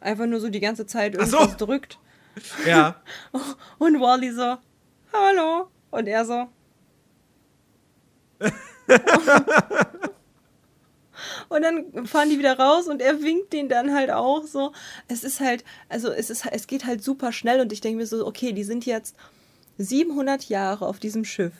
einfach 0.00 0.26
nur 0.26 0.40
so 0.40 0.48
die 0.48 0.60
ganze 0.60 0.86
Zeit 0.86 1.18
Ach 1.18 1.26
so. 1.26 1.38
irgendwas 1.38 1.56
drückt. 1.58 1.98
Ja. 2.66 3.00
Und 3.78 4.00
Wally 4.00 4.32
so, 4.32 4.56
hallo. 5.12 5.68
Und 5.90 6.06
er 6.06 6.24
so. 6.24 6.48
und 11.48 11.62
dann 11.62 12.06
fahren 12.06 12.30
die 12.30 12.38
wieder 12.38 12.56
raus 12.58 12.86
und 12.86 13.02
er 13.02 13.20
winkt 13.22 13.52
den 13.52 13.68
dann 13.68 13.92
halt 13.94 14.10
auch 14.10 14.44
so. 14.44 14.72
Es 15.08 15.24
ist 15.24 15.40
halt, 15.40 15.64
also 15.88 16.12
es 16.12 16.30
ist, 16.30 16.46
es 16.46 16.68
geht 16.68 16.84
halt 16.86 17.02
super 17.02 17.32
schnell 17.32 17.60
und 17.60 17.72
ich 17.72 17.80
denke 17.80 17.98
mir 17.98 18.06
so, 18.06 18.24
okay, 18.26 18.52
die 18.52 18.62
sind 18.64 18.86
jetzt 18.86 19.16
700 19.78 20.48
Jahre 20.48 20.86
auf 20.86 20.98
diesem 20.98 21.24
Schiff 21.24 21.54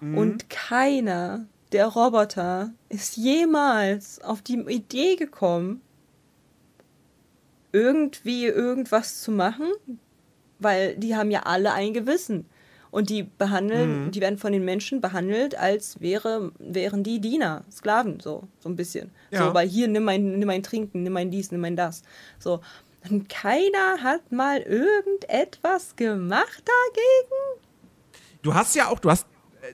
und 0.00 0.50
keiner 0.50 1.46
der 1.72 1.86
Roboter 1.86 2.72
ist 2.88 3.16
jemals 3.16 4.20
auf 4.22 4.42
die 4.42 4.58
Idee 4.68 5.16
gekommen, 5.16 5.80
irgendwie 7.72 8.44
irgendwas 8.44 9.22
zu 9.22 9.32
machen, 9.32 9.72
weil 10.58 10.94
die 10.96 11.16
haben 11.16 11.30
ja 11.30 11.40
alle 11.44 11.72
ein 11.72 11.94
Gewissen. 11.94 12.46
Und 12.90 13.10
die 13.10 13.24
behandeln, 13.24 14.12
die 14.12 14.20
werden 14.20 14.38
von 14.38 14.52
den 14.52 14.64
Menschen 14.64 15.00
behandelt, 15.00 15.58
als 15.58 16.00
wäre, 16.00 16.52
wären 16.60 17.02
die 17.02 17.20
Diener, 17.20 17.64
Sklaven, 17.72 18.20
so, 18.20 18.44
so 18.60 18.68
ein 18.68 18.76
bisschen. 18.76 19.10
Ja. 19.32 19.48
So, 19.48 19.54
weil 19.54 19.66
hier, 19.66 19.88
nimm 19.88 20.04
mein, 20.04 20.38
nimm 20.38 20.46
mein 20.46 20.62
Trinken, 20.62 21.02
nimm 21.02 21.12
mein 21.12 21.32
dies, 21.32 21.50
nimm 21.50 21.62
mein 21.62 21.74
das. 21.74 22.02
So. 22.38 22.60
Und 23.10 23.28
keiner 23.28 24.00
hat 24.00 24.30
mal 24.30 24.60
irgendetwas 24.60 25.96
gemacht 25.96 26.62
dagegen. 26.64 27.63
Du 28.44 28.54
hast 28.54 28.74
ja 28.76 28.88
auch, 28.88 28.98
du 29.00 29.10
hast, 29.10 29.26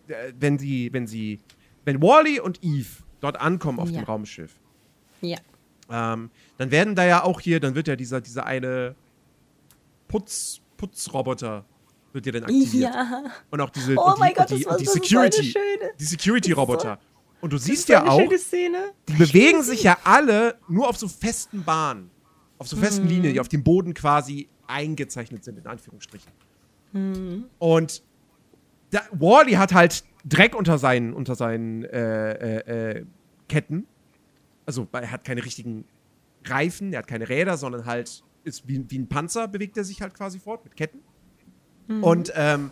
äh, 0.09 0.13
äh, 0.13 0.33
wenn 0.39 0.59
sie, 0.59 0.91
wenn 0.93 1.07
sie, 1.07 1.41
wenn 1.85 2.01
Wally 2.01 2.41
und 2.41 2.63
Eve 2.63 2.89
dort 3.21 3.39
ankommen 3.41 3.79
auf 3.81 3.91
Ja. 3.91 4.01
dem 4.01 4.05
Raumschiff, 4.05 4.59
Ja. 5.21 5.37
ähm, 5.91 6.31
dann 6.57 6.71
werden 6.71 6.95
da 6.95 7.05
ja 7.05 7.23
auch 7.25 7.41
hier, 7.41 7.61
dann 7.61 7.75
wird 7.75 7.89
ja 7.89 7.97
dieser, 7.97 8.21
dieser 8.21 8.47
eine 8.47 8.95
Putz, 10.09 10.61
Putzroboter 10.77 11.65
wird 12.13 12.27
ja 12.27 12.33
dann 12.33 12.45
aktiviert. 12.45 12.93
Ja. 12.95 13.23
Und 13.51 13.61
auch 13.61 13.71
diese, 13.71 13.95
Oh 13.97 14.13
die, 14.15 14.21
mein 14.21 14.35
Gott, 14.35 14.51
die, 14.51 14.57
die 14.79 14.85
so 14.87 14.93
Security, 14.95 15.55
die 15.99 16.05
Security-Roboter. 16.05 16.99
Und 17.41 17.53
du 17.53 17.59
siehst 17.59 17.89
ja 17.89 18.07
auch, 18.07 18.19
die 18.21 19.13
bewegen 19.15 19.63
sich 19.63 19.83
ja 19.83 19.97
alle 20.05 20.59
nur 20.69 20.89
auf 20.89 20.97
so 20.99 21.09
festen 21.09 21.63
Bahnen, 21.65 22.11
auf 22.59 22.69
so 22.69 22.77
festen 22.77 23.05
Mhm. 23.05 23.09
Linien, 23.11 23.33
die 23.35 23.41
auf 23.41 23.49
dem 23.49 23.63
Boden 23.63 23.95
quasi 23.95 24.49
eingezeichnet 24.67 25.45
sind, 25.45 25.59
in 25.59 25.67
Anführungsstrichen. 25.67 26.31
Mhm. 26.93 27.45
Und 27.59 28.03
da, 28.91 29.01
Wally 29.13 29.53
hat 29.53 29.73
halt 29.73 30.05
Dreck 30.25 30.55
unter 30.55 30.79
seinen, 30.79 31.13
unter 31.15 31.35
seinen 31.35 31.85
äh, 31.85 32.33
äh, 32.33 32.99
äh, 32.99 33.07
Ketten. 33.49 33.87
Also 34.67 34.87
er 34.93 35.11
hat 35.11 35.25
keine 35.25 35.45
richtigen 35.45 35.85
Reifen, 36.45 36.93
er 36.93 37.01
hat 37.01 37.07
keine 37.07 37.29
Räder, 37.29 37.57
sondern 37.57 37.87
halt 37.87 38.23
ist 38.45 38.67
wie, 38.67 38.85
wie 38.89 38.99
ein 38.99 39.09
Panzer, 39.09 39.49
bewegt 39.49 39.77
er 39.77 39.85
sich 39.85 40.01
halt 40.01 40.15
quasi 40.15 40.39
fort 40.39 40.65
mit 40.65 40.77
Ketten. 40.77 41.01
Und, 42.01 42.33
ähm, 42.37 42.71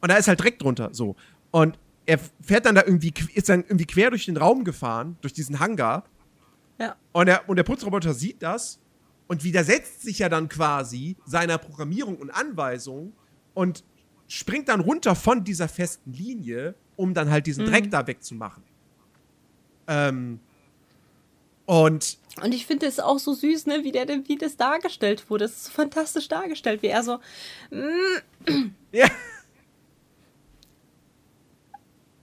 und 0.00 0.10
da 0.10 0.16
ist 0.16 0.26
halt 0.26 0.40
Dreck 0.42 0.58
drunter, 0.58 0.90
so. 0.92 1.14
Und 1.52 1.78
er 2.04 2.18
fährt 2.40 2.66
dann 2.66 2.74
da 2.74 2.82
irgendwie, 2.84 3.12
ist 3.34 3.48
dann 3.48 3.62
irgendwie 3.62 3.86
quer 3.86 4.10
durch 4.10 4.26
den 4.26 4.36
Raum 4.36 4.64
gefahren, 4.64 5.16
durch 5.20 5.32
diesen 5.32 5.60
Hangar. 5.60 6.04
Ja. 6.78 6.96
Und 7.12 7.26
der, 7.26 7.48
und 7.48 7.56
der 7.56 7.62
Putzroboter 7.62 8.12
sieht 8.12 8.42
das 8.42 8.80
und 9.28 9.44
widersetzt 9.44 10.02
sich 10.02 10.18
ja 10.18 10.28
dann 10.28 10.48
quasi 10.48 11.16
seiner 11.24 11.58
Programmierung 11.58 12.16
und 12.16 12.30
Anweisung 12.30 13.12
und 13.54 13.84
springt 14.28 14.68
dann 14.68 14.80
runter 14.80 15.14
von 15.14 15.44
dieser 15.44 15.68
festen 15.68 16.12
Linie, 16.12 16.74
um 16.96 17.14
dann 17.14 17.30
halt 17.30 17.46
diesen 17.46 17.66
Dreck 17.66 17.90
da 17.90 18.06
wegzumachen. 18.06 18.62
Ähm, 19.86 20.40
und 21.66 22.18
Und 22.42 22.52
ich 22.54 22.66
finde 22.66 22.86
es 22.86 23.00
auch 23.00 23.18
so 23.18 23.34
süß, 23.34 23.66
ne, 23.66 23.82
wie, 23.84 23.92
der, 23.92 24.06
wie 24.26 24.36
das 24.36 24.56
dargestellt 24.56 25.28
wurde. 25.30 25.44
Das 25.44 25.52
ist 25.52 25.64
so 25.66 25.72
fantastisch 25.72 26.28
dargestellt, 26.28 26.82
wie 26.82 26.88
er 26.88 27.02
so, 27.02 27.18
ja, 28.92 29.08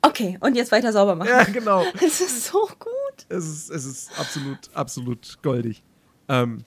okay, 0.02 0.38
und 0.42 0.56
jetzt 0.56 0.72
weiter 0.72 0.92
sauber 0.92 1.16
machen. 1.16 1.30
ja, 1.30 1.44
genau. 1.44 1.84
Es 1.96 2.22
ist 2.22 2.46
so 2.46 2.68
gut. 2.80 3.26
Es 3.30 3.46
ist, 3.46 3.70
es 3.70 3.86
ist 3.86 4.20
absolut, 4.20 4.58
absolut 4.74 5.38
goldig. 5.42 5.84
Ähm, 6.28 6.64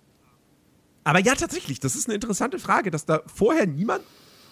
aber 1.05 1.21
ja, 1.21 1.35
tatsächlich, 1.35 1.79
das 1.79 1.95
ist 1.95 2.09
eine 2.09 2.15
interessante 2.15 2.59
Frage, 2.59 2.91
dass 2.91 3.07
da 3.07 3.23
vorher 3.33 3.67
niemand 3.67 4.03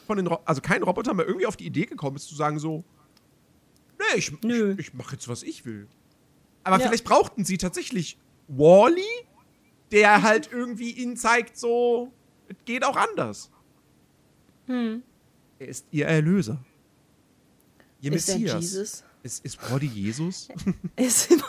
von 0.05 0.17
den, 0.17 0.29
also 0.45 0.61
kein 0.61 0.83
Roboter 0.83 1.15
mehr 1.15 1.27
irgendwie 1.27 1.47
auf 1.47 1.57
die 1.57 1.67
Idee 1.67 1.87
gekommen 1.87 2.17
ist, 2.17 2.29
zu 2.29 2.35
sagen 2.35 2.59
so, 2.59 2.85
nee, 3.99 4.19
ich, 4.19 4.33
Nö. 4.43 4.73
ich, 4.79 4.89
ich 4.89 4.95
mache 4.95 5.13
jetzt, 5.13 5.29
was 5.29 5.43
ich 5.43 5.65
will. 5.65 5.87
Aber 6.63 6.79
Ja. 6.79 6.87
vielleicht 6.89 7.05
brauchten 7.05 7.45
sie 7.45 7.59
tatsächlich 7.59 8.19
Wally, 8.49 9.03
der 9.91 10.23
halt 10.23 10.51
irgendwie 10.53 10.91
ihnen 10.91 11.17
zeigt, 11.17 11.57
so, 11.59 12.13
es 12.49 12.57
geht 12.65 12.85
auch 12.85 12.97
anders. 12.97 13.51
Hm. 14.67 15.03
Er 15.59 15.69
ist 15.69 15.87
ihr 15.91 16.07
Erlöser. 16.07 16.59
Ihr 18.01 18.13
Ist 18.13 18.29
er 18.29 18.39
Messias. 18.39 18.63
Jesus? 18.63 19.05
Ist, 19.23 19.45
ist 19.45 19.71
Wally 19.71 19.87
Jesus? 19.87 20.49
Ist 20.97 21.31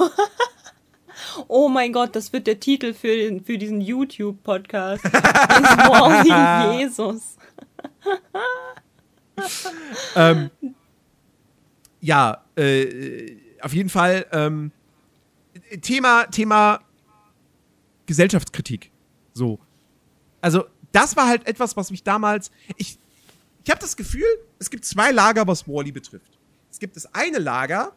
Oh 1.47 1.67
mein 1.69 1.91
Gott, 1.93 2.15
das 2.15 2.31
wird 2.33 2.47
der 2.47 2.59
Titel 2.59 2.93
für, 2.93 3.15
den, 3.15 3.43
für 3.43 3.57
diesen 3.57 3.81
YouTube-Podcast. 3.81 5.03
Ist 5.05 5.13
Wally 5.13 6.79
Jesus. 6.81 7.37
ähm, 10.15 10.49
ja, 12.01 12.43
äh, 12.55 13.35
auf 13.61 13.73
jeden 13.73 13.89
Fall 13.89 14.25
ähm, 14.31 14.71
Thema, 15.81 16.25
Thema 16.27 16.81
Gesellschaftskritik. 18.05 18.91
So. 19.33 19.59
Also, 20.41 20.65
das 20.91 21.15
war 21.15 21.27
halt 21.27 21.47
etwas, 21.47 21.75
was 21.75 21.91
mich 21.91 22.03
damals. 22.03 22.51
Ich, 22.77 22.97
ich 23.63 23.71
habe 23.71 23.81
das 23.81 23.97
Gefühl, 23.97 24.25
es 24.59 24.69
gibt 24.69 24.85
zwei 24.85 25.11
Lager, 25.11 25.47
was 25.47 25.67
Wally 25.67 25.91
betrifft. 25.91 26.37
Es 26.71 26.79
gibt 26.79 26.95
das 26.95 27.13
eine 27.13 27.39
Lager, 27.39 27.93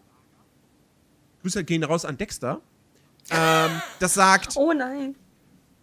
Grüße 1.43 1.65
gehen 1.65 1.85
raus 1.85 2.05
an 2.05 2.17
Dexter, 2.17 2.61
ähm, 3.31 3.83
das 3.99 4.15
sagt, 4.15 4.53
Oh 4.57 4.73
nein. 4.73 5.15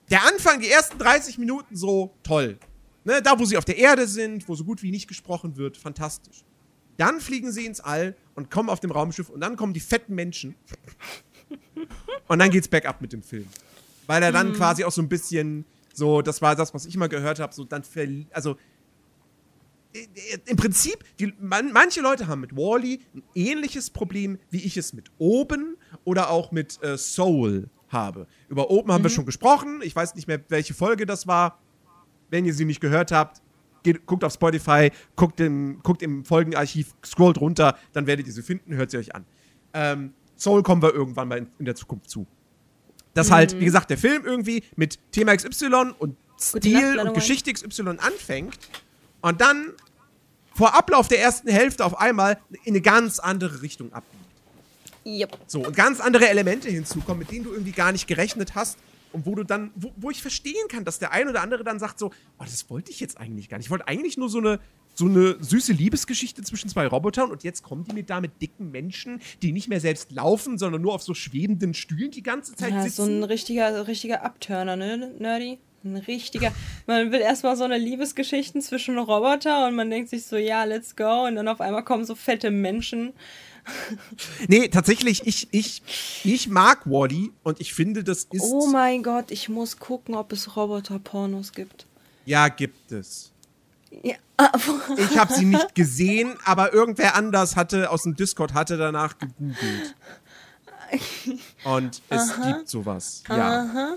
der 0.09 0.26
Anfang, 0.26 0.59
die 0.59 0.69
ersten 0.69 0.97
30 0.97 1.38
Minuten 1.38 1.76
so 1.76 2.13
toll. 2.23 2.57
Ne, 3.06 3.22
da, 3.22 3.39
wo 3.39 3.45
sie 3.45 3.56
auf 3.56 3.66
der 3.66 3.78
Erde 3.78 4.08
sind, 4.08 4.49
wo 4.49 4.56
so 4.56 4.64
gut 4.64 4.82
wie 4.82 4.91
nicht 4.91 5.08
gesprochen 5.08 5.58
wird, 5.58 5.78
fantastisch. 5.78 6.43
Dann 6.97 7.22
fliegen 7.22 7.51
sie 7.51 7.66
ins 7.66 7.80
All 7.80 8.16
und 8.34 8.49
kommen 8.49 8.70
auf 8.70 8.80
dem 8.80 8.91
Raumschiff 8.91 9.30
und 9.30 9.41
dann 9.41 9.56
kommen 9.56 9.74
die 9.74 9.80
fetten 9.80 10.16
Menschen. 10.16 10.56
und 12.28 12.39
dann 12.39 12.49
geht's 12.49 12.68
back 12.68 12.86
up 12.86 13.01
mit 13.01 13.14
dem 13.14 13.22
Film. 13.22 13.47
Weil 14.08 14.24
er 14.24 14.32
dann 14.32 14.53
quasi 14.53 14.84
auch 14.84 14.91
so 14.91 15.01
ein 15.01 15.10
bisschen 15.10 15.66
so, 15.93 16.22
das 16.22 16.41
war 16.41 16.56
das, 16.56 16.74
was 16.74 16.86
ich 16.86 16.97
mal 16.97 17.08
gehört 17.08 17.39
habe, 17.39 17.53
so 17.53 17.64
dann 17.64 17.84
also 18.32 18.58
im 20.45 20.58
Prinzip, 20.58 21.03
die, 21.20 21.34
man, 21.39 21.72
manche 21.72 22.01
Leute 22.01 22.28
haben 22.28 22.41
mit 22.41 22.56
Wally 22.56 23.01
ein 23.14 23.24
ähnliches 23.34 23.89
Problem, 23.89 24.39
wie 24.49 24.62
ich 24.62 24.78
es 24.78 24.93
mit 24.93 25.12
Oben 25.18 25.78
oder 26.03 26.30
auch 26.30 26.51
mit 26.51 26.82
äh, 26.84 26.97
Soul 26.97 27.70
habe. 27.89 28.28
Über 28.49 28.70
Oben 28.70 28.91
haben 28.91 29.03
wir 29.03 29.10
schon 29.10 29.26
gesprochen. 29.26 29.80
Ich 29.84 29.95
weiß 29.95 30.16
nicht 30.16 30.28
mehr, 30.28 30.41
welche 30.49 30.74
Folge 30.74 31.06
das 31.06 31.28
war. 31.28 31.60
Wenn 32.30 32.45
ihr 32.45 32.53
sie 32.53 32.65
nicht 32.65 32.82
gehört 32.82 33.11
habt, 33.11 33.41
geht, 33.84 34.05
guckt 34.05 34.23
auf 34.23 34.34
Spotify, 34.34 34.91
guckt 35.15 35.39
im, 35.39 35.80
guckt 35.84 36.01
im 36.01 36.26
Folgenarchiv, 36.26 36.93
scrollt 37.05 37.39
runter, 37.39 37.78
dann 37.93 38.07
werdet 38.07 38.28
ihr 38.28 38.34
sie 38.34 38.41
finden, 38.41 38.76
hört 38.76 38.91
sie 38.91 38.97
euch 38.97 39.15
an. 39.15 39.26
Ähm, 39.73 40.13
Soul 40.38 40.63
kommen 40.63 40.82
wir 40.82 40.93
irgendwann 40.93 41.28
mal 41.28 41.38
in, 41.38 41.47
in 41.59 41.65
der 41.65 41.76
Zukunft 41.76 42.09
zu. 42.09 42.28
Dass 43.13 43.32
halt, 43.32 43.57
wie 43.59 43.65
gesagt, 43.65 43.89
der 43.89 43.97
Film 43.97 44.26
irgendwie 44.26 44.63
mit 44.76 44.99
Thema 45.11 45.36
XY 45.36 45.93
und 45.99 46.17
Nacht, 46.38 46.63
Stil 46.63 46.95
Lana 46.95 47.09
und. 47.09 47.13
Geschichte 47.13 47.53
XY 47.53 47.97
anfängt 47.97 48.57
und 49.21 49.39
dann 49.39 49.73
vor 50.53 50.76
Ablauf 50.76 51.07
der 51.07 51.21
ersten 51.21 51.49
Hälfte 51.49 51.86
auf 51.86 51.99
einmal 51.99 52.38
in 52.63 52.73
eine 52.73 52.82
ganz 52.82 53.19
andere 53.19 53.61
Richtung 53.61 53.91
abbiegt. 53.93 54.23
Yep. 55.05 55.38
So, 55.47 55.65
und 55.65 55.76
ganz 55.76 55.99
andere 55.99 56.28
Elemente 56.30 56.69
hinzukommen, 56.69 57.19
mit 57.19 57.32
denen 57.32 57.45
du 57.45 57.51
irgendwie 57.51 57.71
gar 57.71 57.91
nicht 57.91 58.07
gerechnet 58.07 58.55
hast. 58.55 58.78
Und 59.12 59.26
wo 59.26 59.36
du 59.36 59.43
dann, 59.43 59.72
wo, 59.76 59.91
wo 59.95 60.10
ich 60.12 60.22
verstehen 60.22 60.68
kann, 60.70 60.84
dass 60.86 60.99
der 60.99 61.12
ein 61.12 61.28
oder 61.30 61.41
andere 61.41 61.64
dann 61.64 61.80
sagt 61.80 61.99
so, 61.99 62.08
oh, 62.39 62.43
das 62.43 62.70
wollte 62.70 62.91
ich 62.91 62.99
jetzt 62.99 63.18
eigentlich 63.18 63.49
gar 63.49 63.58
nicht. 63.58 63.68
Ich 63.68 63.72
wollte 63.72 63.88
eigentlich 63.88 64.18
nur 64.18 64.30
so 64.30 64.39
eine, 64.39 64.60
so 64.93 65.06
eine 65.06 65.38
süße 65.41 65.74
Liebesgeschichte 65.74 66.41
zwischen 66.43 66.70
zwei 66.70 66.88
Robotern 66.88 67.32
und 67.32 67.43
jetzt 67.43 67.64
kommen 67.64 67.84
die 67.86 67.93
mir 67.93 68.03
da 68.03 68.22
mit 68.22 68.41
dicken 68.41 68.72
Menschen, 68.72 69.22
die 69.41 69.51
nicht 69.51 69.68
mehr 69.68 69.80
selbst 69.80 70.12
laufen, 70.12 70.58
sondern 70.58 70.82
nur 70.82 70.93
auf 70.93 71.01
so 71.03 71.14
schwebenden 71.14 71.74
Stühlen 71.74 72.12
die 72.12 72.24
ganze 72.24 72.56
Zeit 72.56 72.72
Ja, 72.72 72.84
sitzen. 72.84 72.95
so 72.95 73.03
ein 73.12 73.24
richtiger, 73.24 73.88
richtiger 73.88 74.24
Abturner, 74.24 74.76
ne, 74.76 75.14
Nerdy? 75.20 75.60
Ein 75.84 75.97
richtiger. 75.97 76.51
Man 76.88 77.12
will 77.12 77.22
erstmal 77.22 77.56
so 77.56 77.64
eine 77.64 77.78
Liebesgeschichte 77.78 78.60
zwischen 78.60 78.97
Roboter 78.97 79.68
und 79.68 79.76
man 79.76 79.91
denkt 79.91 80.10
sich 80.10 80.26
so, 80.26 80.36
ja, 80.36 80.64
let's 80.64 80.95
go. 80.95 81.28
Und 81.28 81.36
dann 81.36 81.47
auf 81.47 81.62
einmal 81.62 81.84
kommen 81.84 82.06
so 82.06 82.16
fette 82.16 82.49
Menschen. 82.49 83.14
Nee, 84.47 84.68
tatsächlich, 84.70 85.26
ich, 85.26 85.47
ich, 85.51 85.82
ich 86.24 86.47
mag 86.47 86.86
Wally 86.86 87.32
und 87.43 87.59
ich 87.59 87.74
finde, 87.74 88.03
das 88.03 88.26
ist. 88.32 88.43
Oh 88.43 88.68
mein 88.68 89.03
Gott, 89.03 89.32
ich 89.32 89.49
muss 89.49 89.78
gucken, 89.78 90.16
ob 90.16 90.32
es 90.32 90.55
Roboter-Pornos 90.55 91.51
gibt. 91.53 91.86
Ja, 92.26 92.47
gibt 92.47 92.91
es. 92.91 93.32
Ja, 94.03 94.16
Ich 94.97 95.18
habe 95.18 95.34
sie 95.34 95.45
nicht 95.45 95.76
gesehen, 95.76 96.36
aber 96.43 96.74
irgendwer 96.74 97.16
anders 97.16 97.55
hatte 97.55 97.89
aus 97.89 98.03
dem 98.03 98.16
Discord 98.16 98.53
hatte 98.53 98.78
danach 98.78 99.18
gegoogelt. 99.18 99.95
Und 101.63 102.01
es 102.09 102.36
gibt 102.41 102.70
sowas. 102.70 103.24
Ja. 103.30 103.95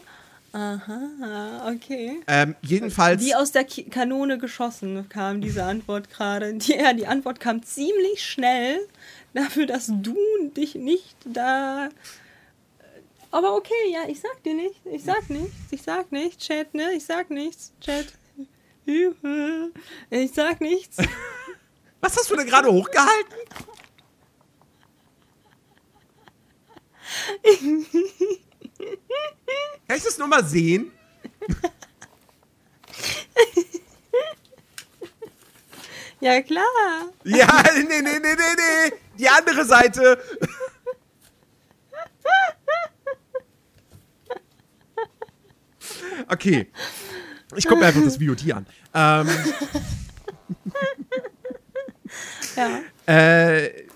aha, 0.52 1.70
okay. 1.70 2.20
Ähm, 2.26 2.54
jedenfalls. 2.62 3.22
Wie 3.22 3.34
aus 3.34 3.52
der 3.52 3.64
Ki 3.64 3.84
Kanone 3.84 4.38
geschossen 4.38 5.08
kam 5.08 5.40
diese 5.40 5.64
Antwort 5.64 6.10
gerade. 6.10 6.56
Ja, 6.62 6.92
die 6.92 7.06
Antwort 7.06 7.40
kam 7.40 7.62
ziemlich 7.62 8.24
schnell 8.24 8.78
dafür, 9.38 9.66
dass 9.66 9.86
du 9.88 10.16
dich 10.56 10.74
nicht 10.74 11.16
da. 11.24 11.88
Aber 13.30 13.54
okay, 13.54 13.92
ja, 13.92 14.08
ich 14.08 14.20
sag 14.20 14.42
dir 14.42 14.54
nichts. 14.54 14.80
Ich 14.84 15.04
sag 15.04 15.28
nichts. 15.30 15.54
Ich 15.70 15.82
sag 15.82 16.10
nichts, 16.12 16.46
Chat, 16.46 16.74
ne? 16.74 16.92
Ich 16.94 17.04
sag 17.04 17.30
nichts, 17.30 17.72
Chat. 17.80 18.12
Ich 20.08 20.32
sag 20.32 20.62
nichts. 20.62 20.96
Was 22.00 22.16
hast 22.16 22.30
du 22.30 22.36
denn 22.36 22.46
gerade 22.46 22.72
hochgehalten? 22.72 23.36
Kann 29.86 29.96
ich 29.96 30.02
das 30.02 30.16
nur 30.16 30.28
mal 30.28 30.42
sehen? 30.42 30.90
Ja, 36.20 36.40
klar. 36.40 36.64
Ja, 37.24 37.62
nee, 37.76 37.82
nee, 37.82 38.00
nee, 38.00 38.18
nee, 38.20 38.34
nee. 38.34 39.07
Die 39.18 39.28
andere 39.28 39.64
Seite. 39.64 40.22
Okay. 46.28 46.70
Ich 47.56 47.66
gucke 47.66 47.80
mir 47.80 47.86
einfach 47.86 48.02
das 48.02 48.18
VOD 48.18 48.52
an. 48.52 48.66
Ähm, 48.94 49.28
Ja. 52.56 52.80
äh, 53.06 53.86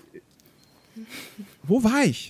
wo 1.63 1.83
war 1.83 2.03
ich? 2.03 2.29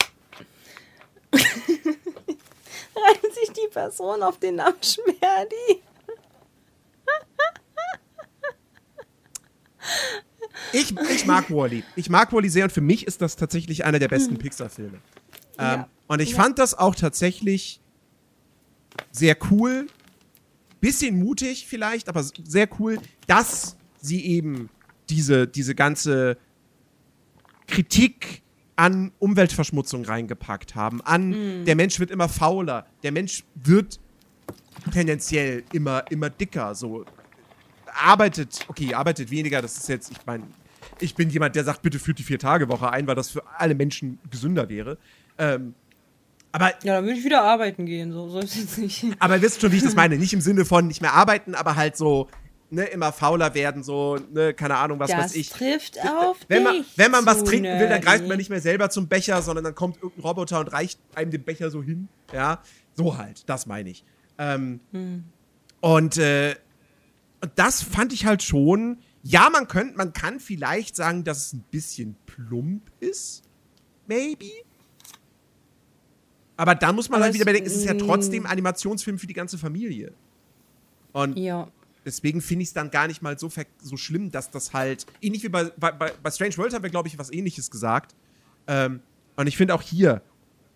Reimt 1.32 3.34
sich 3.34 3.52
die 3.54 3.68
Person 3.72 4.24
auf 4.24 4.40
den 4.40 4.56
Namen 4.56 4.82
Schmerdi? 4.82 5.84
Ich, 10.72 10.96
ich 10.98 11.26
mag 11.26 11.50
Wally. 11.50 11.84
Ich 11.96 12.10
mag 12.10 12.32
Wally 12.34 12.50
sehr 12.50 12.66
und 12.66 12.72
für 12.72 12.82
mich 12.82 13.08
ist 13.08 13.22
das 13.22 13.36
tatsächlich 13.36 13.86
einer 13.86 14.00
der 14.00 14.08
besten 14.08 14.38
Pixar-Filme. 14.38 14.98
Ähm, 14.98 15.00
Ja. 15.60 15.90
Und 16.08 16.22
ich 16.22 16.32
Ja. 16.32 16.38
fand 16.44 16.60
das 16.60 16.74
auch 16.78 16.96
tatsächlich 16.96 17.80
sehr 19.12 19.36
cool. 19.52 19.88
Bisschen 20.82 21.18
mutig 21.18 21.66
vielleicht, 21.68 22.10
aber 22.10 22.24
sehr 22.24 22.68
cool, 22.80 23.00
dass 23.26 23.78
sie 24.02 24.26
eben 24.26 24.70
diese, 25.10 25.48
diese 25.48 25.76
ganze 25.76 26.38
Kritik 27.68 28.42
an 28.76 29.12
Umweltverschmutzung 29.20 30.04
reingepackt 30.06 30.76
haben. 30.76 31.02
An 31.02 31.64
der 31.66 31.76
Mensch 31.76 32.00
wird 32.00 32.12
immer 32.12 32.28
fauler, 32.28 32.86
der 33.04 33.12
Mensch 33.12 33.44
wird 33.56 34.00
tendenziell 34.92 35.64
immer, 35.72 36.04
immer 36.12 36.30
dicker. 36.30 36.74
So 36.76 37.06
arbeitet, 37.96 38.66
okay, 38.68 38.94
arbeitet 38.94 39.32
weniger, 39.32 39.62
das 39.62 39.78
ist 39.78 39.90
jetzt, 39.90 40.12
ich 40.12 40.26
meine, 40.26 40.44
ich 41.00 41.16
bin 41.16 41.30
jemand, 41.30 41.56
der 41.56 41.64
sagt, 41.64 41.82
bitte 41.82 42.00
führt 42.00 42.20
die 42.20 42.24
Vier-Tage-Woche 42.24 42.90
ein, 42.92 43.08
weil 43.08 43.16
das 43.16 43.30
für 43.30 43.44
alle 43.58 43.76
Menschen 43.76 44.20
gesünder 44.30 44.70
wäre. 44.70 44.98
Ähm, 45.38 45.74
aber, 46.52 46.74
Ja, 46.84 46.96
dann 46.96 47.06
würde 47.06 47.18
ich 47.18 47.26
wieder 47.26 47.42
arbeiten 47.42 47.86
gehen. 47.86 48.12
So, 48.12 48.30
so 48.30 48.40
ist 48.40 48.56
es 48.56 48.78
nicht. 48.78 49.06
aber 49.20 49.38
ihr 49.38 49.42
wisst 49.42 49.62
schon, 49.62 49.72
wie 49.72 49.78
ich 49.78 49.84
das 49.84 49.96
meine. 49.96 50.18
Nicht 50.18 50.34
im 50.34 50.42
Sinne 50.42 50.66
von 50.66 50.88
nicht 50.88 51.02
mehr 51.02 51.14
arbeiten, 51.14 51.56
aber 51.56 51.76
halt 51.76 51.98
so, 51.98 52.28
ne, 52.70 52.84
immer 52.86 53.12
fauler 53.12 53.56
werden, 53.56 53.84
so, 53.84 54.20
ne, 54.32 54.54
keine 54.54 54.76
Ahnung, 54.78 55.00
was 55.00 55.10
das 55.10 55.20
weiß 55.20 55.36
ich. 55.36 55.50
trifft 55.50 55.98
auf 56.00 56.38
Wenn 56.48 56.64
man, 56.64 56.76
dich 56.76 56.98
wenn 56.98 57.12
man 57.12 57.26
was 57.26 57.40
zu, 57.40 57.46
trinken 57.46 57.80
will, 57.80 57.90
dann 57.90 58.02
greift 58.02 58.28
man 58.28 58.38
nicht 58.38 58.50
mehr 58.50 58.62
selber 58.62 58.90
zum 58.90 59.08
Becher, 59.08 59.42
sondern 59.42 59.64
dann 59.64 59.76
kommt 59.76 59.98
irgendein 59.98 60.22
Roboter 60.22 60.60
und 60.60 60.72
reicht 60.72 61.00
einem 61.16 61.32
den 61.32 61.44
Becher 61.44 61.70
so 61.72 61.82
hin. 61.82 62.08
Ja, 62.32 62.62
so 62.96 63.18
halt, 63.18 63.48
das 63.50 63.66
meine 63.66 63.90
ich. 63.90 64.04
Ähm, 64.38 64.80
Und 65.82 66.18
äh, 66.18 66.56
und 67.44 67.52
das 67.56 67.84
fand 67.84 68.14
ich 68.14 68.26
halt 68.26 68.42
schon. 68.42 69.00
Ja, 69.22 69.50
man 69.52 69.68
könnte, 69.68 69.96
man 69.98 70.14
kann 70.14 70.40
vielleicht 70.40 70.96
sagen, 70.96 71.24
dass 71.26 71.48
es 71.48 71.54
ein 71.54 71.64
bisschen 71.72 72.16
plump 72.26 72.90
ist. 73.00 73.44
Maybe. 74.08 74.50
Aber 76.56 76.74
dann 76.76 76.96
muss 76.96 77.10
man 77.10 77.18
Aber 77.18 77.26
halt 77.26 77.34
wieder 77.34 77.46
bedenken, 77.46 77.68
es 77.68 77.76
ist 77.76 77.86
ja 77.86 77.94
trotzdem 77.96 78.46
ein 78.46 78.52
Animationsfilm 78.52 79.18
für 79.20 79.28
die 79.28 79.34
ganze 79.34 79.58
Familie. 79.58 80.14
Und 81.12 81.38
Ja. 81.38 81.70
deswegen 82.06 82.42
finde 82.42 82.64
ich 82.64 82.70
es 82.70 82.74
dann 82.74 82.92
gar 82.92 83.08
nicht 83.08 83.22
mal 83.22 83.38
so, 83.38 83.50
so 83.82 83.98
schlimm, 83.98 84.32
dass 84.32 84.50
das 84.52 84.72
halt. 84.74 85.06
Ähnlich 85.22 85.44
wie 85.44 85.50
bei, 85.50 85.66
bei, 85.66 85.92
bei 85.92 86.32
Strange 86.32 86.58
World 86.58 86.74
haben 86.74 86.84
wir, 86.84 86.90
glaube 86.90 87.08
ich, 87.10 87.18
was 87.18 87.32
ähnliches 87.32 87.72
gesagt. 87.72 88.16
Ähm, 88.68 89.02
und 89.36 89.48
ich 89.48 89.58
finde 89.58 89.74
auch 89.76 89.82
hier, 89.82 90.22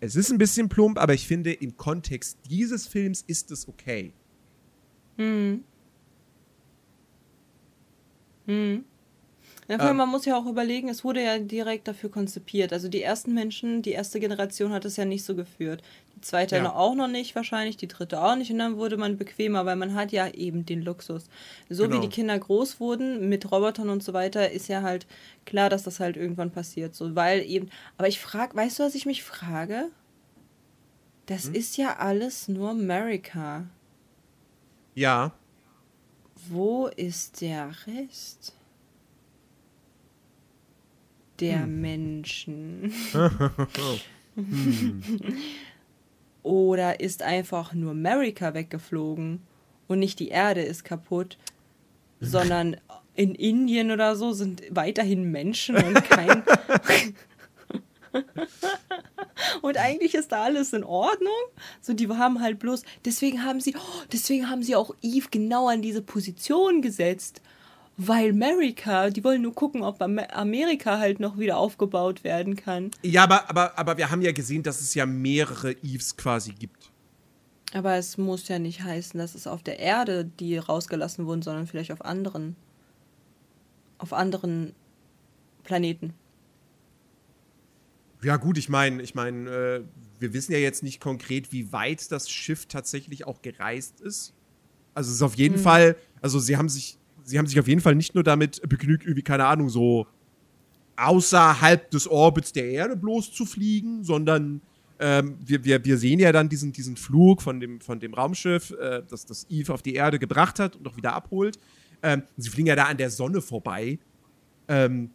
es 0.00 0.16
ist 0.16 0.30
ein 0.30 0.38
bisschen 0.38 0.68
plump, 0.68 0.98
aber 0.98 1.14
ich 1.14 1.26
finde, 1.26 1.52
im 1.52 1.76
Kontext 1.78 2.38
dieses 2.50 2.86
Films 2.86 3.24
ist 3.26 3.50
es 3.50 3.68
okay. 3.68 4.12
Ja, 8.48 9.76
vor 9.76 9.82
allem, 9.86 9.90
Ähm. 9.90 9.96
man 9.98 10.08
muss 10.08 10.24
ja 10.24 10.34
auch 10.38 10.46
überlegen, 10.46 10.88
es 10.88 11.04
wurde 11.04 11.22
ja 11.22 11.38
direkt 11.38 11.86
dafür 11.88 12.10
konzipiert. 12.10 12.72
Also 12.72 12.88
die 12.88 13.02
ersten 13.02 13.34
Menschen, 13.34 13.82
die 13.82 13.90
erste 13.92 14.18
Generation 14.18 14.72
hat 14.72 14.86
es 14.86 14.96
ja 14.96 15.04
nicht 15.04 15.24
so 15.24 15.34
geführt. 15.34 15.82
Die 16.16 16.22
zweite 16.22 16.56
Ja. 16.56 16.74
auch 16.74 16.94
noch 16.94 17.06
nicht 17.08 17.36
wahrscheinlich, 17.36 17.76
die 17.76 17.86
dritte 17.86 18.22
auch 18.22 18.34
nicht. 18.34 18.50
Und 18.50 18.58
dann 18.58 18.78
wurde 18.78 18.96
man 18.96 19.18
bequemer, 19.18 19.66
weil 19.66 19.76
man 19.76 19.94
hat 19.94 20.10
ja 20.10 20.26
eben 20.28 20.64
den 20.64 20.80
Luxus. 20.82 21.26
So 21.68 21.82
Genau. 21.84 21.96
wie 21.96 22.00
die 22.00 22.08
Kinder 22.08 22.38
groß 22.38 22.80
wurden 22.80 23.28
mit 23.28 23.50
Robotern 23.52 23.90
und 23.90 24.02
so 24.02 24.14
weiter, 24.14 24.50
ist 24.50 24.68
ja 24.68 24.80
halt 24.82 25.06
klar, 25.44 25.68
dass 25.68 25.82
das 25.82 26.00
halt 26.00 26.16
irgendwann 26.16 26.50
passiert. 26.50 26.94
So, 26.94 27.14
weil 27.14 27.42
eben. 27.42 27.68
Aber 27.98 28.08
ich 28.08 28.18
frage, 28.20 28.56
weißt 28.56 28.78
du, 28.78 28.84
was 28.84 28.94
ich 28.94 29.04
mich 29.04 29.22
frage? 29.22 29.90
Das 31.26 31.44
Hm? 31.44 31.54
ist 31.54 31.76
ja 31.76 31.96
alles 31.98 32.48
nur 32.48 32.70
America. 32.70 33.66
Ja. 34.94 35.32
Wo 36.50 36.86
ist 36.86 37.40
der 37.40 37.70
Rest? 37.86 38.54
Der 41.40 41.62
Hm. 41.62 41.80
Menschen. 41.80 42.92
Oder 46.42 47.00
ist 47.00 47.22
einfach 47.22 47.72
nur 47.74 47.90
America 47.92 48.54
weggeflogen 48.54 49.42
und 49.88 49.98
nicht 49.98 50.18
die 50.20 50.28
Erde 50.28 50.62
ist 50.62 50.84
kaputt, 50.84 51.36
sondern 52.20 52.76
in 53.14 53.34
Indien 53.34 53.90
oder 53.90 54.14
so 54.16 54.32
sind 54.32 54.62
weiterhin 54.70 55.30
Menschen 55.30 55.76
und 55.76 55.94
kein. 56.04 56.42
Und 59.62 59.76
eigentlich 59.76 60.14
ist 60.14 60.32
da 60.32 60.42
alles 60.44 60.72
in 60.72 60.84
Ordnung. 60.84 61.32
So, 61.80 61.92
die 61.92 62.08
haben 62.08 62.40
halt 62.40 62.58
bloß, 62.58 62.82
deswegen 63.04 63.44
haben 63.44 63.60
sie, 63.60 63.74
oh, 63.76 64.02
deswegen 64.12 64.48
haben 64.48 64.62
sie 64.62 64.76
auch 64.76 64.94
Eve 65.02 65.28
genau 65.30 65.68
an 65.68 65.82
diese 65.82 66.02
Position 66.02 66.82
gesetzt. 66.82 67.40
Weil 68.00 68.30
America, 68.30 69.10
die 69.10 69.24
wollen 69.24 69.42
nur 69.42 69.54
gucken, 69.54 69.82
ob 69.82 70.00
Am- 70.00 70.20
Amerika 70.20 70.98
halt 70.98 71.18
noch 71.18 71.36
wieder 71.36 71.56
aufgebaut 71.56 72.22
werden 72.22 72.54
kann. 72.54 72.92
Ja, 73.02 73.24
aber, 73.24 73.50
aber, 73.50 73.76
aber 73.76 73.96
wir 73.96 74.10
haben 74.10 74.22
ja 74.22 74.30
gesehen, 74.30 74.62
dass 74.62 74.80
es 74.80 74.94
ja 74.94 75.04
mehrere 75.04 75.72
Eves 75.82 76.16
quasi 76.16 76.52
gibt. 76.52 76.92
Aber 77.74 77.96
es 77.96 78.16
muss 78.16 78.46
ja 78.46 78.60
nicht 78.60 78.82
heißen, 78.82 79.18
dass 79.18 79.34
es 79.34 79.48
auf 79.48 79.64
der 79.64 79.80
Erde 79.80 80.24
die 80.24 80.58
rausgelassen 80.58 81.26
wurden, 81.26 81.42
sondern 81.42 81.66
vielleicht 81.66 81.90
auf 81.90 82.04
anderen. 82.04 82.54
Auf 83.98 84.12
anderen 84.12 84.76
Planeten. 85.64 86.14
Ja, 88.22 88.36
gut, 88.36 88.58
ich 88.58 88.68
meine, 88.68 89.02
ich 89.02 89.14
meine, 89.14 89.50
äh, 89.50 89.84
wir 90.18 90.32
wissen 90.32 90.52
ja 90.52 90.58
jetzt 90.58 90.82
nicht 90.82 91.00
konkret, 91.00 91.52
wie 91.52 91.72
weit 91.72 92.10
das 92.10 92.28
Schiff 92.28 92.66
tatsächlich 92.66 93.26
auch 93.26 93.42
gereist 93.42 94.00
ist. 94.00 94.34
Also 94.94 95.10
es 95.10 95.16
ist 95.16 95.22
auf 95.22 95.36
jeden 95.36 95.58
Fall, 95.58 95.96
also 96.20 96.40
sie 96.40 96.56
haben 96.56 96.68
sich, 96.68 96.98
sie 97.22 97.38
haben 97.38 97.46
sich 97.46 97.60
auf 97.60 97.68
jeden 97.68 97.80
Fall 97.80 97.94
nicht 97.94 98.14
nur 98.14 98.24
damit 98.24 98.60
begnügt, 98.68 99.04
irgendwie, 99.04 99.22
keine 99.22 99.46
Ahnung, 99.46 99.68
so 99.68 100.06
außerhalb 100.96 101.90
des 101.92 102.08
Orbits 102.08 102.52
der 102.52 102.68
Erde 102.68 102.96
bloß 102.96 103.32
zu 103.32 103.46
fliegen, 103.46 104.02
sondern 104.02 104.60
ähm, 104.98 105.36
wir, 105.44 105.64
wir, 105.64 105.84
wir 105.84 105.96
sehen 105.96 106.18
ja 106.18 106.32
dann 106.32 106.48
diesen, 106.48 106.72
diesen 106.72 106.96
Flug 106.96 107.40
von 107.42 107.60
dem, 107.60 107.80
von 107.80 108.00
dem 108.00 108.14
Raumschiff, 108.14 108.72
äh, 108.72 109.02
das 109.08 109.24
das 109.24 109.46
Eve 109.48 109.72
auf 109.72 109.82
die 109.82 109.94
Erde 109.94 110.18
gebracht 110.18 110.58
hat 110.58 110.74
und 110.74 110.88
auch 110.88 110.96
wieder 110.96 111.12
abholt. 111.12 111.58
Ähm, 112.02 112.24
sie 112.36 112.50
fliegen 112.50 112.66
ja 112.66 112.76
da 112.76 112.84
an 112.86 112.96
der 112.96 113.10
Sonne 113.10 113.40
vorbei. 113.40 113.98
Ähm, 114.66 115.10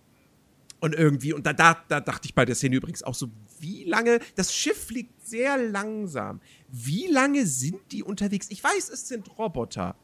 und 0.83 0.93
irgendwie, 0.93 1.31
und 1.31 1.45
da, 1.47 1.53
da, 1.53 1.81
da 1.87 2.01
dachte 2.01 2.25
ich 2.25 2.35
bei 2.35 2.43
der 2.43 2.55
Szene 2.55 2.75
übrigens 2.75 3.03
auch 3.03 3.15
so, 3.15 3.29
wie 3.57 3.85
lange, 3.85 4.19
das 4.35 4.53
Schiff 4.53 4.87
fliegt 4.87 5.25
sehr 5.25 5.57
langsam. 5.57 6.41
Wie 6.67 7.07
lange 7.07 7.45
sind 7.45 7.79
die 7.93 8.03
unterwegs? 8.03 8.47
Ich 8.49 8.61
weiß, 8.61 8.89
es 8.89 9.07
sind 9.07 9.37
Roboter. 9.37 9.95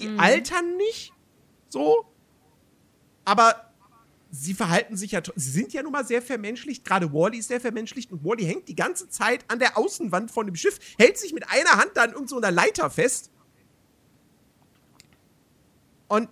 Die 0.00 0.16
altern 0.16 0.76
nicht 0.76 1.12
so, 1.68 2.06
aber 3.24 3.72
sie 4.30 4.54
verhalten 4.54 4.96
sich 4.96 5.10
ja, 5.10 5.22
sie 5.34 5.50
sind 5.50 5.72
ja 5.72 5.82
nun 5.82 5.90
mal 5.90 6.06
sehr 6.06 6.22
vermenschlicht, 6.22 6.84
gerade 6.84 7.12
Wally 7.12 7.38
ist 7.38 7.48
sehr 7.48 7.60
vermenschlicht 7.60 8.12
und 8.12 8.24
Wally 8.24 8.44
hängt 8.44 8.68
die 8.68 8.76
ganze 8.76 9.08
Zeit 9.08 9.44
an 9.48 9.58
der 9.58 9.76
Außenwand 9.76 10.30
von 10.30 10.46
dem 10.46 10.54
Schiff, 10.54 10.78
hält 10.96 11.18
sich 11.18 11.32
mit 11.32 11.50
einer 11.50 11.72
Hand 11.72 11.90
da 11.94 12.04
an 12.04 12.12
irgendeiner 12.12 12.50
so 12.50 12.54
Leiter 12.54 12.88
fest. 12.88 13.32
Und 16.06 16.28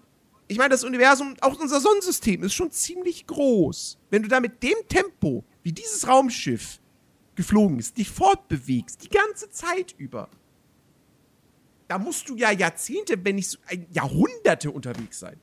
ich 0.48 0.58
meine, 0.58 0.70
das 0.70 0.84
Universum, 0.84 1.34
auch 1.40 1.58
unser 1.58 1.80
Sonnensystem 1.80 2.42
ist 2.42 2.52
schon 2.54 2.70
ziemlich 2.70 3.26
groß. 3.26 3.98
Wenn 4.10 4.22
du 4.22 4.28
da 4.28 4.40
mit 4.40 4.62
dem 4.62 4.76
Tempo, 4.88 5.44
wie 5.62 5.72
dieses 5.72 6.06
Raumschiff 6.06 6.80
geflogen 7.34 7.78
ist, 7.78 7.96
dich 7.96 8.10
fortbewegst, 8.10 9.02
die 9.04 9.08
ganze 9.08 9.48
Zeit 9.50 9.94
über, 9.96 10.28
da 11.88 11.98
musst 11.98 12.28
du 12.28 12.36
ja 12.36 12.50
Jahrzehnte, 12.50 13.14
wenn 13.24 13.36
nicht 13.36 13.48
so, 13.50 13.58
ein- 13.66 13.86
Jahrhunderte 13.92 14.70
unterwegs 14.70 15.18
sein. 15.20 15.38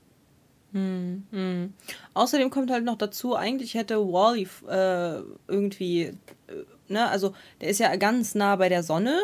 Außerdem 2.13 2.51
kommt 2.51 2.69
halt 2.69 2.83
noch 2.83 2.97
dazu, 2.97 3.35
eigentlich 3.35 3.73
hätte 3.73 3.97
Wally 3.97 4.47
äh, 4.67 5.23
irgendwie, 5.47 6.01
äh, 6.03 6.13
ne, 6.87 7.09
also 7.09 7.33
der 7.59 7.69
ist 7.69 7.79
ja 7.79 7.95
ganz 7.95 8.35
nah 8.35 8.55
bei 8.55 8.69
der 8.69 8.83
Sonne. 8.83 9.19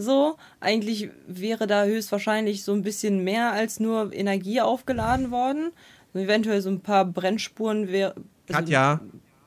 So, 0.00 0.36
eigentlich 0.60 1.10
wäre 1.26 1.66
da 1.66 1.84
höchstwahrscheinlich 1.84 2.62
so 2.62 2.72
ein 2.72 2.82
bisschen 2.82 3.24
mehr 3.24 3.50
als 3.50 3.80
nur 3.80 4.12
Energie 4.12 4.60
aufgeladen 4.60 5.32
worden. 5.32 5.72
Also 6.14 6.24
eventuell 6.24 6.62
so 6.62 6.70
ein 6.70 6.80
paar 6.80 7.04
Brennspuren 7.04 7.88
wäre. 7.88 8.14
Katja, 8.46 9.00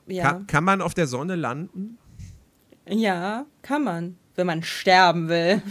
ja, 0.07 0.23
kann, 0.23 0.47
kann 0.47 0.63
man 0.65 0.81
auf 0.81 0.93
der 0.93 1.07
Sonne 1.07 1.35
landen? 1.35 1.97
ja, 2.85 3.45
kann 3.61 3.85
man, 3.85 4.17
wenn 4.35 4.45
man 4.45 4.61
sterben 4.61 5.29
will. 5.29 5.61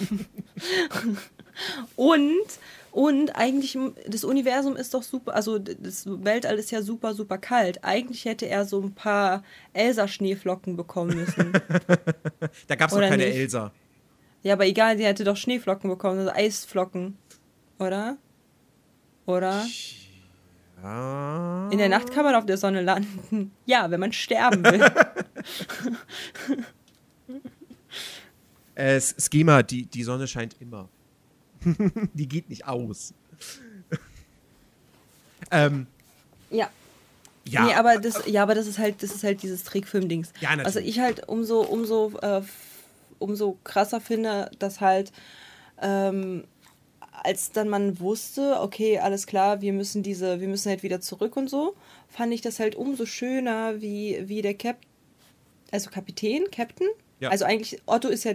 und 1.97 2.47
und 2.93 3.37
eigentlich, 3.37 3.79
das 4.09 4.25
Universum 4.25 4.77
ist 4.77 4.95
doch 4.95 5.03
super, 5.03 5.35
also 5.35 5.59
das 5.59 6.07
Weltall 6.07 6.59
ist 6.59 6.71
ja 6.71 6.83
super, 6.83 7.15
super 7.15 7.37
kalt. 7.39 7.85
Eigentlich 7.85 8.25
hätte 8.25 8.49
er 8.49 8.65
so 8.65 8.81
ein 8.81 8.95
paar 8.95 9.45
Elsa-Schneeflocken 9.75 10.77
bekommen 10.77 11.17
müssen. 11.17 11.53
Da 12.67 12.75
gab 12.75 12.89
es 12.89 12.95
noch 12.95 13.03
keine 13.03 13.19
nicht? 13.19 13.37
Elsa. 13.37 13.73
Ja, 14.43 14.55
aber 14.55 14.67
egal, 14.67 14.97
die 14.97 15.05
hätte 15.05 15.25
doch 15.25 15.37
Schneeflocken 15.37 15.91
bekommen, 15.91 16.19
also 16.19 16.33
Eisflocken. 16.33 17.17
Oder? 17.79 18.17
Oder? 19.27 19.67
Ah. 20.83 21.69
In 21.71 21.79
der 21.79 21.89
Nacht 21.89 22.11
kann 22.13 22.25
man 22.25 22.35
auf 22.35 22.47
der 22.47 22.57
Sonne 22.57 22.83
landen. 22.83 23.53
Ja, 23.67 23.91
wenn 23.91 24.01
man 24.01 24.13
sterben 24.13 24.65
will. 24.65 24.85
Äh, 28.77 28.99
Schema, 28.99 29.63
die, 29.63 29.85
die 29.85 30.03
Sonne 30.03 30.27
scheint 30.27 30.57
immer. 30.59 30.89
die 32.15 32.27
geht 32.27 32.49
nicht 32.49 32.67
aus. 32.67 33.13
ähm, 35.51 35.87
ja. 36.49 36.71
ja, 37.45 37.65
Nee, 37.65 37.75
aber 37.75 37.99
das, 37.99 38.23
ja, 38.27 38.43
aber 38.43 38.55
das 38.55 38.67
ist 38.67 38.79
halt, 38.79 39.03
das 39.03 39.15
ist 39.15 39.23
halt 39.23 39.43
dieses 39.43 39.65
Trickfilm-Dings. 39.65 40.33
Ja, 40.41 40.51
natürlich. 40.51 40.67
Also 40.67 40.79
ich 40.79 40.99
halt 40.99 41.29
umso, 41.29 41.61
umso, 41.61 42.13
äh, 42.23 42.41
umso 43.21 43.59
krasser 43.63 44.01
finde, 44.01 44.51
dass 44.59 44.81
halt, 44.81 45.13
ähm, 45.81 46.45
als 47.23 47.53
dann 47.53 47.69
man 47.69 48.01
wusste, 48.01 48.61
okay, 48.61 48.99
alles 48.99 49.27
klar, 49.27 49.61
wir 49.61 49.73
müssen 49.73 50.03
diese, 50.03 50.41
wir 50.41 50.49
müssen 50.49 50.71
halt 50.71 50.83
wieder 50.83 51.01
zurück 51.01 51.37
und 51.37 51.49
so, 51.49 51.77
fand 52.09 52.33
ich 52.33 52.41
das 52.41 52.59
halt 52.59 52.75
umso 52.75 53.07
schöner, 53.07 53.81
wie, 53.81 54.23
wie 54.27 54.43
der 54.43 54.55
Cap, 54.55 54.79
also 55.71 55.91
Kapitän, 55.91 56.51
Captain. 56.51 56.89
Ja. 57.21 57.31
Also 57.31 57.45
eigentlich, 57.45 57.81
Otto 57.87 58.09
ist 58.09 58.25
ja 58.25 58.35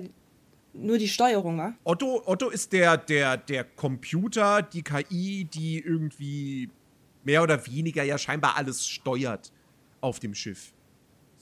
nur 0.73 0.97
die 0.97 1.07
Steuerung, 1.07 1.57
wa? 1.57 1.73
Otto, 1.83 2.21
Otto 2.25 2.49
ist 2.49 2.73
der, 2.73 2.97
der, 2.97 3.37
der 3.37 3.63
Computer, 3.63 4.61
die 4.61 4.83
KI, 4.83 5.45
die 5.45 5.79
irgendwie 5.79 6.69
mehr 7.23 7.41
oder 7.41 7.65
weniger 7.65 8.03
ja 8.03 8.17
scheinbar 8.17 8.55
alles 8.55 8.87
steuert 8.87 9.51
auf 10.01 10.19
dem 10.19 10.35
Schiff. 10.35 10.74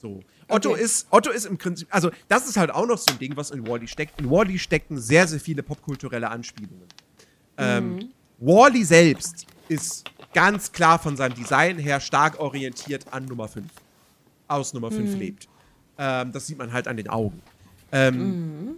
So. 0.04 0.20
Otto 0.48 0.72
Okay. 0.72 0.82
ist, 0.82 1.06
Otto 1.10 1.30
ist 1.30 1.46
im 1.46 1.56
Prinzip, 1.56 1.88
also 1.90 2.10
das 2.28 2.46
ist 2.46 2.58
halt 2.58 2.70
auch 2.70 2.86
noch 2.86 2.98
so 2.98 3.10
ein 3.10 3.18
Ding, 3.18 3.34
was 3.36 3.50
in 3.50 3.66
Wally 3.66 3.88
steckt. 3.88 4.20
In 4.20 4.30
Wally 4.30 4.58
stecken 4.58 5.00
sehr, 5.00 5.26
sehr 5.26 5.40
viele 5.40 5.62
popkulturelle 5.62 6.30
Anspielungen. 6.30 6.86
Ähm, 7.56 8.10
Wally 8.38 8.84
selbst 8.84 9.46
ist 9.68 10.04
ganz 10.34 10.70
klar 10.70 10.98
von 10.98 11.16
seinem 11.16 11.34
Design 11.34 11.78
her 11.78 12.00
stark 12.00 12.38
orientiert 12.38 13.06
an 13.12 13.24
Nummer 13.24 13.48
5. 13.48 13.64
Aus 14.46 14.74
Nummer 14.74 14.90
5 14.90 15.16
lebt. 15.16 15.48
Ähm, 15.96 16.32
das 16.32 16.46
sieht 16.48 16.58
man 16.58 16.70
halt 16.70 16.86
an 16.86 16.98
den 16.98 17.08
Augen. 17.08 17.40
Ähm, 17.90 18.76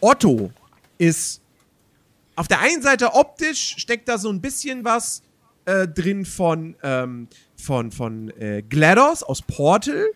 Otto 0.00 0.50
ist 0.98 1.40
auf 2.34 2.48
der 2.48 2.60
einen 2.60 2.82
Seite 2.82 3.14
optisch 3.14 3.76
steckt 3.78 4.10
da 4.10 4.18
so 4.18 4.28
ein 4.28 4.42
bisschen 4.42 4.84
was 4.84 5.22
äh, 5.64 5.88
drin 5.88 6.26
von, 6.26 6.76
ähm, 6.82 7.28
von, 7.56 7.90
von 7.90 8.28
äh, 8.38 8.62
GLaDOS 8.68 9.22
aus 9.22 9.40
Portal, 9.40 10.10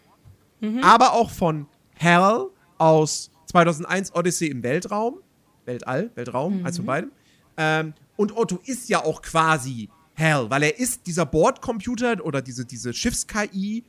aber 0.83 1.13
auch 1.15 1.31
von 1.31 1.67
Hell 1.95 2.47
aus 2.79 3.31
2001 3.47 4.15
Odyssey 4.15 4.49
im 4.49 4.63
Weltraum. 4.63 5.21
Weltall, 5.67 6.11
Weltraum, 6.15 6.65
eins 6.65 6.77
von 6.77 6.87
beidem. 6.87 7.13
Ähm, 7.57 7.95
und 8.17 8.37
Otto 8.37 8.59
ist 8.65 8.89
ja 8.89 9.05
auch 9.05 9.23
quasi 9.23 9.89
Hell, 10.15 10.47
weil 10.51 10.63
er 10.65 10.79
ist 10.79 11.07
dieser 11.07 11.25
Bordcomputer 11.27 12.25
oder 12.25 12.43
diese, 12.43 12.65
diese 12.67 12.93
Schiffs-KI, 12.93 13.85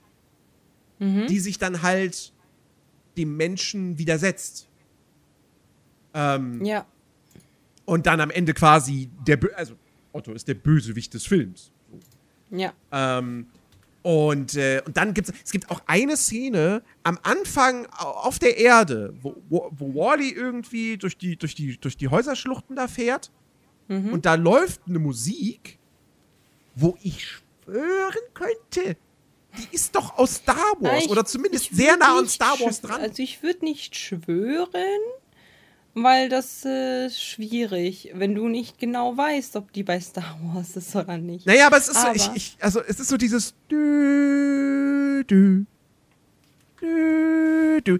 die 0.99 1.39
sich 1.39 1.57
dann 1.57 1.81
halt 1.81 2.31
dem 3.17 3.35
Menschen 3.35 3.97
widersetzt. 3.97 4.67
Ähm, 6.13 6.63
Ja. 6.63 6.85
und 7.85 8.05
dann 8.05 8.19
am 8.21 8.29
Ende 8.29 8.53
quasi 8.53 9.09
der, 9.25 9.37
Bö 9.37 9.47
also 9.55 9.75
Otto 10.13 10.31
ist 10.33 10.47
der 10.47 10.53
Bösewicht 10.55 11.13
des 11.13 11.25
Films. 11.25 11.71
Ja. 12.51 12.73
Ähm, 12.91 13.47
und, 14.03 14.55
äh, 14.55 14.81
und 14.85 14.97
dann 14.97 15.13
gibt 15.13 15.29
es, 15.29 15.35
es 15.45 15.51
gibt 15.51 15.69
auch 15.69 15.81
eine 15.85 16.17
Szene 16.17 16.81
am 17.03 17.19
Anfang 17.23 17.85
au- 17.97 18.05
auf 18.27 18.39
der 18.39 18.57
Erde, 18.57 19.13
wo, 19.21 19.35
wo, 19.49 19.69
wo 19.77 19.93
Wally 19.93 20.29
irgendwie 20.31 20.97
durch 20.97 21.17
die, 21.17 21.37
durch, 21.37 21.53
die, 21.55 21.77
durch 21.77 21.97
die 21.97 22.07
Häuserschluchten 22.07 22.75
da 22.75 22.87
fährt. 22.87 23.31
Und 24.13 24.25
da 24.25 24.35
läuft 24.35 24.81
eine 24.87 24.99
Musik, 24.99 25.77
wo 26.75 26.97
ich 27.03 27.25
schwören 27.65 28.15
könnte, 28.33 28.95
die 29.57 29.75
ist 29.75 29.93
doch 29.95 30.17
aus 30.17 30.35
Star 30.35 30.55
Wars 30.79 31.03
Ich- 31.03 31.09
oder 31.09 31.25
zumindest 31.25 31.75
sehr 31.75 31.97
nah 31.97 32.17
an 32.17 32.27
Star 32.27 32.57
Wars 32.61 32.79
dran. 32.79 33.01
Also 33.01 33.21
ich 33.21 33.43
würde 33.43 33.65
nicht 33.65 33.95
schwören, 33.97 35.01
weil 35.93 36.29
das 36.29 36.63
äh, 36.65 37.07
ist 37.07 37.21
schwierig, 37.21 38.11
wenn 38.13 38.33
du 38.35 38.47
nicht 38.47 38.79
genau 38.79 39.15
weißt, 39.17 39.55
ob 39.57 39.71
die 39.73 39.83
bei 39.83 39.99
Star 39.99 40.37
Wars 40.41 40.75
ist 40.77 40.95
oder 40.95 41.17
nicht. 41.17 41.45
Naja, 41.45 41.67
aber 41.67 41.77
es 41.77 41.87
ist 41.89 41.97
Aber- 41.97 42.17
so, 42.17 42.31
ich, 42.33 42.37
ich, 42.55 42.57
also 42.63 42.81
es 42.81 42.99
ist 42.99 43.09
so 43.09 43.17
dieses 43.17 43.53
dü, 43.69 45.23
dü, 45.29 45.65
dü, 46.81 47.81
dü. 47.81 47.99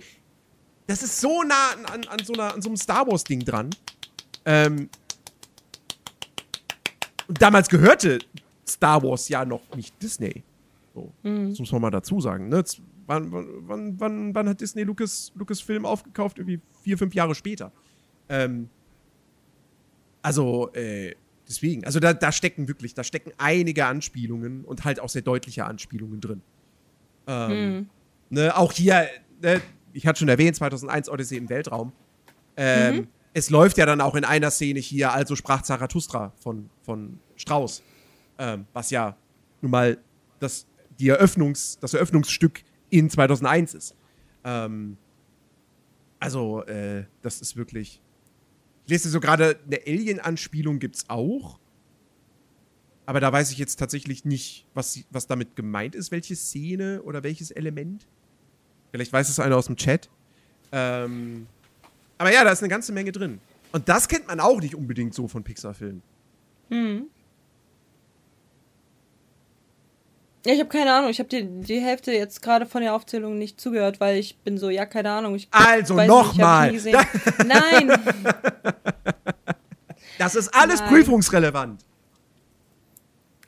Das 0.88 1.04
ist 1.04 1.20
so 1.22 1.44
nah 1.44 1.72
an, 1.74 1.86
an, 1.86 2.04
an, 2.08 2.20
so, 2.26 2.34
einer, 2.34 2.54
an 2.54 2.62
so 2.62 2.70
einem 2.70 2.78
Star 2.78 3.08
Wars-Ding 3.08 3.42
dran. 3.46 3.70
Ähm, 4.46 4.90
und 7.28 7.42
damals 7.42 7.70
gehörte 7.70 8.20
Star 8.68 9.02
Wars 9.04 9.30
ja 9.30 9.46
noch 9.46 9.62
nicht 9.76 10.02
Disney. 10.02 10.44
So, 10.94 11.14
Das 11.24 11.60
muss 11.60 11.72
man 11.72 11.82
mal 11.82 11.92
dazu 11.92 12.20
sagen. 12.20 12.50
Ne? 12.50 12.64
Wann, 13.08 13.32
wann, 13.32 14.00
wann, 14.00 14.36
wann, 14.36 14.50
hat 14.50 14.60
Disney 14.62 14.84
Lucas, 14.84 15.32
Lucasfilm 15.36 15.86
aufgekauft? 15.86 16.38
Irgendwie 16.40 16.60
vier, 16.82 16.98
fünf 16.98 17.14
Jahre 17.14 17.36
später. 17.36 17.72
Ähm, 18.30 18.70
also, 20.22 20.72
äh, 20.74 21.16
deswegen, 21.48 21.84
also 21.86 22.00
da, 22.00 22.14
da 22.14 22.32
stecken 22.32 22.68
wirklich, 22.68 22.94
da 22.94 23.04
stecken 23.04 23.32
einige 23.38 23.86
Anspielungen 23.86 24.64
und 24.66 24.86
halt 24.86 25.00
auch 25.00 25.10
sehr 25.10 25.22
deutliche 25.22 25.66
Anspielungen 25.66 26.22
drin. 26.22 26.42
Ähm, 27.28 27.90
ne, 28.30 28.56
auch 28.56 28.72
hier, 28.72 29.08
ne, 29.42 29.62
ich 29.94 30.08
hatte 30.08 30.20
schon 30.20 30.30
erwähnt, 30.30 30.56
2001 30.56 31.10
Odyssey 31.10 31.38
im 31.38 31.50
Weltraum. 31.50 31.92
Ähm, 32.58 33.08
Es 33.34 33.50
läuft 33.50 33.78
ja 33.78 33.86
dann 33.86 34.02
auch 34.02 34.16
in 34.16 34.26
einer 34.26 34.52
Szene 34.52 34.80
hier, 34.80 35.14
also 35.14 35.38
sprach 35.38 35.62
Zarathustra 35.62 36.34
von, 36.38 36.70
von 36.84 37.20
Strauß. 37.38 37.82
Ähm, 38.38 38.66
was 38.74 38.90
ja 38.90 39.16
nun 39.62 39.72
mal 39.72 39.98
das, 40.40 40.66
die 41.00 41.12
Eröffnungs-, 41.12 41.80
das 41.80 41.94
Eröffnungsstück 41.94 42.64
in 42.90 43.10
2001 43.10 43.74
ist. 43.74 43.96
Ähm, 44.44 44.98
also, 46.22 46.64
äh, 46.66 47.06
das 47.24 47.42
ist 47.42 47.58
wirklich. 47.58 48.00
Ich 48.86 48.92
lese 48.92 49.10
so 49.10 49.20
gerade, 49.20 49.60
eine 49.66 49.80
Alien-Anspielung 49.86 50.80
gibt's 50.80 51.06
auch. 51.10 51.60
Aber 53.06 53.20
da 53.20 53.34
weiß 53.34 53.52
ich 53.52 53.58
jetzt 53.58 53.78
tatsächlich 53.78 54.24
nicht, 54.24 54.66
was, 54.74 55.00
was 55.10 55.28
damit 55.28 55.56
gemeint 55.56 55.96
ist, 55.96 56.12
welche 56.12 56.36
Szene 56.36 57.02
oder 57.02 57.24
welches 57.24 57.52
Element. 57.52 58.08
Vielleicht 58.92 59.12
weiß 59.12 59.30
es 59.30 59.40
einer 59.40 59.58
aus 59.58 59.66
dem 59.66 59.76
Chat. 59.76 60.10
Ähm, 60.72 61.48
aber 62.18 62.32
ja, 62.32 62.44
da 62.44 62.52
ist 62.52 62.62
eine 62.62 62.70
ganze 62.70 62.94
Menge 62.94 63.12
drin. 63.12 63.40
Und 63.72 63.90
das 63.90 64.08
kennt 64.08 64.28
man 64.28 64.40
auch 64.40 64.62
nicht 64.62 64.76
unbedingt 64.76 65.16
so 65.16 65.28
von 65.28 65.44
Pixar-Filmen. 65.44 66.04
Ja, 70.46 70.54
ich 70.54 70.60
habe 70.60 70.70
keine 70.70 70.92
Ahnung. 70.94 71.10
Ich 71.12 71.20
habe 71.20 71.30
dir 71.30 71.44
die 71.44 71.80
Hälfte 71.80 72.12
jetzt 72.14 72.42
gerade 72.42 72.66
von 72.66 72.82
der 72.82 72.96
Aufzählung 72.96 73.38
nicht 73.38 73.62
zugehört, 73.62 74.00
weil 74.00 74.18
ich 74.18 74.38
bin 74.38 74.58
so, 74.58 74.70
ja, 74.70 74.86
keine 74.88 75.12
Ahnung. 75.12 75.36
Ich 75.36 75.48
Also 75.52 75.96
weiß 75.96 76.08
noch 76.08 76.34
nicht, 76.34 76.38
ich 76.38 76.44
hab's 76.44 76.60
mal. 76.60 76.68
nie 76.68 76.74
gesehen. 76.74 77.00
Nein, 77.46 77.92
Das 80.18 80.36
ist 80.36 80.54
alles 80.54 80.80
Nein. 80.80 80.90
prüfungsrelevant. 80.90 81.84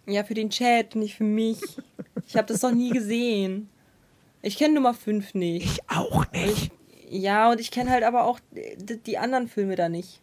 ja, 0.05 0.23
für 0.23 0.33
den 0.33 0.49
Chat, 0.49 0.95
nicht 0.95 1.15
für 1.15 1.23
mich. 1.23 1.59
Ich 2.27 2.35
habe 2.35 2.47
das 2.47 2.61
noch 2.61 2.71
nie 2.71 2.89
gesehen. 2.91 3.69
Ich 4.41 4.57
kenne 4.57 4.75
Nummer 4.75 4.93
5 4.93 5.33
nicht. 5.35 5.65
Ich 5.65 5.79
auch 5.89 6.25
nicht. 6.31 6.71
Ja, 7.09 7.51
und 7.51 7.59
ich 7.61 7.71
kenne 7.71 7.89
halt 7.91 8.03
aber 8.03 8.25
auch 8.25 8.39
die, 8.51 8.97
die 8.97 9.17
anderen 9.17 9.47
Filme 9.47 9.75
da 9.75 9.87
nicht. 9.89 10.19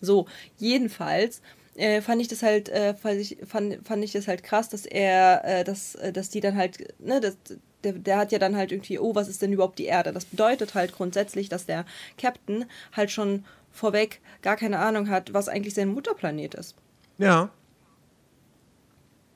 So, 0.00 0.26
jedenfalls 0.58 1.42
äh, 1.76 2.00
fand 2.00 2.20
ich 2.20 2.28
das 2.28 2.42
halt, 2.42 2.68
äh, 2.68 2.94
fand, 2.94 3.20
ich, 3.20 3.38
fand, 3.46 3.86
fand 3.86 4.04
ich 4.04 4.12
das 4.12 4.28
halt 4.28 4.42
krass, 4.42 4.68
dass 4.68 4.86
er, 4.86 5.44
äh, 5.44 5.64
dass, 5.64 5.94
äh, 5.96 6.12
dass 6.12 6.30
die 6.30 6.40
dann 6.40 6.56
halt, 6.56 6.94
ne, 6.98 7.20
das, 7.20 7.36
der, 7.84 7.92
der 7.94 8.18
hat 8.18 8.32
ja 8.32 8.38
dann 8.38 8.56
halt 8.56 8.72
irgendwie, 8.72 8.98
oh, 8.98 9.14
was 9.14 9.28
ist 9.28 9.42
denn 9.42 9.52
überhaupt 9.52 9.78
die 9.78 9.86
Erde? 9.86 10.12
Das 10.12 10.24
bedeutet 10.24 10.74
halt 10.74 10.92
grundsätzlich, 10.92 11.48
dass 11.48 11.66
der 11.66 11.84
Captain 12.18 12.66
halt 12.92 13.10
schon 13.10 13.44
vorweg 13.72 14.20
gar 14.42 14.56
keine 14.56 14.78
Ahnung 14.78 15.08
hat, 15.08 15.32
was 15.32 15.48
eigentlich 15.48 15.74
sein 15.74 15.88
Mutterplanet 15.88 16.54
ist. 16.54 16.74
Ja. 17.18 17.50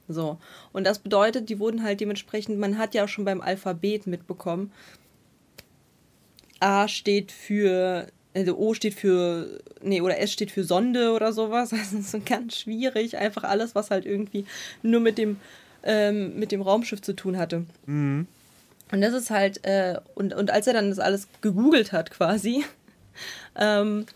So. 0.08 0.38
Und 0.72 0.84
das 0.84 0.98
bedeutet, 0.98 1.48
die 1.48 1.58
wurden 1.58 1.82
halt 1.82 2.00
dementsprechend, 2.00 2.58
man 2.58 2.78
hat 2.78 2.94
ja 2.94 3.04
auch 3.04 3.08
schon 3.08 3.24
beim 3.24 3.40
Alphabet 3.40 4.06
mitbekommen, 4.06 4.72
A 6.60 6.88
steht 6.88 7.32
für, 7.32 8.06
also 8.34 8.56
O 8.58 8.74
steht 8.74 8.94
für, 8.94 9.60
nee, 9.80 10.00
oder 10.00 10.18
S 10.18 10.32
steht 10.32 10.50
für 10.50 10.64
Sonde 10.64 11.12
oder 11.12 11.32
sowas. 11.32 11.72
Also 11.72 11.84
es 11.98 12.04
ist 12.06 12.10
so 12.10 12.20
ganz 12.24 12.56
schwierig. 12.56 13.16
Einfach 13.16 13.44
alles, 13.44 13.74
was 13.74 13.90
halt 13.90 14.06
irgendwie 14.06 14.44
nur 14.82 15.00
mit 15.00 15.18
dem, 15.18 15.38
ähm, 15.84 16.38
mit 16.38 16.50
dem 16.52 16.60
Raumschiff 16.62 17.00
zu 17.00 17.14
tun 17.14 17.36
hatte. 17.38 17.64
Und 17.86 18.26
das 19.00 19.14
ist 19.14 19.30
halt, 19.30 19.64
äh, 19.64 19.98
und, 20.14 20.34
und 20.34 20.50
als 20.50 20.66
er 20.66 20.72
dann 20.74 20.90
das 20.90 20.98
alles 20.98 21.28
gegoogelt 21.40 21.92
hat 21.92 22.10
quasi, 22.10 22.64
ähm, 23.56 24.06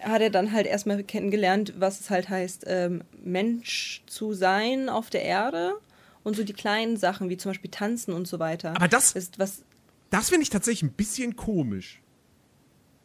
hat 0.00 0.20
er 0.20 0.30
dann 0.30 0.52
halt 0.52 0.66
erstmal 0.66 1.02
kennengelernt, 1.02 1.74
was 1.78 2.00
es 2.00 2.10
halt 2.10 2.28
heißt, 2.28 2.64
ähm, 2.66 3.02
Mensch 3.22 4.02
zu 4.06 4.32
sein 4.34 4.88
auf 4.88 5.10
der 5.10 5.22
Erde. 5.22 5.74
Und 6.22 6.36
so 6.36 6.42
die 6.44 6.52
kleinen 6.54 6.96
Sachen, 6.96 7.28
wie 7.28 7.36
zum 7.36 7.50
Beispiel 7.50 7.70
Tanzen 7.70 8.14
und 8.14 8.26
so 8.26 8.38
weiter. 8.38 8.70
Aber 8.76 8.88
das- 8.88 9.12
ist 9.12 9.38
was. 9.38 9.62
Das 10.10 10.28
finde 10.30 10.42
ich 10.44 10.50
tatsächlich 10.50 10.82
ein 10.82 10.92
bisschen 10.94 11.36
komisch. 11.36 12.00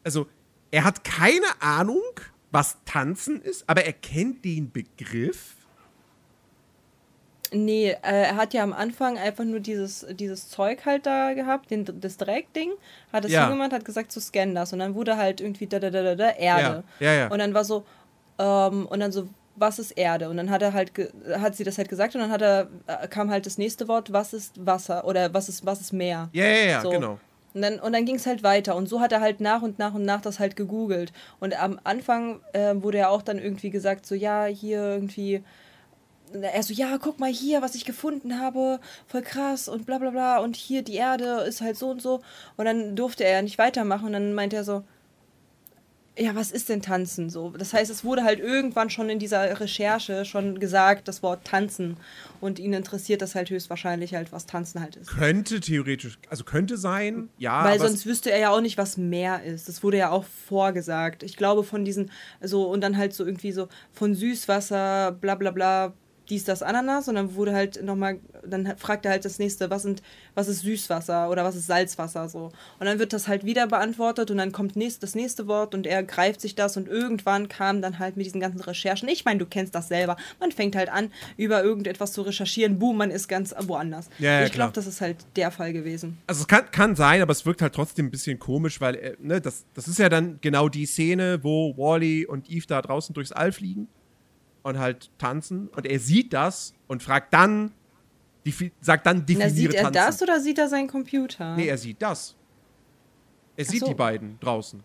Also, 0.03 0.27
er 0.71 0.83
hat 0.83 1.03
keine 1.03 1.45
Ahnung, 1.59 2.01
was 2.51 2.77
Tanzen 2.85 3.41
ist, 3.41 3.63
aber 3.67 3.85
er 3.85 3.93
kennt 3.93 4.43
den 4.45 4.71
Begriff. 4.71 5.55
Nee, 7.51 7.89
äh, 7.89 7.95
er 8.03 8.35
hat 8.35 8.53
ja 8.53 8.61
am 8.61 8.73
Anfang 8.73 9.17
einfach 9.17 9.43
nur 9.43 9.59
dieses, 9.59 10.05
dieses 10.11 10.49
Zeug 10.49 10.85
halt 10.85 11.07
da 11.07 11.33
gehabt, 11.33 11.71
den, 11.71 11.83
das 11.99 12.17
Dreckding, 12.17 12.71
hat 13.11 13.25
es 13.25 13.31
Ja. 13.31 13.47
hingemacht, 13.47 13.73
hat 13.73 13.85
gesagt, 13.85 14.11
zu 14.11 14.21
scannen 14.21 14.53
das. 14.53 14.71
Und 14.71 14.79
dann 14.79 14.93
wurde 14.93 15.17
halt 15.17 15.41
irgendwie 15.41 15.65
da, 15.65 15.79
da, 15.79 15.89
da, 15.89 16.03
da, 16.03 16.15
da 16.15 16.29
Erde. 16.31 16.83
Ja, 16.99 17.13
ja. 17.13 17.27
Und 17.29 17.39
dann 17.39 17.55
war 17.55 17.63
so, 17.65 17.85
ähm, 18.37 18.85
und 18.85 18.99
dann 18.99 19.11
so, 19.11 19.27
was 19.55 19.79
ist 19.79 19.91
Erde? 19.91 20.29
Und 20.29 20.37
dann 20.37 20.51
hat 20.51 20.61
er 20.61 20.73
halt, 20.73 20.91
hat 21.39 21.55
sie 21.55 21.63
das 21.63 21.79
halt 21.79 21.89
gesagt 21.89 22.13
und 22.13 22.21
dann 22.21 22.29
hat 22.31 22.43
er, 22.43 22.67
äh, 22.85 23.07
kam 23.07 23.31
halt 23.31 23.47
das 23.47 23.57
nächste 23.57 23.87
Wort, 23.87 24.13
was 24.13 24.33
ist 24.33 24.63
Wasser? 24.63 25.03
Oder 25.05 25.33
was 25.33 25.49
ist, 25.49 25.65
was 25.65 25.81
ist 25.81 25.91
Meer? 25.91 26.29
Ja, 26.33 26.45
ja, 26.45 26.65
ja, 26.69 26.81
So. 26.81 26.91
genau. 26.91 27.19
Und 27.53 27.61
dann, 27.61 27.79
und 27.79 27.93
dann 27.93 28.05
ging 28.05 28.15
es 28.15 28.25
halt 28.25 28.43
weiter. 28.43 28.75
Und 28.75 28.87
so 28.87 28.99
hat 28.99 29.11
er 29.11 29.21
halt 29.21 29.39
nach 29.41 29.61
und 29.61 29.79
nach 29.79 29.93
und 29.93 30.05
nach 30.05 30.21
das 30.21 30.39
halt 30.39 30.55
gegoogelt. 30.55 31.11
Und 31.39 31.59
am 31.59 31.79
Anfang 31.83 32.41
äh, 32.53 32.75
wurde 32.75 32.99
ja 32.99 33.09
auch 33.09 33.21
dann 33.21 33.39
irgendwie 33.39 33.69
gesagt, 33.69 34.05
so, 34.05 34.15
ja, 34.15 34.45
hier 34.45 34.81
irgendwie. 34.81 35.43
Er 36.31 36.61
so, 36.61 36.73
ja, 36.73 36.99
guck 36.99 37.19
mal 37.19 37.31
hier, 37.31 37.63
was 37.63 37.73
ich 37.73 37.85
gefunden 37.85 38.39
habe, 38.39 38.79
voll 39.07 39.23
krass 39.23 39.67
und 39.67 39.87
bla 39.87 39.97
bla 39.97 40.11
bla. 40.11 40.37
Und 40.39 40.55
hier 40.55 40.83
die 40.83 40.95
Erde 40.95 41.43
ist 41.47 41.61
halt 41.61 41.75
so 41.75 41.89
und 41.89 42.01
so. 42.01 42.21
Und 42.55 42.65
dann 42.65 42.95
durfte 42.95 43.23
er 43.23 43.31
ja 43.33 43.41
nicht 43.41 43.57
weitermachen. 43.57 44.07
Und 44.07 44.13
dann 44.13 44.33
meinte 44.33 44.55
er 44.55 44.63
so, 44.63 44.83
ja, 46.19 46.35
was 46.35 46.51
ist 46.51 46.69
denn 46.69 46.81
Tanzen? 46.81 47.29
So, 47.29 47.51
das 47.51 47.73
heißt, 47.73 47.89
es 47.89 48.03
wurde 48.03 48.23
halt 48.23 48.39
irgendwann 48.39 48.89
schon 48.89 49.09
in 49.09 49.19
dieser 49.19 49.59
Recherche 49.59 50.25
schon 50.25 50.59
gesagt, 50.59 51.07
das 51.07 51.23
Wort 51.23 51.45
Tanzen. 51.45 51.97
Und 52.41 52.59
ihn 52.59 52.73
interessiert 52.73 53.21
das 53.21 53.35
halt 53.35 53.49
höchstwahrscheinlich 53.49 54.13
halt, 54.13 54.31
was 54.31 54.45
Tanzen 54.45 54.81
halt 54.81 54.97
ist. 54.97 55.09
Könnte 55.09 55.59
theoretisch, 55.59 56.19
also 56.29 56.43
könnte 56.43 56.77
sein, 56.77 57.29
ja. 57.37 57.63
Weil 57.63 57.79
sonst 57.79 58.05
wüsste 58.05 58.31
er 58.31 58.39
ja 58.39 58.49
auch 58.49 58.61
nicht, 58.61 58.77
was 58.77 58.97
Meer 58.97 59.43
ist. 59.43 59.69
Das 59.69 59.81
wurde 59.81 59.97
ja 59.97 60.09
auch 60.09 60.25
vorgesagt. 60.25 61.23
Ich 61.23 61.37
glaube 61.37 61.63
von 61.63 61.85
diesen, 61.85 62.11
so, 62.41 62.69
und 62.69 62.81
dann 62.81 62.97
halt 62.97 63.13
so 63.13 63.25
irgendwie 63.25 63.51
so 63.51 63.69
von 63.93 64.13
Süßwasser, 64.13 65.13
bla 65.13 65.35
bla 65.35 65.51
bla, 65.51 65.93
dies, 66.29 66.43
das, 66.43 66.63
Ananas. 66.63 67.07
Und 67.07 67.15
dann 67.15 67.35
wurde 67.35 67.53
halt 67.53 67.83
nochmal, 67.83 68.19
dann 68.45 68.77
fragt 68.77 69.05
er 69.05 69.11
halt 69.11 69.25
das 69.25 69.39
nächste, 69.39 69.69
was, 69.69 69.83
sind, 69.83 70.01
was 70.35 70.47
ist 70.47 70.61
Süßwasser 70.61 71.29
oder 71.29 71.43
was 71.43 71.55
ist 71.55 71.67
Salzwasser 71.67 72.29
so. 72.29 72.51
Und 72.79 72.85
dann 72.85 72.99
wird 72.99 73.13
das 73.13 73.27
halt 73.27 73.45
wieder 73.45 73.67
beantwortet 73.67 74.31
und 74.31 74.37
dann 74.37 74.51
kommt 74.51 74.75
nächst, 74.75 75.03
das 75.03 75.15
nächste 75.15 75.47
Wort 75.47 75.73
und 75.73 75.87
er 75.87 76.03
greift 76.03 76.41
sich 76.41 76.55
das 76.55 76.77
und 76.77 76.87
irgendwann 76.87 77.47
kam 77.49 77.81
dann 77.81 77.99
halt 77.99 78.17
mit 78.17 78.25
diesen 78.25 78.41
ganzen 78.41 78.61
Recherchen. 78.61 79.09
Ich 79.09 79.25
meine, 79.25 79.39
du 79.39 79.45
kennst 79.45 79.75
das 79.75 79.87
selber. 79.87 80.17
Man 80.39 80.51
fängt 80.51 80.75
halt 80.75 80.89
an, 80.89 81.11
über 81.37 81.63
irgendetwas 81.63 82.13
zu 82.13 82.21
recherchieren. 82.21 82.79
Boom, 82.79 82.97
man 82.97 83.11
ist 83.11 83.27
ganz 83.27 83.53
woanders. 83.59 84.09
Ja, 84.19 84.39
ja, 84.39 84.45
ich 84.45 84.51
glaube, 84.51 84.73
das 84.73 84.87
ist 84.87 85.01
halt 85.01 85.17
der 85.35 85.51
Fall 85.51 85.73
gewesen. 85.73 86.17
Also 86.27 86.41
es 86.41 86.47
kann, 86.47 86.69
kann 86.71 86.95
sein, 86.95 87.21
aber 87.21 87.31
es 87.31 87.45
wirkt 87.45 87.61
halt 87.61 87.73
trotzdem 87.73 88.07
ein 88.07 88.11
bisschen 88.11 88.39
komisch, 88.39 88.81
weil 88.81 88.95
äh, 88.95 89.15
ne, 89.19 89.41
das, 89.41 89.65
das 89.73 89.87
ist 89.87 89.99
ja 89.99 90.09
dann 90.09 90.39
genau 90.41 90.69
die 90.69 90.85
Szene, 90.85 91.39
wo 91.43 91.75
Wally 91.77 92.25
und 92.25 92.49
Eve 92.49 92.65
da 92.67 92.81
draußen 92.81 93.13
durchs 93.13 93.31
All 93.31 93.51
fliegen 93.51 93.87
und 94.63 94.77
halt 94.79 95.09
tanzen 95.17 95.67
und 95.69 95.85
er 95.85 95.99
sieht 95.99 96.33
das 96.33 96.73
und 96.87 97.01
fragt 97.03 97.33
dann, 97.33 97.71
sagt 98.81 99.05
dann 99.05 99.17
Na, 99.19 99.23
definiere 99.23 99.49
sieht 99.51 99.73
er 99.73 99.83
tanzen. 99.83 99.93
das 99.93 100.21
oder 100.21 100.39
sieht 100.39 100.57
er 100.57 100.67
seinen 100.69 100.87
Computer? 100.87 101.55
Nee, 101.55 101.67
er 101.67 101.77
sieht 101.77 102.01
das. 102.01 102.35
Er 103.55 103.65
Ach 103.67 103.71
sieht 103.71 103.79
so. 103.81 103.85
Hm. 103.87 103.91
die 103.91 103.97
beiden 103.97 104.39
draußen. 104.39 104.83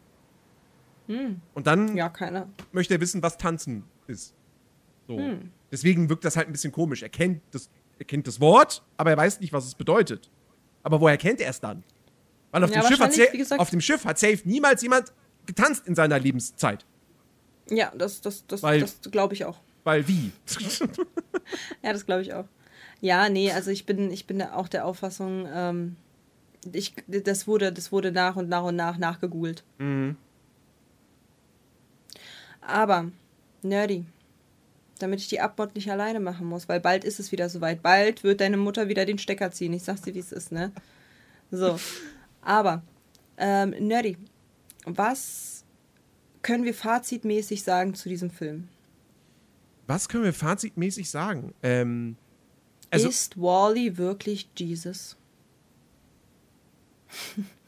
Und 1.06 1.66
dann 1.66 1.96
ja, 1.96 2.10
möchte 2.72 2.94
er 2.94 3.00
wissen, 3.00 3.22
was 3.22 3.36
tanzen 3.36 3.84
ist. 4.06 4.34
So. 5.06 5.18
Hm. 5.18 5.50
Deswegen 5.70 6.08
wirkt 6.08 6.24
das 6.24 6.36
halt 6.36 6.46
ein 6.48 6.52
bisschen 6.52 6.72
komisch. 6.72 7.02
Er 7.02 7.10
kennt, 7.10 7.42
das, 7.50 7.68
er 7.98 8.04
kennt 8.06 8.26
das 8.26 8.40
Wort, 8.40 8.82
aber 8.96 9.10
er 9.10 9.16
weiß 9.16 9.40
nicht, 9.40 9.52
was 9.52 9.66
es 9.66 9.74
bedeutet. 9.74 10.30
Aber 10.82 11.00
woher 11.00 11.16
kennt 11.18 11.40
er 11.40 11.50
es 11.50 11.60
dann? 11.60 11.82
Weil 12.52 12.64
auf, 12.64 12.70
Ja, 12.70 12.80
dem, 12.80 12.88
Schiff 12.88 13.00
hat 13.00 13.32
gesagt- 13.32 13.60
auf 13.60 13.70
dem 13.70 13.80
Schiff 13.80 14.04
hat 14.04 14.18
safe 14.18 14.40
niemals 14.44 14.80
jemand 14.82 15.12
getanzt 15.46 15.86
in 15.86 15.94
seiner 15.94 16.18
Lebenszeit. 16.18 16.86
Ja, 17.68 17.92
das, 17.96 18.20
das, 18.20 18.46
das, 18.46 18.62
Weil- 18.62 18.80
das 18.80 19.00
glaube 19.10 19.34
ich 19.34 19.44
auch. 19.44 19.60
Weil 19.84 20.08
wie? 20.08 20.32
Ja, 21.82 21.92
das 21.92 22.06
glaube 22.06 22.22
ich 22.22 22.32
auch. 22.32 22.46
Ja, 23.00 23.28
nee, 23.28 23.52
also 23.52 23.70
ich 23.70 23.84
bin, 23.84 24.10
ich 24.10 24.26
bin 24.26 24.40
auch 24.40 24.68
der 24.68 24.86
Auffassung, 24.86 25.46
ähm, 25.52 25.96
ich, 26.72 26.94
das, 27.06 27.46
wurde, 27.46 27.70
das 27.70 27.92
wurde 27.92 28.10
nach 28.10 28.36
und 28.36 28.48
nach 28.48 28.64
und 28.64 28.76
nach 28.76 28.96
nachgegoogelt. 28.96 29.62
Aber, 32.62 33.10
nerdy, 33.62 34.06
damit 34.98 35.20
ich 35.20 35.28
die 35.28 35.40
Abmod 35.40 35.74
nicht 35.74 35.90
alleine 35.90 36.20
machen 36.20 36.46
muss, 36.46 36.66
weil 36.68 36.80
bald 36.80 37.04
ist 37.04 37.20
es 37.20 37.30
wieder 37.30 37.50
soweit. 37.50 37.82
Bald 37.82 38.24
wird 38.24 38.40
deine 38.40 38.56
Mutter 38.56 38.88
wieder 38.88 39.04
den 39.04 39.18
Stecker 39.18 39.50
ziehen. 39.50 39.74
Ich 39.74 39.82
sag's 39.82 40.00
dir, 40.00 40.14
wie 40.14 40.20
es 40.20 40.32
ist, 40.32 40.50
ne? 40.50 40.72
So. 41.50 41.78
Aber, 42.40 42.82
ähm, 43.36 43.74
nerdy, 43.78 44.16
was 44.86 45.64
können 46.40 46.64
wir 46.64 46.74
fazitmäßig 46.74 47.62
sagen 47.62 47.94
zu 47.94 48.08
diesem 48.08 48.30
Film? 48.30 48.68
Was 49.86 50.08
können 50.08 50.24
wir 50.24 50.32
fazitmäßig 50.32 51.10
sagen? 51.10 51.54
Ähm, 51.62 52.16
also, 52.90 53.08
ist 53.08 53.36
Wally 53.36 53.96
wirklich 53.96 54.48
Jesus? 54.56 55.16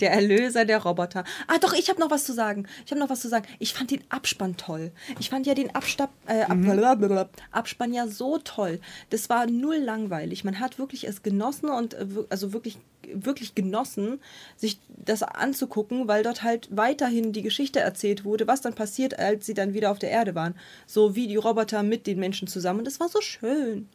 Der 0.00 0.12
Erlöser 0.12 0.64
der 0.64 0.82
Roboter. 0.82 1.24
Ah, 1.46 1.58
doch, 1.58 1.72
ich 1.72 1.88
habe 1.88 2.00
noch 2.00 2.10
was 2.10 2.24
zu 2.24 2.32
sagen. 2.32 2.66
Ich 2.84 2.90
habe 2.90 3.00
noch 3.00 3.10
was 3.10 3.20
zu 3.20 3.28
sagen. 3.28 3.46
Ich 3.58 3.74
fand 3.74 3.90
den 3.90 4.02
Abspann 4.08 4.56
toll. 4.56 4.92
Ich 5.18 5.30
fand 5.30 5.46
ja 5.46 5.54
den 5.54 5.74
Abstab, 5.74 6.10
äh, 6.26 6.46
blablabla. 6.54 7.28
Abspann 7.50 7.92
ja 7.92 8.06
so 8.06 8.38
toll. 8.38 8.80
Das 9.10 9.28
war 9.28 9.46
null 9.46 9.76
langweilig. 9.76 10.44
Man 10.44 10.60
hat 10.60 10.78
wirklich 10.78 11.06
es 11.06 11.22
genossen 11.22 11.68
und 11.68 11.94
äh, 11.94 12.06
also 12.28 12.52
wirklich 12.52 12.78
wirklich 13.12 13.54
genossen, 13.54 14.20
sich 14.56 14.78
das 14.88 15.22
anzugucken, 15.22 16.06
weil 16.06 16.22
dort 16.22 16.42
halt 16.42 16.68
weiterhin 16.70 17.32
die 17.32 17.42
Geschichte 17.42 17.80
erzählt 17.80 18.24
wurde, 18.24 18.46
was 18.46 18.60
dann 18.60 18.74
passiert, 18.74 19.18
als 19.18 19.46
sie 19.46 19.54
dann 19.54 19.74
wieder 19.74 19.90
auf 19.90 19.98
der 19.98 20.10
Erde 20.10 20.34
waren. 20.34 20.54
So 20.86 21.16
wie 21.16 21.26
die 21.26 21.36
Roboter 21.36 21.82
mit 21.82 22.06
den 22.06 22.20
Menschen 22.20 22.46
zusammen. 22.46 22.80
Und 22.80 22.84
das 22.84 23.00
war 23.00 23.08
so 23.08 23.20
schön. 23.20 23.88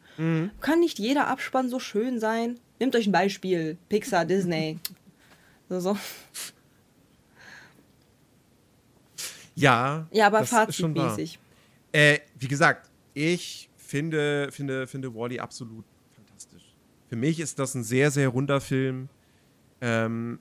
Kann 0.60 0.80
nicht 0.80 0.98
jeder 0.98 1.28
Abspann 1.28 1.68
so 1.68 1.78
schön 1.78 2.20
sein? 2.20 2.58
Nehmt 2.78 2.96
euch 2.96 3.06
ein 3.06 3.12
Beispiel. 3.12 3.76
Pixar, 3.88 4.24
Disney. 4.24 4.78
So, 5.68 5.80
so. 5.80 5.98
ja. 9.54 10.06
Ja, 10.12 10.26
aber 10.28 10.44
fazitmäßig. 10.44 11.38
Äh, 11.92 12.18
wie 12.38 12.48
gesagt, 12.48 12.90
ich 13.14 13.70
finde, 13.76 14.50
finde, 14.52 14.86
finde 14.86 15.14
Wally 15.14 15.40
absolut 15.40 15.84
fantastisch. 16.14 16.74
Für 17.08 17.16
mich 17.16 17.40
ist 17.40 17.58
das 17.58 17.74
ein 17.74 17.82
sehr, 17.84 18.10
sehr 18.10 18.28
runder 18.28 18.60
Film, 18.60 19.08
ähm, 19.80 20.38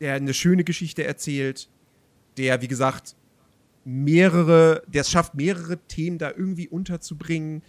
der 0.00 0.14
eine 0.14 0.34
schöne 0.34 0.64
Geschichte 0.64 1.04
erzählt, 1.04 1.68
der, 2.36 2.62
wie 2.62 2.68
gesagt, 2.68 3.16
mehrere, 3.84 4.82
der 4.86 5.00
es 5.00 5.10
schafft, 5.10 5.34
mehrere 5.34 5.78
Themen 5.88 6.18
da 6.18 6.30
irgendwie 6.30 6.68
unterzubringen, 6.68 7.62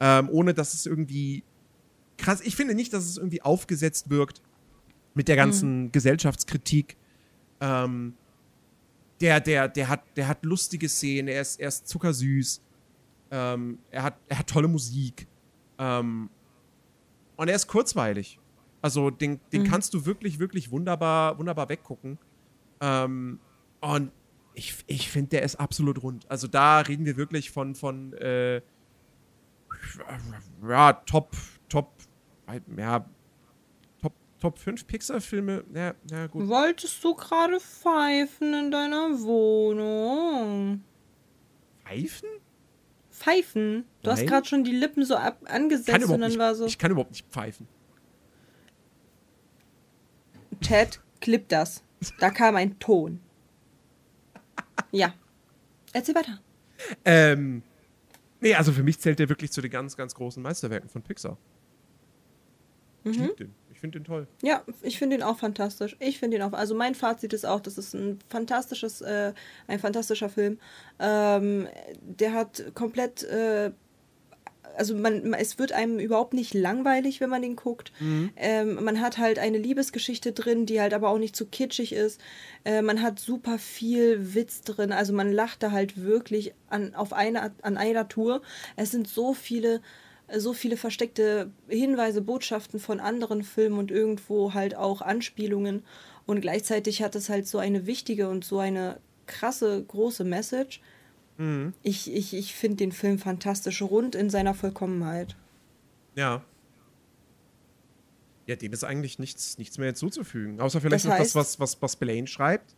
ähm, 0.00 0.28
ohne 0.30 0.54
dass 0.54 0.74
es 0.74 0.86
irgendwie 0.86 1.44
krass, 2.16 2.40
ich 2.40 2.56
finde 2.56 2.74
nicht, 2.74 2.92
dass 2.92 3.04
es 3.04 3.18
irgendwie 3.18 3.42
aufgesetzt 3.42 4.10
wirkt 4.10 4.40
mit 5.16 5.28
der 5.28 5.36
ganzen 5.36 5.90
Gesellschaftskritik. 5.92 6.96
Ähm, 7.60 8.14
der, 9.20 9.40
der, 9.40 9.66
der 9.68 9.88
hat, 9.88 10.02
der 10.14 10.28
hat 10.28 10.44
lustige 10.44 10.88
Szenen, 10.88 11.28
er 11.28 11.40
ist, 11.40 11.58
er 11.58 11.68
ist 11.68 11.88
zuckersüß. 11.88 12.60
Ähm, 13.30 13.78
er, 13.90 14.02
hat, 14.02 14.18
er 14.28 14.38
hat 14.38 14.46
tolle 14.46 14.68
Musik. 14.68 15.26
Ähm, 15.78 16.28
und 17.36 17.48
er 17.48 17.56
ist 17.56 17.66
kurzweilig. 17.66 18.38
Also 18.82 19.10
den, 19.10 19.40
den 19.52 19.64
kannst 19.64 19.94
du 19.94 20.04
wirklich, 20.04 20.38
wirklich 20.38 20.70
wunderbar, 20.70 21.38
wunderbar 21.38 21.68
weggucken. 21.70 22.18
Ähm, 22.80 23.40
und 23.80 24.12
ich, 24.54 24.76
ich 24.86 25.10
finde, 25.10 25.30
der 25.30 25.42
ist 25.42 25.56
absolut 25.56 26.02
rund. 26.02 26.30
Also 26.30 26.46
da 26.46 26.80
reden 26.80 27.06
wir 27.06 27.16
wirklich 27.16 27.50
von, 27.50 27.74
von 27.74 28.12
äh, 28.14 28.60
ja, 30.68 30.92
Top, 30.92 31.34
Top, 31.68 31.94
ja, 32.76 33.06
Top, 34.40 34.56
Top 34.56 34.58
5 34.58 34.86
Pixar-Filme. 34.86 35.64
Ja, 35.74 35.94
ja, 36.10 36.26
gut. 36.26 36.48
Wolltest 36.48 37.02
du 37.02 37.14
gerade 37.14 37.60
pfeifen 37.60 38.54
in 38.54 38.70
deiner 38.70 39.20
Wohnung? 39.20 40.82
Pfeifen? 41.84 42.28
Pfeifen? 43.10 43.84
Du 44.02 44.10
hast 44.10 44.20
Nein. 44.20 44.28
gerade 44.28 44.46
schon 44.46 44.64
die 44.64 44.72
Lippen 44.72 45.04
so 45.04 45.16
ab 45.16 45.40
angesetzt 45.46 46.04
und 46.08 46.20
dann 46.20 46.30
nicht, 46.30 46.38
war 46.38 46.54
so. 46.54 46.66
Ich 46.66 46.78
kann 46.78 46.90
überhaupt 46.90 47.12
nicht 47.12 47.26
pfeifen. 47.30 47.66
Ted, 50.60 51.00
klipp 51.20 51.48
das. 51.48 51.82
Da 52.18 52.30
kam 52.30 52.56
ein 52.56 52.78
Ton. 52.78 53.20
Ja. 54.92 55.14
Erzähl 55.92 56.14
weiter. 56.14 56.40
Ähm, 57.04 57.62
nee, 58.40 58.54
also 58.54 58.72
für 58.72 58.82
mich 58.82 58.98
zählt 59.00 59.18
der 59.18 59.28
wirklich 59.28 59.50
zu 59.50 59.60
den 59.62 59.70
ganz, 59.70 59.96
ganz 59.96 60.14
großen 60.14 60.42
Meisterwerken 60.42 60.90
von 60.90 61.02
Pixar. 61.02 61.38
Ich 63.04 63.16
liebe 63.16 63.34
den. 63.34 63.54
Finde 63.86 64.00
den 64.00 64.04
toll. 64.04 64.26
Ja, 64.42 64.62
ich 64.82 64.98
finde 64.98 65.16
ihn 65.16 65.22
auch 65.22 65.38
fantastisch. 65.38 65.96
Ich 66.00 66.18
finde 66.18 66.36
ihn 66.36 66.42
auch. 66.42 66.52
Also 66.52 66.74
mein 66.74 66.96
Fazit 66.96 67.32
ist 67.32 67.46
auch, 67.46 67.60
das 67.60 67.78
ist 67.78 67.94
ein 67.94 68.18
fantastisches, 68.28 69.00
äh, 69.00 69.32
ein 69.68 69.78
fantastischer 69.78 70.28
Film. 70.28 70.58
Ähm, 70.98 71.68
der 72.00 72.32
hat 72.32 72.74
komplett, 72.74 73.22
äh, 73.22 73.70
also 74.76 74.96
man, 74.96 75.32
es 75.34 75.60
wird 75.60 75.70
einem 75.70 76.00
überhaupt 76.00 76.34
nicht 76.34 76.52
langweilig, 76.52 77.20
wenn 77.20 77.30
man 77.30 77.42
den 77.42 77.54
guckt. 77.54 77.92
Ähm, 78.36 78.82
man 78.82 79.00
hat 79.00 79.18
halt 79.18 79.38
eine 79.38 79.58
Liebesgeschichte 79.58 80.32
drin, 80.32 80.66
die 80.66 80.80
halt 80.80 80.92
aber 80.92 81.10
auch 81.10 81.18
nicht 81.18 81.36
zu 81.36 81.46
kitschig 81.46 81.92
ist. 81.92 82.20
Äh, 82.64 82.82
man 82.82 83.02
hat 83.02 83.20
super 83.20 83.58
viel 83.58 84.34
Witz 84.34 84.62
drin. 84.62 84.90
Also 84.90 85.12
man 85.12 85.30
lacht 85.30 85.62
da 85.62 85.70
halt 85.70 86.02
wirklich 86.02 86.54
an, 86.68 86.94
auf 86.96 87.12
einer, 87.12 87.52
an 87.62 87.76
einer 87.76 88.08
Tour. 88.08 88.42
Es 88.74 88.90
sind 88.90 89.06
so 89.06 89.32
viele 89.32 89.80
so 90.36 90.52
viele 90.52 90.76
versteckte 90.76 91.50
Hinweise, 91.68 92.20
Botschaften 92.22 92.80
von 92.80 93.00
anderen 93.00 93.42
Filmen 93.44 93.78
und 93.78 93.90
irgendwo 93.90 94.54
halt 94.54 94.74
auch 94.74 95.00
Anspielungen. 95.02 95.82
Und 96.26 96.40
gleichzeitig 96.40 97.02
hat 97.02 97.14
es 97.14 97.28
halt 97.28 97.46
so 97.46 97.58
eine 97.58 97.86
wichtige 97.86 98.28
und 98.28 98.44
so 98.44 98.58
eine 98.58 98.98
krasse, 99.26 99.82
große 99.84 100.24
Message. 100.24 100.80
Ich, 101.82 102.10
ich, 102.12 102.32
ich 102.34 102.54
finde 102.54 102.78
den 102.78 102.92
Film 102.92 103.18
fantastisch, 103.18 103.82
rund 103.82 104.14
in 104.14 104.30
seiner 104.30 104.54
Vollkommenheit. 104.54 105.36
Ja. 106.14 106.42
Ja, 108.46 108.56
dem 108.56 108.72
ist 108.72 108.84
eigentlich 108.84 109.18
nichts, 109.18 109.58
nichts 109.58 109.76
mehr 109.76 109.88
hinzuzufügen. 109.88 110.60
Außer 110.60 110.80
vielleicht 110.80 111.04
Das 111.04 111.10
noch 111.10 111.18
heißt- 111.18 111.18
das, 111.18 111.34
was, 111.34 111.60
was, 111.60 111.82
was 111.82 111.92
Spillane 111.92 112.26
schreibt. 112.26 112.74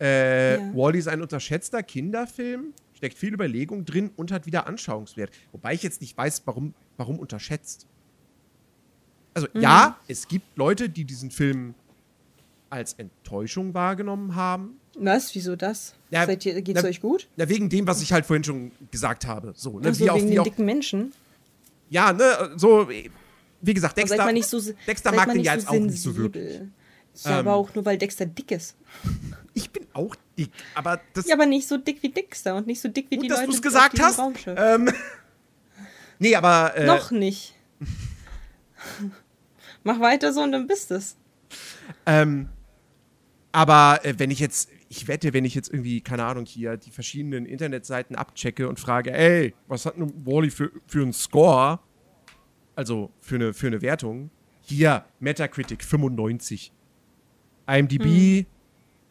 Äh, 0.00 0.54
Ja. 0.58 0.74
Wally 0.74 0.98
ist 0.98 1.08
ein 1.08 1.20
unterschätzter 1.20 1.82
Kinderfilm, 1.82 2.72
steckt 3.00 3.16
viel 3.16 3.32
Überlegung 3.32 3.86
drin 3.86 4.10
und 4.16 4.30
hat 4.30 4.44
wieder 4.44 4.66
Anschauungswert. 4.66 5.30
Wobei 5.52 5.72
ich 5.72 5.82
jetzt 5.82 6.02
nicht 6.02 6.16
weiß, 6.18 6.42
warum, 6.44 6.74
warum 6.98 7.18
unterschätzt. 7.18 7.86
Also 9.32 9.48
Mhm. 9.54 9.60
ja, 9.62 9.98
es 10.06 10.28
gibt 10.28 10.56
Leute, 10.58 10.88
die 10.90 11.04
diesen 11.04 11.30
Film 11.30 11.74
als 12.68 12.92
Enttäuschung 12.94 13.72
wahrgenommen 13.74 14.34
haben. 14.34 14.78
Was? 14.98 15.34
Wieso 15.34 15.56
das? 15.56 15.94
Ja, 16.10 16.26
Seid 16.26 16.44
ihr, 16.44 16.60
geht's 16.60 16.82
na- 16.82 16.88
euch 16.88 17.00
gut? 17.00 17.26
Na, 17.36 17.48
wegen 17.48 17.68
dem, 17.70 17.86
was 17.86 18.02
ich 18.02 18.12
halt 18.12 18.26
vorhin 18.26 18.44
schon 18.44 18.70
gesagt 18.90 19.26
habe. 19.26 19.52
So, 19.56 19.78
ne? 19.78 19.86
Also 19.88 20.04
wie 20.04 20.10
auch, 20.10 20.16
wegen 20.16 20.26
wie 20.26 20.30
den 20.32 20.38
auch, 20.40 20.44
dicken 20.44 20.64
Menschen? 20.66 21.12
ja, 21.88 22.12
ne, 22.12 22.52
so, 22.56 22.88
wie 22.88 23.74
gesagt, 23.74 23.92
Aber 23.94 24.00
Dexter, 24.02 24.16
seid 24.18 24.26
man 24.26 24.34
nicht 24.34 24.46
so, 24.46 24.60
Dexter 24.86 25.12
mag 25.12 25.28
man 25.28 25.36
den 25.36 25.44
ja 25.44 25.52
so 25.52 25.58
jetzt 25.58 25.68
auch 25.68 25.78
nicht 25.78 26.02
so 26.02 26.16
wirklich. 26.16 26.60
Ja, 27.24 27.38
aber 27.38 27.50
Ähm. 27.52 27.56
auch 27.56 27.74
nur, 27.74 27.84
weil 27.86 27.96
Dexter 27.98 28.26
dick 28.26 28.50
ist. 28.50 28.76
Ich 29.52 29.70
bin 29.70 29.84
auch 29.94 30.14
dick, 30.46 30.52
aber 30.74 31.00
das. 31.14 31.26
Ja, 31.26 31.34
aber 31.34 31.46
nicht 31.46 31.68
so 31.68 31.76
dick 31.76 32.02
wie 32.02 32.08
Dexter 32.08 32.56
und 32.56 32.66
nicht 32.66 32.80
so 32.80 32.88
dick 32.88 33.06
wie 33.10 33.16
gut, 33.16 33.24
die 33.24 33.28
dass 33.28 33.40
Leute 33.40 33.50
du 33.50 33.56
es 33.56 33.62
gesagt 33.62 34.00
hast. 34.00 34.18
Raumschiff. 34.18 34.58
Ähm, 34.58 34.90
nee, 36.18 36.34
aber. 36.34 36.74
Äh, 36.76 36.86
Noch 36.86 37.10
nicht. 37.10 37.54
Mach 39.84 40.00
weiter 40.00 40.32
so 40.32 40.42
und 40.42 40.52
dann 40.52 40.66
bist 40.66 40.90
es. 40.90 41.16
Ähm, 42.06 42.48
aber 43.52 44.00
äh, 44.04 44.14
wenn 44.18 44.30
ich 44.30 44.38
jetzt, 44.38 44.70
ich 44.88 45.08
wette, 45.08 45.32
wenn 45.32 45.44
ich 45.44 45.54
jetzt 45.54 45.72
irgendwie, 45.72 46.00
keine 46.00 46.24
Ahnung, 46.24 46.46
hier 46.46 46.76
die 46.76 46.90
verschiedenen 46.90 47.46
Internetseiten 47.46 48.16
abchecke 48.16 48.68
und 48.68 48.78
frage, 48.78 49.12
ey, 49.12 49.54
was 49.66 49.86
hat 49.86 49.98
nun 49.98 50.12
Wally 50.24 50.50
für, 50.50 50.70
für 50.86 51.02
einen 51.02 51.12
Score? 51.12 51.80
Also 52.76 53.10
für 53.20 53.36
eine, 53.36 53.52
für 53.54 53.66
eine 53.66 53.82
Wertung. 53.82 54.30
Hier, 54.62 55.04
Metacritic 55.18 55.82
95. 55.82 56.72
IMDb. 57.66 58.46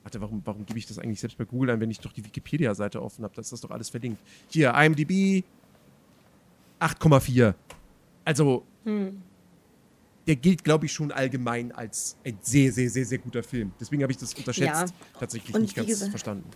Warte, 0.10 0.22
warum, 0.22 0.42
warum 0.44 0.66
gebe 0.66 0.80
ich 0.80 0.88
das 0.88 0.98
eigentlich 0.98 1.20
selbst 1.20 1.38
bei 1.38 1.46
Google 1.46 1.70
ein, 1.70 1.80
wenn 1.80 1.92
ich 1.92 2.00
doch 2.00 2.12
die 2.12 2.26
Wikipedia-Seite 2.26 3.00
offen 3.00 3.24
habe? 3.24 3.36
Da 3.36 3.42
ist 3.42 3.52
das 3.52 3.62
doch 3.62 3.70
alles 3.70 3.90
verlinkt. 3.90 4.20
Hier, 4.50 4.74
IMDb 4.74 5.44
8,4. 6.80 7.54
Also, 8.26 8.64
der 10.26 10.36
gilt, 10.36 10.64
glaube 10.64 10.88
ich, 10.88 10.94
schon 10.94 11.12
allgemein 11.12 11.72
als 11.72 12.18
ein 12.26 12.40
sehr, 12.42 12.72
sehr, 12.72 12.90
sehr, 12.90 13.06
sehr 13.06 13.20
guter 13.20 13.44
Film. 13.44 13.72
Deswegen 13.80 14.02
habe 14.02 14.12
ich 14.12 14.18
das 14.18 14.34
unterschätzt 14.34 14.68
Ja. 14.90 15.20
tatsächlich 15.20 15.54
Und 15.56 15.62
nicht 15.62 15.76
ganz 15.76 15.88
gesagt- 15.88 16.10
verstanden. 16.10 16.50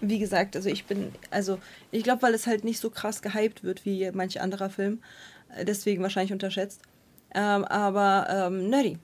Wie 0.00 0.18
gesagt, 0.18 0.56
also 0.56 0.70
ich 0.70 0.84
bin, 0.86 1.12
also 1.30 1.58
ich 1.90 2.04
glaube, 2.04 2.22
weil 2.22 2.32
es 2.34 2.46
halt 2.46 2.64
nicht 2.64 2.78
so 2.78 2.88
krass 2.90 3.20
gehypt 3.20 3.62
wird 3.64 3.84
wie 3.84 4.10
manch 4.12 4.40
anderer 4.40 4.70
Film, 4.70 5.00
äh, 5.54 5.64
deswegen 5.66 6.02
wahrscheinlich 6.02 6.32
unterschätzt. 6.32 6.80
Ähm, 7.34 7.64
aber 7.64 8.26
ähm, 8.30 8.68
nerdy. 8.70 8.98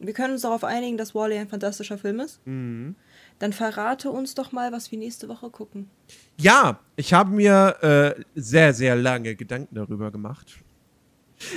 Wir 0.00 0.12
können 0.12 0.34
uns 0.34 0.42
darauf 0.42 0.64
einigen, 0.64 0.96
dass 0.96 1.14
Wally 1.14 1.36
ein 1.36 1.48
fantastischer 1.48 1.98
Film 1.98 2.20
ist. 2.20 2.44
Mhm. 2.46 2.94
Dann 3.38 3.52
verrate 3.52 4.10
uns 4.10 4.34
doch 4.34 4.52
mal, 4.52 4.72
was 4.72 4.90
wir 4.90 4.98
nächste 4.98 5.28
Woche 5.28 5.50
gucken. 5.50 5.90
Ja, 6.38 6.80
ich 6.96 7.12
habe 7.12 7.34
mir 7.34 7.76
äh, 8.16 8.22
sehr, 8.34 8.74
sehr 8.74 8.96
lange 8.96 9.34
Gedanken 9.34 9.74
darüber 9.74 10.10
gemacht. 10.10 10.58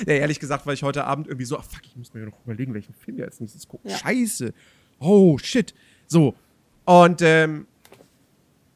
Ja, 0.06 0.14
ehrlich 0.14 0.40
gesagt, 0.40 0.66
weil 0.66 0.76
ich 0.76 0.84
heute 0.84 1.06
Abend 1.06 1.28
irgendwie 1.28 1.46
so, 1.46 1.58
ach 1.58 1.64
fuck, 1.64 1.82
ich 1.86 1.96
muss 1.96 2.14
mir 2.14 2.26
noch 2.26 2.44
überlegen, 2.46 2.74
welchen 2.74 2.94
Film 2.94 3.18
wir 3.18 3.26
als 3.26 3.40
nächstes 3.40 3.68
gucken. 3.68 3.90
Ja. 3.90 3.98
Scheiße. 3.98 4.54
Oh, 5.00 5.38
shit. 5.38 5.74
So. 6.08 6.36
Und 6.86 7.22
ähm, 7.22 7.68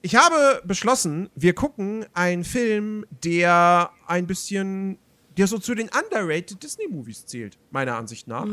ich 0.01 0.16
habe 0.16 0.61
beschlossen, 0.66 1.30
wir 1.36 1.53
gucken 1.53 2.05
einen 2.13 2.43
Film, 2.43 3.05
der 3.24 3.91
ein 4.07 4.28
bisschen, 4.28 4.97
der 5.38 5.47
so 5.47 5.57
zu 5.57 5.75
den 5.75 5.89
underrated 5.89 6.61
Disney-Movies 6.63 7.25
zählt, 7.25 7.57
meiner 7.71 7.95
Ansicht 7.97 8.27
nach. 8.27 8.43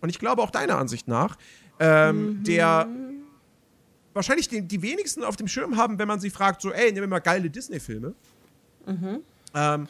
Und 0.00 0.08
ich 0.08 0.18
glaube 0.18 0.42
auch 0.42 0.50
deiner 0.50 0.78
Ansicht 0.78 1.08
nach. 1.08 1.36
Ähm, 1.78 2.42
Der 2.44 2.86
wahrscheinlich 4.14 4.48
die, 4.48 4.62
die 4.62 4.82
wenigsten 4.82 5.24
auf 5.24 5.36
dem 5.36 5.48
Schirm 5.48 5.76
haben, 5.76 5.98
wenn 5.98 6.08
man 6.08 6.20
sie 6.20 6.30
fragt, 6.30 6.60
so, 6.62 6.70
ey, 6.72 6.92
nimm 6.92 7.08
mal 7.08 7.18
geile 7.20 7.48
Disney-Filme. 7.50 8.14
Ähm, 9.54 9.88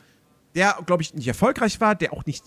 der, 0.55 0.79
glaube 0.87 1.03
ich, 1.03 1.15
nicht 1.15 1.27
erfolgreich 1.29 1.81
war, 1.81 1.95
der 1.95 2.13
auch 2.13 2.25
nicht 2.27 2.45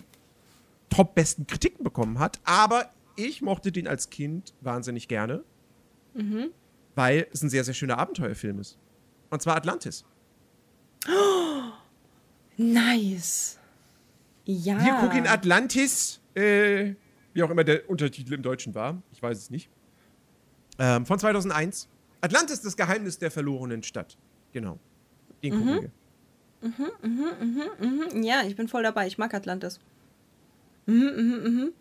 top 0.89 1.15
besten 1.15 1.47
Kritiken 1.47 1.83
bekommen 1.83 2.19
hat, 2.19 2.39
aber 2.43 2.89
ich 3.15 3.41
mochte 3.41 3.71
den 3.71 3.87
als 3.87 4.09
Kind 4.09 4.53
wahnsinnig 4.61 5.07
gerne, 5.07 5.43
weil 6.95 7.27
es 7.33 7.41
ein 7.41 7.49
sehr, 7.49 7.63
sehr 7.63 7.73
schöner 7.73 7.97
Abenteuerfilm 7.97 8.59
ist. 8.59 8.77
Und 9.29 9.41
zwar 9.41 9.55
Atlantis. 9.57 10.05
Nice. 12.57 13.59
Ja. 14.45 14.83
Wir 14.83 14.93
gucken 14.93 15.27
Atlantis, 15.27 16.21
äh, 16.35 16.93
wie 17.33 17.43
auch 17.43 17.49
immer 17.49 17.63
der 17.63 17.89
Untertitel 17.89 18.33
im 18.33 18.41
Deutschen 18.41 18.73
war, 18.75 19.01
ich 19.11 19.21
weiß 19.21 19.37
es 19.37 19.49
nicht. 19.49 19.69
Ähm, 20.77 21.05
von 21.05 21.17
2001. 21.19 21.87
Atlantis, 22.21 22.61
das 22.61 22.75
Geheimnis 22.77 23.17
der 23.19 23.31
verlorenen 23.31 23.83
Stadt. 23.83 24.17
Genau. 24.51 24.79
Den 25.43 25.53
gucken 25.53 25.81
wir. 25.81 25.91
Mhm, 26.61 28.23
Ja, 28.23 28.43
ich 28.47 28.55
bin 28.55 28.67
voll 28.67 28.83
dabei. 28.83 29.07
Ich 29.07 29.17
mag 29.17 29.33
Atlantis. 29.33 29.79
Schön. 30.87 31.73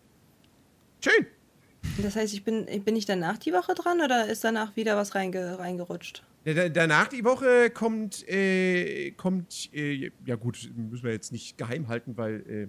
Das 2.01 2.15
heißt, 2.15 2.33
ich 2.33 2.43
bin, 2.43 2.65
bin 2.83 2.95
ich 2.95 3.05
danach 3.05 3.37
die 3.37 3.53
Woche 3.53 3.73
dran 3.75 4.01
oder 4.01 4.27
ist 4.27 4.43
danach 4.43 4.75
wieder 4.75 4.97
was 4.97 5.15
reinge, 5.15 5.57
reingerutscht? 5.59 6.23
Danach 6.45 7.07
die 7.07 7.23
Woche 7.23 7.71
kommt, 7.71 8.27
äh, 8.29 9.11
kommt, 9.11 9.73
äh, 9.73 10.11
ja 10.25 10.35
gut, 10.35 10.69
müssen 10.75 11.03
wir 11.03 11.11
jetzt 11.11 11.31
nicht 11.31 11.57
geheim 11.57 11.87
halten, 11.87 12.17
weil 12.17 12.41
äh, 12.47 12.67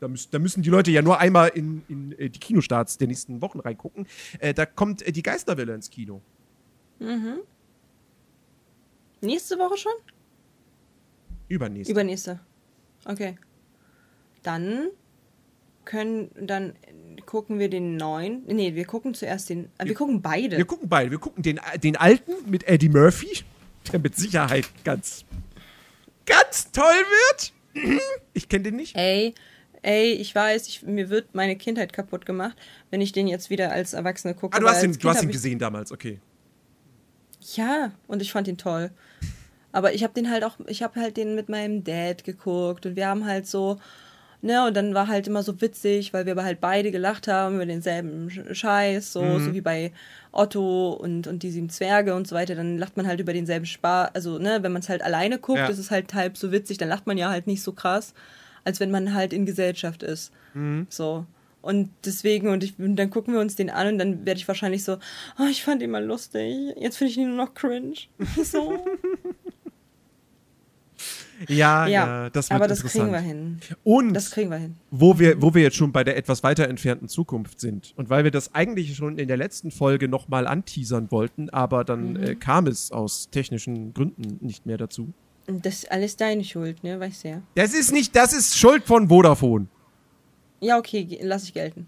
da, 0.00 0.08
müß, 0.08 0.30
da 0.30 0.40
müssen 0.40 0.62
die 0.62 0.70
Leute 0.70 0.90
ja 0.90 1.02
nur 1.02 1.20
einmal 1.20 1.50
in, 1.50 1.84
in 1.88 2.12
äh, 2.18 2.28
die 2.28 2.40
Kinostarts 2.40 2.98
der 2.98 3.06
nächsten 3.06 3.40
Wochen 3.40 3.60
reingucken. 3.60 4.08
Äh, 4.40 4.54
da 4.54 4.66
kommt 4.66 5.02
äh, 5.02 5.12
die 5.12 5.22
Geisterwelle 5.22 5.72
ins 5.74 5.88
Kino. 5.88 6.20
Nächste 9.20 9.56
Woche 9.58 9.76
schon? 9.76 9.92
Übernächste. 11.46 11.92
Übernächste. 11.92 12.40
Okay. 13.04 13.38
Dann 14.42 14.88
können, 15.84 16.30
dann 16.40 16.74
gucken 17.26 17.58
wir 17.58 17.68
den 17.68 17.96
neuen. 17.96 18.42
Nee, 18.46 18.74
wir 18.74 18.84
gucken 18.86 19.12
zuerst 19.14 19.50
den. 19.50 19.68
äh, 19.78 19.84
Wir 19.86 19.94
gucken 19.94 20.22
beide. 20.22 20.56
wir 20.56 20.64
gucken 20.64 20.88
beide. 20.88 21.10
Wir 21.10 21.18
gucken 21.18 21.42
den, 21.42 21.60
den 21.82 21.96
alten 21.96 22.32
mit 22.50 22.66
Eddie 22.68 22.88
Murphy, 22.88 23.44
der 23.92 23.98
mit 24.00 24.16
Sicherheit 24.16 24.68
ganz 24.84 25.24
ganz 26.24 26.70
toll 26.72 26.84
wird. 26.94 27.52
Ich 28.32 28.48
kenne 28.48 28.64
den 28.64 28.76
nicht. 28.76 28.96
Ey, 28.96 29.34
ey, 29.82 30.12
ich 30.12 30.34
weiß, 30.34 30.66
ich, 30.68 30.82
mir 30.82 31.10
wird 31.10 31.34
meine 31.34 31.56
Kindheit 31.56 31.92
kaputt 31.92 32.24
gemacht, 32.26 32.56
wenn 32.90 33.00
ich 33.00 33.12
den 33.12 33.28
jetzt 33.28 33.50
wieder 33.50 33.70
als 33.70 33.92
Erwachsene 33.92 34.34
gucke. 34.34 34.56
Ah, 34.56 34.60
du 34.60 34.68
hast 34.68 34.82
ihn, 34.82 34.92
du 34.98 35.08
hast 35.08 35.22
ihn 35.22 35.30
gesehen 35.30 35.58
damals, 35.58 35.92
okay. 35.92 36.18
Ja, 37.54 37.92
und 38.08 38.22
ich 38.22 38.32
fand 38.32 38.48
ihn 38.48 38.56
toll. 38.58 38.90
Aber 39.72 39.92
ich 39.94 40.02
habe 40.02 40.14
den 40.14 40.30
halt 40.30 40.42
auch, 40.42 40.56
ich 40.66 40.82
habe 40.82 40.98
halt 41.00 41.16
den 41.16 41.34
mit 41.34 41.48
meinem 41.48 41.84
Dad 41.84 42.24
geguckt 42.24 42.86
und 42.86 42.96
wir 42.96 43.06
haben 43.08 43.26
halt 43.26 43.46
so, 43.46 43.78
ne, 44.46 44.66
und 44.66 44.74
dann 44.74 44.94
war 44.94 45.08
halt 45.08 45.26
immer 45.26 45.42
so 45.42 45.60
witzig, 45.60 46.12
weil 46.14 46.24
wir 46.24 46.32
aber 46.32 46.44
halt 46.44 46.60
beide 46.60 46.90
gelacht 46.90 47.28
haben 47.28 47.56
über 47.56 47.66
denselben 47.66 48.28
Sch- 48.28 48.54
Scheiß, 48.54 49.12
so, 49.12 49.22
Mhm. 49.22 49.44
so 49.44 49.52
wie 49.54 49.60
bei 49.60 49.92
Otto 50.32 50.92
und, 50.92 51.26
und 51.26 51.42
die 51.42 51.50
sieben 51.50 51.68
Zwerge 51.68 52.14
und 52.14 52.26
so 52.26 52.34
weiter, 52.34 52.54
dann 52.54 52.78
lacht 52.78 52.96
man 52.96 53.06
halt 53.06 53.20
über 53.20 53.32
denselben 53.32 53.66
Spaß, 53.66 54.10
also, 54.14 54.38
ne, 54.38 54.58
wenn 54.62 54.72
man 54.72 54.80
es 54.80 54.88
halt 54.88 55.02
alleine 55.02 55.38
guckt, 55.38 55.58
Ja. 55.58 55.68
ist 55.68 55.78
es 55.78 55.90
halt 55.90 56.14
halb 56.14 56.36
so 56.38 56.52
witzig, 56.52 56.78
dann 56.78 56.88
lacht 56.88 57.06
man 57.06 57.18
ja 57.18 57.28
halt 57.30 57.46
nicht 57.46 57.62
so 57.62 57.72
krass, 57.72 58.14
als 58.64 58.80
wenn 58.80 58.90
man 58.90 59.12
halt 59.14 59.32
in 59.32 59.46
Gesellschaft 59.46 60.02
ist. 60.02 60.32
Mhm. 60.54 60.86
So. 60.90 61.26
Und 61.62 61.90
deswegen, 62.04 62.48
und, 62.48 62.62
ich, 62.62 62.78
und 62.78 62.94
dann 62.94 63.10
gucken 63.10 63.34
wir 63.34 63.40
uns 63.40 63.56
den 63.56 63.70
an 63.70 63.88
und 63.88 63.98
dann 63.98 64.24
werde 64.24 64.38
ich 64.38 64.46
wahrscheinlich 64.46 64.84
so, 64.84 64.98
oh, 65.40 65.46
ich 65.50 65.64
fand 65.64 65.82
ihn 65.82 65.90
mal 65.90 66.04
lustig, 66.04 66.54
jetzt 66.78 66.96
finde 66.96 67.10
ich 67.10 67.18
ihn 67.18 67.28
nur 67.34 67.44
noch 67.44 67.54
cringe. 67.54 67.94
So. 68.44 68.84
Ja, 71.48 71.86
ja, 71.86 71.88
ja, 71.88 72.30
das 72.30 72.48
wird 72.50 72.56
aber 72.56 72.66
das 72.68 72.82
kriegen 72.82 73.12
wir 73.12 73.18
hin. 73.20 73.58
Und 73.84 74.14
Das 74.14 74.30
kriegen 74.30 74.50
wir 74.50 74.56
hin. 74.58 74.76
wo 74.90 75.18
wir, 75.18 75.40
wo 75.42 75.54
wir 75.54 75.62
jetzt 75.62 75.76
schon 75.76 75.92
bei 75.92 76.02
der 76.04 76.16
etwas 76.16 76.42
weiter 76.42 76.68
entfernten 76.68 77.08
Zukunft 77.08 77.60
sind 77.60 77.92
und 77.96 78.08
weil 78.10 78.24
wir 78.24 78.30
das 78.30 78.54
eigentlich 78.54 78.96
schon 78.96 79.18
in 79.18 79.28
der 79.28 79.36
letzten 79.36 79.70
Folge 79.70 80.08
nochmal 80.08 80.46
anteasern 80.46 81.10
wollten, 81.10 81.50
aber 81.50 81.84
dann 81.84 82.12
Mhm. 82.14 82.22
äh, 82.22 82.34
kam 82.36 82.66
es 82.66 82.90
aus 82.92 83.28
technischen 83.30 83.92
Gründen 83.92 84.38
nicht 84.44 84.64
mehr 84.66 84.78
dazu. 84.78 85.12
Das 85.46 85.74
ist 85.74 85.92
alles 85.92 86.16
deine 86.16 86.42
Schuld, 86.42 86.82
ne? 86.82 86.98
Weißt 86.98 87.24
du 87.24 87.28
ja. 87.28 87.42
Das 87.54 87.72
ist 87.74 87.92
nicht, 87.92 88.16
das 88.16 88.32
ist 88.32 88.56
Schuld 88.58 88.84
von 88.84 89.08
Vodafone. 89.08 89.66
Ja, 90.60 90.78
okay, 90.78 91.18
lass 91.22 91.44
ich 91.44 91.52
gelten. 91.54 91.86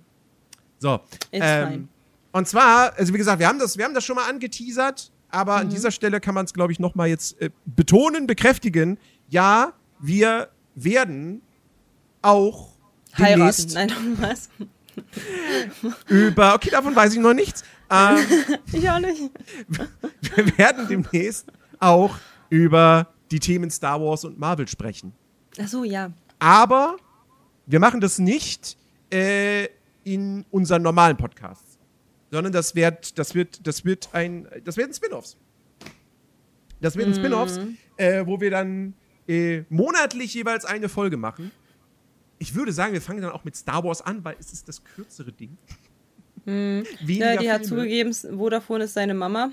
So. 0.79 0.95
It's 1.33 1.41
ähm, 1.45 1.69
fine. 1.69 1.89
und 2.33 2.47
zwar, 2.47 2.93
also 2.97 3.13
wie 3.15 3.19
gesagt, 3.19 3.41
wir 3.41 3.49
haben 3.49 3.59
das, 3.59 3.77
wir 3.79 3.85
haben 3.85 3.95
das 3.95 4.05
schon 4.05 4.15
mal 4.17 4.29
angeteasert, 4.29 5.11
aber 5.31 5.55
Mhm. 5.57 5.61
an 5.63 5.69
dieser 5.71 5.91
Stelle 5.91 6.21
kann 6.21 6.35
man 6.35 6.45
es, 6.45 6.55
glaube 6.55 6.73
ich, 6.73 6.79
nochmal 6.79 7.09
jetzt 7.09 7.41
äh, 7.41 7.51
betonen, 7.67 8.27
bekräftigen. 8.27 8.99
Ja, 9.29 9.73
wir 9.99 10.49
werden 10.75 11.43
auch 12.23 12.71
Heiraten. 13.17 13.73
Nein, 13.73 13.91
was? 14.19 14.49
über, 16.09 16.55
okay, 16.55 16.71
davon 16.71 16.95
weiß 16.95 17.15
ich 17.15 17.21
noch 17.21 17.35
nichts. 17.35 17.63
Ähm, 17.91 18.19
Ich 18.73 18.89
auch 18.91 18.99
nicht. 18.99 19.31
wir 19.69 20.59
werden 20.59 20.89
demnächst 20.89 21.47
auch 21.79 22.17
über 22.51 23.09
die 23.31 23.41
Themen 23.41 23.71
Star 23.71 24.01
Wars 24.01 24.25
und 24.25 24.39
Marvel 24.39 24.67
sprechen. 24.69 25.13
Ach 25.61 25.69
so, 25.69 25.85
ja. 25.85 26.13
Aber 26.39 26.97
wir 27.67 27.81
machen 27.81 28.01
das 28.01 28.19
nicht 28.19 28.77
äh, 29.13 29.69
in 30.05 30.45
unseren 30.51 30.83
normalen 30.83 31.17
Podcasts, 31.17 31.79
sondern 32.31 32.53
das 32.53 32.75
wird, 32.75 33.19
das 33.19 33.35
wird, 33.35 33.67
das 33.67 33.85
wird 33.85 34.09
ein, 34.13 34.49
das 34.65 34.77
werden 34.77 34.93
Spin-offs. 34.93 35.37
Das 36.81 36.97
werden 36.97 37.15
Spin-offs, 37.15 37.59
äh, 37.97 38.25
wo 38.25 38.41
wir 38.41 38.51
dann 38.51 38.95
äh, 39.29 39.65
monatlich 39.69 40.35
jeweils 40.35 40.65
eine 40.65 40.89
Folge 40.89 41.17
machen. 41.17 41.53
Ich 42.39 42.55
würde 42.55 42.73
sagen, 42.73 42.93
wir 42.93 43.03
fangen 43.03 43.21
dann 43.23 43.33
auch 43.33 43.45
mit 43.45 43.57
Star 43.57 43.85
Wars 43.85 44.01
an, 44.03 44.25
weil 44.25 44.37
es 44.41 44.53
ist 44.53 44.69
das 44.69 44.83
kürzere 44.83 45.33
Ding. 45.33 45.57
Weniger 46.45 47.35
ja 47.35 47.41
die 47.41 47.51
hat 47.51 47.67
Filme. 47.67 47.83
zugegeben, 47.83 48.15
Vodafone 48.15 48.85
ist 48.85 48.95
seine 48.95 49.13
Mama. 49.13 49.51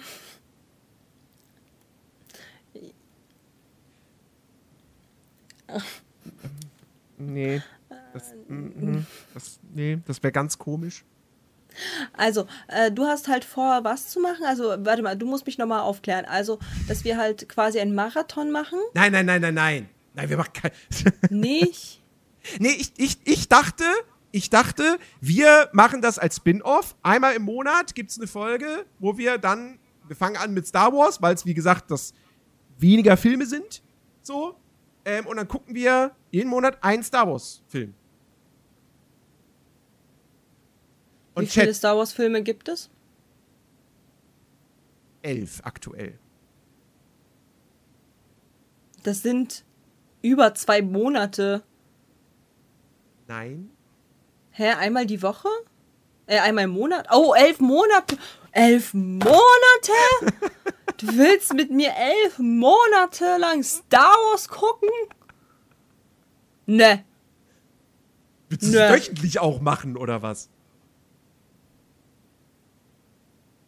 Nee. 7.18 7.62
Das, 8.14 8.34
mm, 8.48 8.56
mm, 8.56 9.06
das, 9.34 9.60
nee, 9.74 9.98
das 10.06 10.24
wäre 10.24 10.32
ganz 10.32 10.58
komisch. 10.58 11.04
Also, 12.14 12.48
äh, 12.68 12.92
du 12.92 13.06
hast 13.06 13.28
halt 13.28 13.46
vor, 13.46 13.84
was 13.84 14.10
zu 14.10 14.20
machen? 14.20 14.46
Also, 14.46 14.76
warte 14.80 15.02
mal, 15.02 15.16
du 15.16 15.26
musst 15.26 15.46
mich 15.46 15.58
nochmal 15.58 15.82
aufklären. 15.82 16.26
Also, 16.26 16.60
dass 16.88 17.04
wir 17.04 17.18
halt 17.18 17.50
quasi 17.50 17.80
einen 17.80 17.96
Marathon 17.96 18.52
machen? 18.52 18.80
Nein, 18.94 19.12
nein, 19.12 19.26
nein, 19.26 19.42
nein, 19.42 19.54
nein. 19.54 19.90
Nein, 20.14 20.30
wir 20.30 20.38
machen 20.38 20.54
kein. 20.54 20.72
Nicht? 21.30 22.02
Nee, 22.60 22.76
ich, 22.78 22.94
ich, 22.98 23.18
ich 23.26 23.50
dachte, 23.50 23.84
ich 24.32 24.50
dachte, 24.50 24.98
wir 25.22 25.70
machen 25.74 26.02
das 26.02 26.20
als 26.20 26.38
Spin-off. 26.38 26.96
Einmal 27.04 27.36
im 27.36 27.44
Monat 27.44 27.96
gibt 27.96 28.12
es 28.12 28.18
eine 28.18 28.28
Folge, 28.28 28.86
wo 29.00 29.18
wir 29.18 29.38
dann, 29.38 29.80
wir 30.08 30.16
fangen 30.16 30.38
an 30.38 30.54
mit 30.54 30.68
Star 30.68 30.94
Wars, 30.94 31.22
weil 31.22 31.34
es, 31.34 31.46
wie 31.46 31.54
gesagt, 31.54 31.92
das 31.92 32.14
weniger 32.78 33.18
Filme 33.18 33.46
sind. 33.46 33.82
So. 34.22 34.56
Ähm, 35.06 35.26
und 35.28 35.38
dann 35.38 35.48
gucken 35.48 35.76
wir 35.76 36.12
jeden 36.32 36.50
Monat 36.50 36.84
einen 36.84 37.04
Star 37.04 37.28
Wars-Film. 37.28 37.94
Wie 41.36 41.40
Und 41.40 41.50
viele 41.50 41.68
Chat 41.68 41.76
Star 41.76 41.98
Wars-Filme 41.98 42.42
gibt 42.44 42.70
es? 42.70 42.90
elf 45.22 45.62
aktuell. 45.64 46.20
Das 49.04 49.24
sind 49.24 49.64
über 50.22 50.54
zwei 50.54 50.82
Monate. 50.84 51.64
Nein. 53.28 53.72
Hä, 54.52 54.70
einmal 54.74 55.06
die 55.08 55.22
Woche? 55.24 55.50
Äh, 56.28 56.40
einmal 56.40 56.66
im 56.66 56.72
Monat? 56.72 57.08
Oh, 57.12 57.34
elf 57.36 57.60
Monate! 57.60 58.18
Elf 58.52 58.94
Monate? 58.94 59.32
Du 60.98 61.08
willst 61.18 61.54
mit 61.54 61.72
mir 61.72 61.92
elf 61.94 62.40
Monate 62.40 63.36
lang 63.38 63.64
Star 63.64 64.16
Wars 64.30 64.48
gucken? 64.48 64.88
Ne. 66.68 67.04
Willst 68.48 68.74
du 68.74 68.80
es 68.80 68.92
wöchentlich 68.94 69.40
auch 69.40 69.60
machen, 69.60 69.98
oder 69.98 70.22
was? 70.22 70.50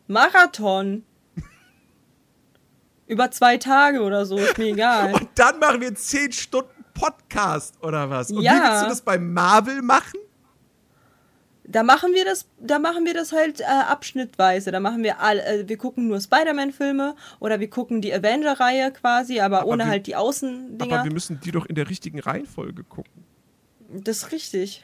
Marathon. 0.08 1.04
Über 3.08 3.32
zwei 3.32 3.58
Tage 3.58 4.02
oder 4.02 4.26
so, 4.26 4.38
ist 4.38 4.58
mir 4.58 4.66
egal. 4.66 5.14
Und 5.14 5.30
dann 5.36 5.60
machen 5.60 5.80
wir 5.80 5.96
zehn 5.96 6.32
Stunden 6.32 6.84
Podcast, 6.94 7.76
oder 7.82 8.10
was? 8.10 8.32
Und 8.32 8.42
Ja. 8.42 8.54
wie 8.54 8.62
willst 8.70 8.84
du 8.84 8.90
das 8.90 9.02
bei 9.02 9.18
Marvel 9.18 9.82
machen? 9.82 10.20
Da 11.70 11.84
machen 11.84 12.14
wir 12.14 12.24
das, 12.26 12.48
da 12.60 12.80
machen 12.80 13.06
wir 13.06 13.14
das 13.14 13.32
halt 13.34 13.60
äh, 13.60 13.66
abschnittweise. 13.66 14.72
Da 14.72 14.80
machen 14.80 15.04
wir 15.04 15.20
all, 15.20 15.40
äh, 15.40 15.68
wir 15.68 15.78
gucken 15.78 16.08
nur 16.08 16.20
Spider-Man-Filme 16.20 17.16
oder 17.40 17.60
wir 17.60 17.70
gucken 17.70 18.02
die 18.02 18.14
Avenger-Reihe 18.14 18.92
quasi, 18.94 19.40
aber, 19.42 19.60
Aber 19.62 19.68
ohne 19.72 19.84
wir- 19.84 19.90
halt 19.92 20.08
die 20.08 20.16
Außendinger. 20.16 20.96
Aber 20.96 21.04
wir 21.04 21.12
müssen 21.14 21.40
die 21.42 21.52
doch 21.52 21.66
in 21.66 21.76
der 21.76 21.90
richtigen 21.90 22.20
Reihenfolge 22.20 22.84
gucken. 22.86 23.24
Das 23.90 24.18
ist 24.18 24.32
richtig. 24.32 24.84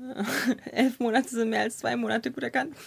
Elf 0.72 0.98
Monate 1.00 1.28
sind 1.28 1.50
mehr 1.50 1.62
als 1.62 1.78
zwei 1.78 1.96
Monate 1.96 2.30
gut 2.30 2.42
erkannt. 2.42 2.74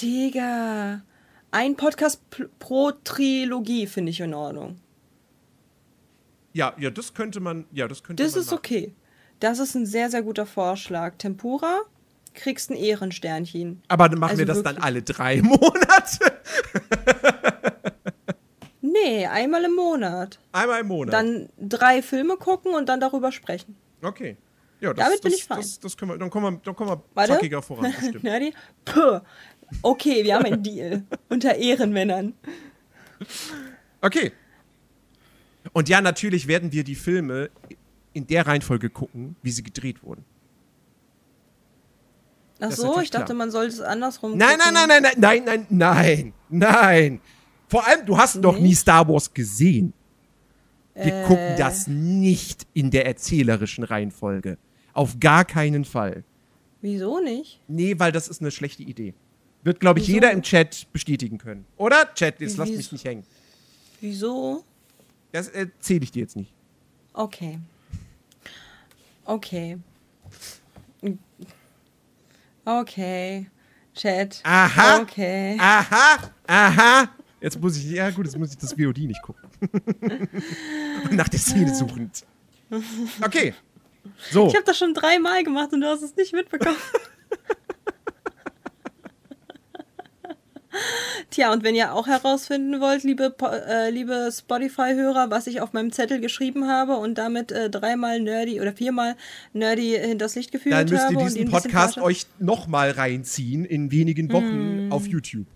Digga. 0.00 1.02
Ein 1.50 1.76
Podcast 1.76 2.22
pro 2.58 2.92
Trilogie 3.04 3.86
finde 3.86 4.10
ich 4.10 4.20
in 4.20 4.32
Ordnung. 4.34 4.78
Ja, 6.54 6.74
ja, 6.78 6.90
das 6.90 7.14
könnte 7.14 7.40
man, 7.40 7.66
ja, 7.72 7.88
das 7.88 8.02
könnte 8.02 8.22
Das 8.22 8.32
man 8.32 8.40
ist 8.40 8.46
machen. 8.50 8.58
okay. 8.58 8.94
Das 9.40 9.58
ist 9.58 9.74
ein 9.74 9.86
sehr, 9.86 10.10
sehr 10.10 10.22
guter 10.22 10.46
Vorschlag. 10.46 11.16
Tempura, 11.18 11.80
kriegst 12.34 12.70
ein 12.70 12.76
Ehrensternchen. 12.76 13.82
Aber 13.88 14.08
dann 14.08 14.18
machen 14.20 14.30
Also 14.30 14.38
wir 14.40 14.46
das 14.46 14.58
wirklich. 14.58 14.74
dann 14.76 14.84
alle 14.84 15.02
drei 15.02 15.42
Monate. 15.42 16.40
Nee, 19.04 19.26
einmal 19.26 19.64
im 19.64 19.74
Monat. 19.74 20.38
Einmal 20.52 20.80
im 20.80 20.88
Monat. 20.88 21.12
Dann 21.12 21.48
drei 21.58 22.02
Filme 22.02 22.36
gucken 22.36 22.74
und 22.74 22.88
dann 22.88 23.00
darüber 23.00 23.32
sprechen. 23.32 23.76
okay. 24.02 24.36
Ja, 24.80 24.92
das, 24.92 25.06
Damit 25.06 25.22
bin 25.22 25.30
das, 25.30 25.40
ich 25.40 25.46
fein. 25.46 25.58
Das, 25.58 25.78
das 25.78 25.96
können 25.96 26.10
wir, 26.10 26.18
dann 26.18 26.28
kommen 26.28 26.54
wir, 26.54 26.60
dann 26.64 26.74
kommen 26.74 26.90
wir 26.90 27.04
Warte. 27.14 27.34
zackiger 27.34 27.62
voran, 27.62 27.92
bestimmt. 27.92 28.22
Nerdy? 28.24 28.52
Puh. 28.84 29.20
Okay, 29.80 30.24
wir 30.24 30.34
haben 30.34 30.44
einen 30.44 30.62
Deal. 30.62 31.04
Unter 31.28 31.54
Ehrenmännern. 31.54 32.34
Okay. 34.00 34.32
Und 35.72 35.88
ja, 35.88 36.00
natürlich 36.00 36.48
werden 36.48 36.72
wir 36.72 36.82
die 36.82 36.96
Filme 36.96 37.50
in 38.12 38.26
der 38.26 38.44
Reihenfolge 38.44 38.90
gucken, 38.90 39.36
wie 39.42 39.52
sie 39.52 39.62
gedreht 39.62 40.02
wurden. 40.02 40.24
Ach 42.58 42.72
so, 42.72 43.00
ich 43.00 43.10
dachte, 43.10 43.34
man 43.34 43.52
sollte 43.52 43.74
es 43.74 43.80
andersrum 43.80 44.36
Nein, 44.36 44.58
nein, 44.58 44.74
nein, 44.74 44.88
nein, 44.88 45.02
nein, 45.02 45.14
nein, 45.18 45.44
nein, 45.44 45.66
nein, 45.68 46.32
nein. 46.48 47.20
Vor 47.72 47.86
allem, 47.86 48.04
du 48.04 48.18
hast 48.18 48.36
noch 48.36 48.52
Nicht? 48.52 48.62
nie 48.64 48.74
Star 48.74 49.08
Wars 49.08 49.32
gesehen. 49.32 49.94
Wir 50.94 51.22
Äh. 51.22 51.24
gucken 51.26 51.54
das 51.56 51.86
nicht 51.86 52.66
in 52.74 52.90
der 52.90 53.06
erzählerischen 53.06 53.82
Reihenfolge. 53.82 54.58
Auf 54.92 55.18
gar 55.18 55.46
keinen 55.46 55.86
Fall. 55.86 56.22
Wieso 56.82 57.18
nicht? 57.20 57.60
Nee, 57.68 57.98
weil 57.98 58.12
das 58.12 58.28
ist 58.28 58.42
eine 58.42 58.50
schlechte 58.50 58.82
Idee. 58.82 59.14
Wird, 59.62 59.80
glaube 59.80 60.00
ich, 60.00 60.06
Wieso? 60.08 60.16
jeder 60.16 60.32
im 60.32 60.42
Chat 60.42 60.86
bestätigen 60.92 61.38
können. 61.38 61.64
Oder? 61.78 62.12
Chat, 62.12 62.40
jetzt 62.42 62.58
lass 62.58 62.68
Wieso? 62.68 62.76
mich 62.76 62.92
nicht 62.92 63.04
hängen. 63.06 63.24
Wieso? 64.02 64.64
Das 65.32 65.48
erzähle 65.48 66.02
ich 66.04 66.10
dir 66.12 66.20
jetzt 66.24 66.36
nicht. 66.36 66.52
Okay. 67.14 67.58
Okay. 69.24 69.78
Okay. 72.66 73.46
Chat. 73.94 74.40
Aha. 74.44 75.00
Okay. 75.00 75.56
Aha, 75.58 76.18
aha. 76.46 77.08
Jetzt 77.42 77.60
muss 77.60 77.76
ich, 77.76 77.90
ja 77.90 78.08
gut, 78.10 78.24
jetzt 78.26 78.38
muss 78.38 78.50
ich 78.50 78.58
das 78.58 78.72
VOD 78.74 78.98
nicht 78.98 79.20
gucken. 79.22 79.48
Nach 81.10 81.28
der 81.28 81.40
Szene 81.40 81.74
suchend. 81.74 82.24
Okay. 83.22 83.52
So. 84.30 84.46
Ich 84.48 84.54
habe 84.54 84.64
das 84.64 84.78
schon 84.78 84.94
dreimal 84.94 85.42
gemacht 85.44 85.72
und 85.72 85.80
du 85.80 85.86
hast 85.88 86.02
es 86.02 86.14
nicht 86.16 86.32
mitbekommen. 86.32 86.76
Tja, 91.30 91.52
und 91.52 91.62
wenn 91.64 91.74
ihr 91.74 91.92
auch 91.94 92.06
herausfinden 92.06 92.80
wollt, 92.80 93.02
liebe, 93.04 93.30
Po- 93.30 93.46
äh, 93.48 93.90
liebe 93.90 94.30
Spotify-Hörer, 94.32 95.30
was 95.30 95.46
ich 95.46 95.60
auf 95.60 95.72
meinem 95.74 95.92
Zettel 95.92 96.18
geschrieben 96.20 96.66
habe 96.66 96.96
und 96.96 97.18
damit 97.18 97.52
äh, 97.52 97.68
dreimal 97.68 98.20
nerdy 98.20 98.58
oder 98.60 98.72
viermal 98.72 99.16
nerdy 99.52 99.98
hinters 100.00 100.34
Licht 100.34 100.50
geführt 100.52 100.74
Dann 100.74 100.88
müsst 100.88 101.02
habe. 101.04 101.14
ihr 101.14 101.20
und 101.20 101.26
diesen 101.34 101.50
Podcast 101.50 101.98
euch 101.98 102.26
nochmal 102.38 102.90
reinziehen 102.92 103.64
in 103.66 103.90
wenigen 103.90 104.32
Wochen 104.32 104.88
Mm. 104.88 104.92
auf 104.92 105.06
YouTube. 105.06 105.46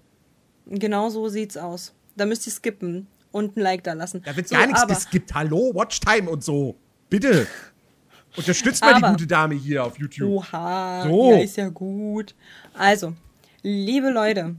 Genau 0.66 1.08
so 1.10 1.28
sieht's 1.28 1.56
aus. 1.56 1.94
Da 2.16 2.26
müsst 2.26 2.46
ihr 2.46 2.52
skippen 2.52 3.06
und 3.32 3.56
ein 3.56 3.60
Like 3.60 3.84
da 3.84 3.92
lassen. 3.92 4.22
Da 4.24 4.34
wird 4.36 4.48
So, 4.48 4.54
gar 4.56 4.66
nichts 4.66 4.86
geskippt. 4.86 5.34
Hallo, 5.34 5.72
Watchtime 5.74 6.28
und 6.30 6.42
so. 6.42 6.76
Bitte. 7.08 7.46
Unterstützt 8.36 8.82
mal 8.82 8.94
die 8.94 9.02
gute 9.02 9.26
Dame 9.26 9.54
hier 9.54 9.84
auf 9.84 9.98
YouTube. 9.98 10.28
Oha, 10.30 11.04
So. 11.04 11.30
ja, 11.32 11.38
ist 11.38 11.56
ja 11.56 11.68
gut. 11.68 12.34
Also, 12.74 13.14
liebe 13.62 14.10
Leute, 14.10 14.56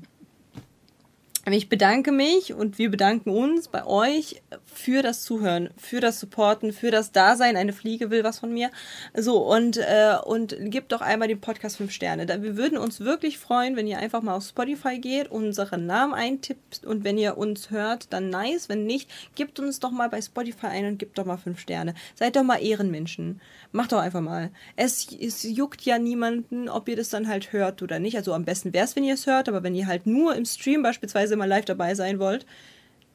ich 1.53 1.69
bedanke 1.69 2.11
mich 2.11 2.53
und 2.53 2.78
wir 2.78 2.91
bedanken 2.91 3.30
uns 3.30 3.69
bei 3.69 3.86
euch 3.86 4.41
für 4.65 5.02
das 5.02 5.24
Zuhören, 5.24 5.69
für 5.78 6.02
das 6.02 6.19
Supporten, 6.19 6.74
für 6.74 6.91
das 6.91 7.14
Dasein. 7.14 7.56
Eine 7.56 7.72
Fliege 7.72 8.10
will 8.10 8.26
was 8.26 8.40
von 8.40 8.53
mir. 8.53 8.69
So, 9.15 9.38
und, 9.38 9.78
äh, 9.78 10.15
und 10.26 10.57
gebt 10.60 10.91
doch 10.91 10.99
einmal 10.99 11.30
dem 11.30 11.40
Podcast 11.40 11.78
5 11.78 11.90
Sterne. 11.90 12.28
Wir 12.44 12.57
würden 12.57 12.78
uns 12.78 12.99
wirklich 12.99 13.38
freuen, 13.38 13.78
wenn 13.78 13.88
ihr 13.88 13.98
einfach 13.98 14.22
mal 14.22 14.36
auf 14.36 14.44
Spotify 14.44 14.99
geht, 14.99 15.32
unseren 15.32 15.86
Namen 15.86 16.14
eintippt 16.14 16.84
und 16.86 17.06
wenn 17.06 17.18
ihr 17.18 17.38
uns 17.38 17.72
hört, 17.72 18.11
dann 18.11 18.30
nice. 18.30 18.68
Wenn 18.68 18.86
nicht, 18.86 19.10
gebt 19.36 19.57
uns 19.61 19.80
doch 19.80 19.91
mal 19.91 20.10
bei 20.10 20.22
Spotify 20.22 20.68
ein 20.68 20.86
und 20.86 20.99
gebt 20.99 21.18
doch 21.18 21.26
mal 21.26 21.38
5 21.38 21.60
Sterne. 21.61 21.94
Seid 22.15 22.36
doch 22.36 22.44
mal 22.44 22.61
Ehrenmenschen. 22.61 23.40
Macht 23.72 23.94
doch 23.94 23.99
einfach 23.99 24.22
mal. 24.22 24.52
Es, 24.76 25.07
es 25.18 25.44
juckt 25.44 25.84
ja 25.84 25.98
niemanden, 25.98 26.68
ob 26.68 26.90
ihr 26.90 26.98
das 26.98 27.07
dann 27.07 27.30
halt 27.30 27.53
hört 27.53 27.82
oder 27.82 27.99
nicht. 27.99 28.18
Also 28.18 28.34
am 28.34 28.44
besten 28.44 28.74
wäre 28.74 28.84
es, 28.84 28.98
wenn 28.98 29.06
ihr 29.06 29.14
es 29.14 29.28
hört, 29.28 29.48
aber 29.48 29.64
wenn 29.64 29.76
ihr 29.76 29.88
halt 29.88 30.07
nur 30.07 30.36
im 30.36 30.44
Stream 30.44 30.84
beispielsweise 30.84 31.36
mal 31.38 31.47
live 31.47 31.65
dabei 31.65 31.95
sein 31.95 32.19
wollt, 32.19 32.45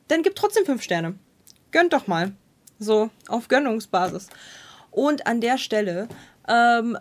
dann 0.09 0.23
gebt 0.23 0.39
trotzdem 0.39 0.65
5 0.65 0.82
Sterne. 0.82 1.15
Gönnt 1.70 1.93
doch 1.93 2.07
mal. 2.07 2.32
So, 2.78 3.11
auf 3.28 3.49
Gönnungsbasis. 3.49 4.28
Und 4.90 5.27
an 5.27 5.40
der 5.40 5.59
Stelle, 5.59 6.09
ähm, 6.49 6.99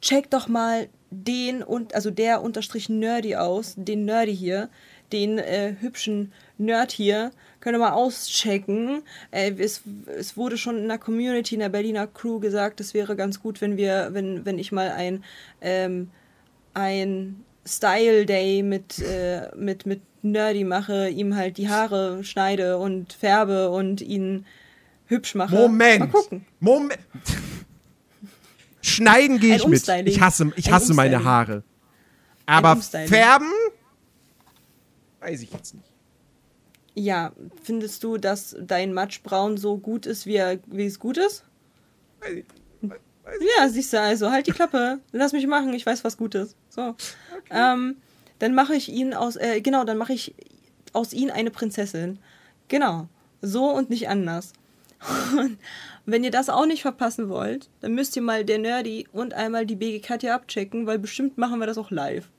checkt 0.00 0.32
doch 0.32 0.48
mal 0.48 0.88
den 1.10 1.62
und 1.62 1.94
also 1.94 2.10
der 2.10 2.42
unterstrich 2.42 2.88
Nerdy 2.88 3.36
aus, 3.36 3.74
den 3.76 4.04
Nerdy 4.04 4.36
hier, 4.36 4.68
den 5.12 5.38
äh, 5.38 5.76
hübschen 5.80 6.32
Nerd 6.58 6.90
hier, 6.92 7.30
könnt 7.60 7.76
ihr 7.76 7.80
mal 7.80 7.92
auschecken. 7.92 9.02
Äh, 9.30 9.52
es, 9.58 9.82
es 10.06 10.36
wurde 10.36 10.58
schon 10.58 10.78
in 10.78 10.88
der 10.88 10.98
Community, 10.98 11.54
in 11.54 11.60
der 11.60 11.68
Berliner 11.68 12.06
Crew 12.06 12.40
gesagt, 12.40 12.80
es 12.80 12.94
wäre 12.94 13.16
ganz 13.16 13.40
gut, 13.40 13.60
wenn 13.60 13.76
wir, 13.76 14.08
wenn, 14.12 14.44
wenn 14.44 14.58
ich 14.58 14.72
mal 14.72 14.90
ein, 14.90 15.24
ähm, 15.60 16.10
ein 16.74 17.44
Style 17.66 18.26
Day 18.26 18.62
mit, 18.62 18.98
äh, 19.00 19.48
mit, 19.56 19.86
mit 19.86 20.00
Nerdy 20.32 20.64
mache, 20.64 21.08
ihm 21.08 21.36
halt 21.36 21.58
die 21.58 21.68
Haare 21.68 22.24
schneide 22.24 22.78
und 22.78 23.12
färbe 23.12 23.70
und 23.70 24.00
ihn 24.00 24.46
hübsch 25.06 25.34
mache. 25.34 25.54
Moment. 25.54 26.00
Mal 26.00 26.08
gucken. 26.08 26.46
Moment. 26.60 26.98
Schneiden 28.82 29.40
gehe 29.40 29.56
ich 29.56 29.66
mit. 29.66 29.88
Ich 30.06 30.20
hasse, 30.20 30.52
ich 30.56 30.70
hasse 30.70 30.94
meine. 30.94 31.24
Haare. 31.24 31.64
Aber 32.46 32.76
färben? 32.76 33.50
Weiß 35.20 35.42
ich 35.42 35.52
jetzt 35.52 35.74
nicht. 35.74 35.90
Ja, 36.94 37.32
findest 37.62 38.04
du, 38.04 38.16
dass 38.16 38.56
dein 38.58 38.94
Matschbraun 38.94 39.58
so 39.58 39.76
gut 39.76 40.06
ist, 40.06 40.24
wie, 40.24 40.36
er, 40.36 40.58
wie 40.66 40.86
es 40.86 40.98
gut 40.98 41.18
ist? 41.18 41.44
Weiß 42.20 42.32
ich, 42.32 42.44
weiß 42.80 43.40
ich. 43.40 43.48
Ja, 43.58 43.68
siehst 43.68 43.92
du, 43.92 44.00
also 44.00 44.30
halt 44.30 44.46
die 44.46 44.52
Klappe. 44.52 45.00
Lass 45.12 45.32
mich 45.32 45.46
machen, 45.46 45.74
ich 45.74 45.84
weiß, 45.84 46.04
was 46.04 46.16
gut 46.16 46.34
ist. 46.36 46.56
So. 46.70 46.94
Ähm, 47.50 47.96
dann 48.38 48.54
mache 48.54 48.74
ich 48.74 48.88
ihn 48.88 49.14
aus, 49.14 49.36
äh, 49.36 49.60
genau, 49.60 49.84
dann 49.84 49.98
mache 49.98 50.12
ich 50.12 50.34
aus 50.92 51.12
ihn 51.12 51.30
eine 51.30 51.50
Prinzessin. 51.50 52.18
Genau. 52.68 53.08
So 53.42 53.70
und 53.70 53.90
nicht 53.90 54.08
anders. 54.08 54.52
Und 55.38 55.58
wenn 56.06 56.24
ihr 56.24 56.30
das 56.30 56.48
auch 56.48 56.66
nicht 56.66 56.82
verpassen 56.82 57.28
wollt, 57.28 57.68
dann 57.80 57.94
müsst 57.94 58.16
ihr 58.16 58.22
mal 58.22 58.44
der 58.44 58.58
Nerdy 58.58 59.06
und 59.12 59.34
einmal 59.34 59.66
die 59.66 59.76
BG 59.76 60.00
Katja 60.00 60.34
abchecken, 60.34 60.86
weil 60.86 60.98
bestimmt 60.98 61.36
machen 61.36 61.58
wir 61.58 61.66
das 61.66 61.78
auch 61.78 61.90
live. 61.90 62.30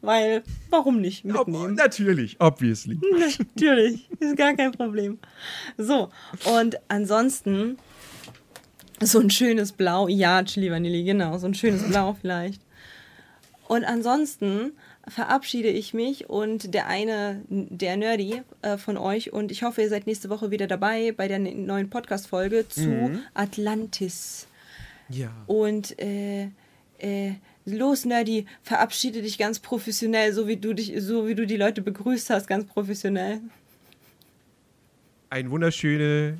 Weil, 0.00 0.42
warum 0.70 1.00
nicht 1.00 1.24
Ob, 1.26 1.48
mitnehmen? 1.48 1.74
natürlich, 1.74 2.36
obviously. 2.40 2.98
Natürlich, 3.38 4.08
ist 4.18 4.36
gar 4.36 4.54
kein 4.54 4.72
Problem. 4.72 5.18
So, 5.76 6.08
und 6.56 6.78
ansonsten 6.88 7.76
so 9.02 9.20
ein 9.20 9.28
schönes 9.28 9.72
Blau. 9.72 10.08
Ja, 10.08 10.42
Chili 10.42 10.70
Vanilli, 10.70 11.04
genau, 11.04 11.36
so 11.36 11.46
ein 11.46 11.54
schönes 11.54 11.82
Blau 11.82 12.16
vielleicht. 12.18 12.62
Und 13.68 13.84
ansonsten 13.84 14.72
verabschiede 15.08 15.68
ich 15.68 15.94
mich 15.94 16.28
und 16.28 16.74
der 16.74 16.86
eine, 16.88 17.42
der 17.48 17.96
Nerdy 17.96 18.42
äh, 18.62 18.76
von 18.76 18.96
euch 18.96 19.32
und 19.32 19.52
ich 19.52 19.62
hoffe, 19.62 19.82
ihr 19.82 19.88
seid 19.88 20.06
nächste 20.06 20.28
Woche 20.30 20.50
wieder 20.50 20.66
dabei 20.66 21.12
bei 21.12 21.28
der 21.28 21.38
ne- 21.38 21.54
neuen 21.54 21.90
Podcast-Folge 21.90 22.68
zu 22.68 23.10
Atlantis. 23.34 24.46
Ja. 25.08 25.30
Und 25.46 25.98
äh, 26.00 26.48
äh, 26.98 27.34
los, 27.64 28.04
Nerdy, 28.04 28.46
verabschiede 28.62 29.22
dich 29.22 29.38
ganz 29.38 29.60
professionell, 29.60 30.32
so 30.32 30.48
wie 30.48 30.56
du 30.56 30.72
dich, 30.72 30.92
so 30.98 31.28
wie 31.28 31.34
du 31.34 31.46
die 31.46 31.56
Leute 31.56 31.82
begrüßt 31.82 32.30
hast, 32.30 32.48
ganz 32.48 32.66
professionell. 32.66 33.40
Ein 35.30 35.50
wunderschöne, 35.50 36.38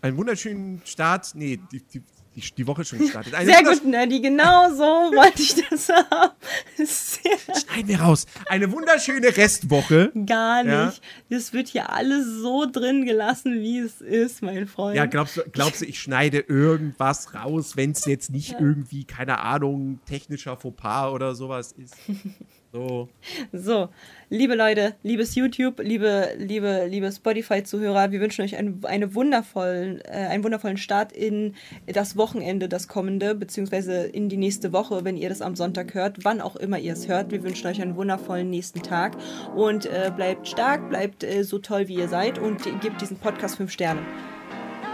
einen 0.00 0.16
wunderschönen 0.16 0.80
Start. 0.84 1.32
Nee, 1.34 1.58
die, 1.72 1.80
die, 1.80 2.02
die, 2.40 2.54
die 2.54 2.66
Woche 2.66 2.84
schon 2.84 2.98
gestartet. 3.00 3.34
Eine 3.34 3.50
Sehr 3.52 3.62
gut, 3.62 3.84
Nerdy, 3.84 4.20
genau 4.20 4.70
so 4.70 4.82
wollte 5.16 5.42
ich 5.42 5.54
das 5.68 5.88
haben. 5.88 6.32
Schneiden 6.76 7.88
wir 7.88 8.00
raus. 8.00 8.26
Eine 8.48 8.70
wunderschöne 8.72 9.36
Restwoche. 9.36 10.12
gar 10.26 10.64
Ja. 10.64 10.86
nicht. 10.86 11.02
Das 11.30 11.52
wird 11.52 11.68
hier 11.68 11.90
alles 11.92 12.26
so 12.40 12.66
drin 12.70 13.04
gelassen, 13.04 13.60
wie 13.60 13.78
es 13.78 14.00
ist, 14.00 14.42
mein 14.42 14.66
Freund. 14.66 14.96
Ja, 14.96 15.06
glaubst 15.06 15.36
du, 15.36 15.42
glaubst 15.52 15.80
du, 15.80 15.84
ich 15.86 16.00
schneide 16.00 16.38
irgendwas 16.40 17.34
raus, 17.34 17.76
wenn 17.76 17.92
es 17.92 18.04
jetzt 18.04 18.30
nicht 18.30 18.52
irgendwie, 18.58 19.04
keine 19.04 19.38
Ahnung, 19.40 20.00
technischer 20.06 20.56
Fauxpas 20.56 21.10
oder 21.12 21.34
sowas 21.34 21.72
ist? 21.72 21.94
So. 22.70 23.08
So, 23.52 23.88
liebe 24.28 24.54
Leute, 24.54 24.94
liebes 25.02 25.34
YouTube, 25.34 25.80
liebe, 25.80 26.34
liebe, 26.36 26.86
liebe 26.86 27.10
Spotify-Zuhörer, 27.10 28.12
wir 28.12 28.20
wünschen 28.20 28.44
euch 28.44 28.56
einen, 28.56 28.84
eine 28.84 29.14
wundervollen, 29.14 30.02
äh, 30.02 30.28
einen 30.28 30.44
wundervollen 30.44 30.76
Start 30.76 31.12
in 31.12 31.54
das 31.86 32.18
Wochenende, 32.18 32.68
das 32.68 32.86
kommende, 32.86 33.34
beziehungsweise 33.34 34.04
in 34.04 34.28
die 34.28 34.36
nächste 34.36 34.74
Woche, 34.74 35.04
wenn 35.04 35.16
ihr 35.16 35.30
das 35.30 35.40
am 35.40 35.56
Sonntag 35.56 35.94
hört, 35.94 36.24
wann 36.24 36.42
auch 36.42 36.56
immer 36.56 36.78
ihr 36.78 36.92
es 36.92 37.08
hört. 37.08 37.30
Wir 37.30 37.42
wünschen 37.42 37.66
euch 37.68 37.80
einen 37.80 37.96
wundervollen 37.96 38.50
nächsten 38.50 38.82
Tag 38.82 39.16
und 39.56 39.86
äh, 39.86 40.12
bleibt 40.14 40.46
stark, 40.46 40.90
bleibt 40.90 41.24
äh, 41.24 41.44
so 41.44 41.58
toll, 41.58 41.88
wie 41.88 41.94
ihr 41.94 42.08
seid 42.08 42.38
und 42.38 42.62
gebt 42.82 43.00
diesen 43.00 43.16
Podcast 43.16 43.56
fünf 43.56 43.72
Sterne. 43.72 44.02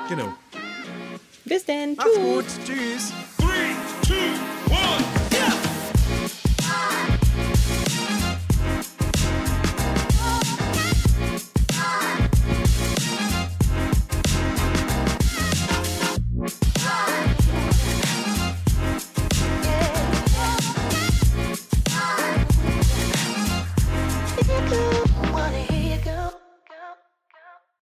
Genau. 0.08 0.32
Bis 1.44 1.64
denn, 1.64 1.96
Macht's 1.96 2.14
tschüss. 2.14 2.24
gut. 2.24 2.44
Tschüss. 2.66 3.12
Three, 3.36 3.74
two, 4.06 5.23
Thank 16.46 16.74
you. 25.08 25.13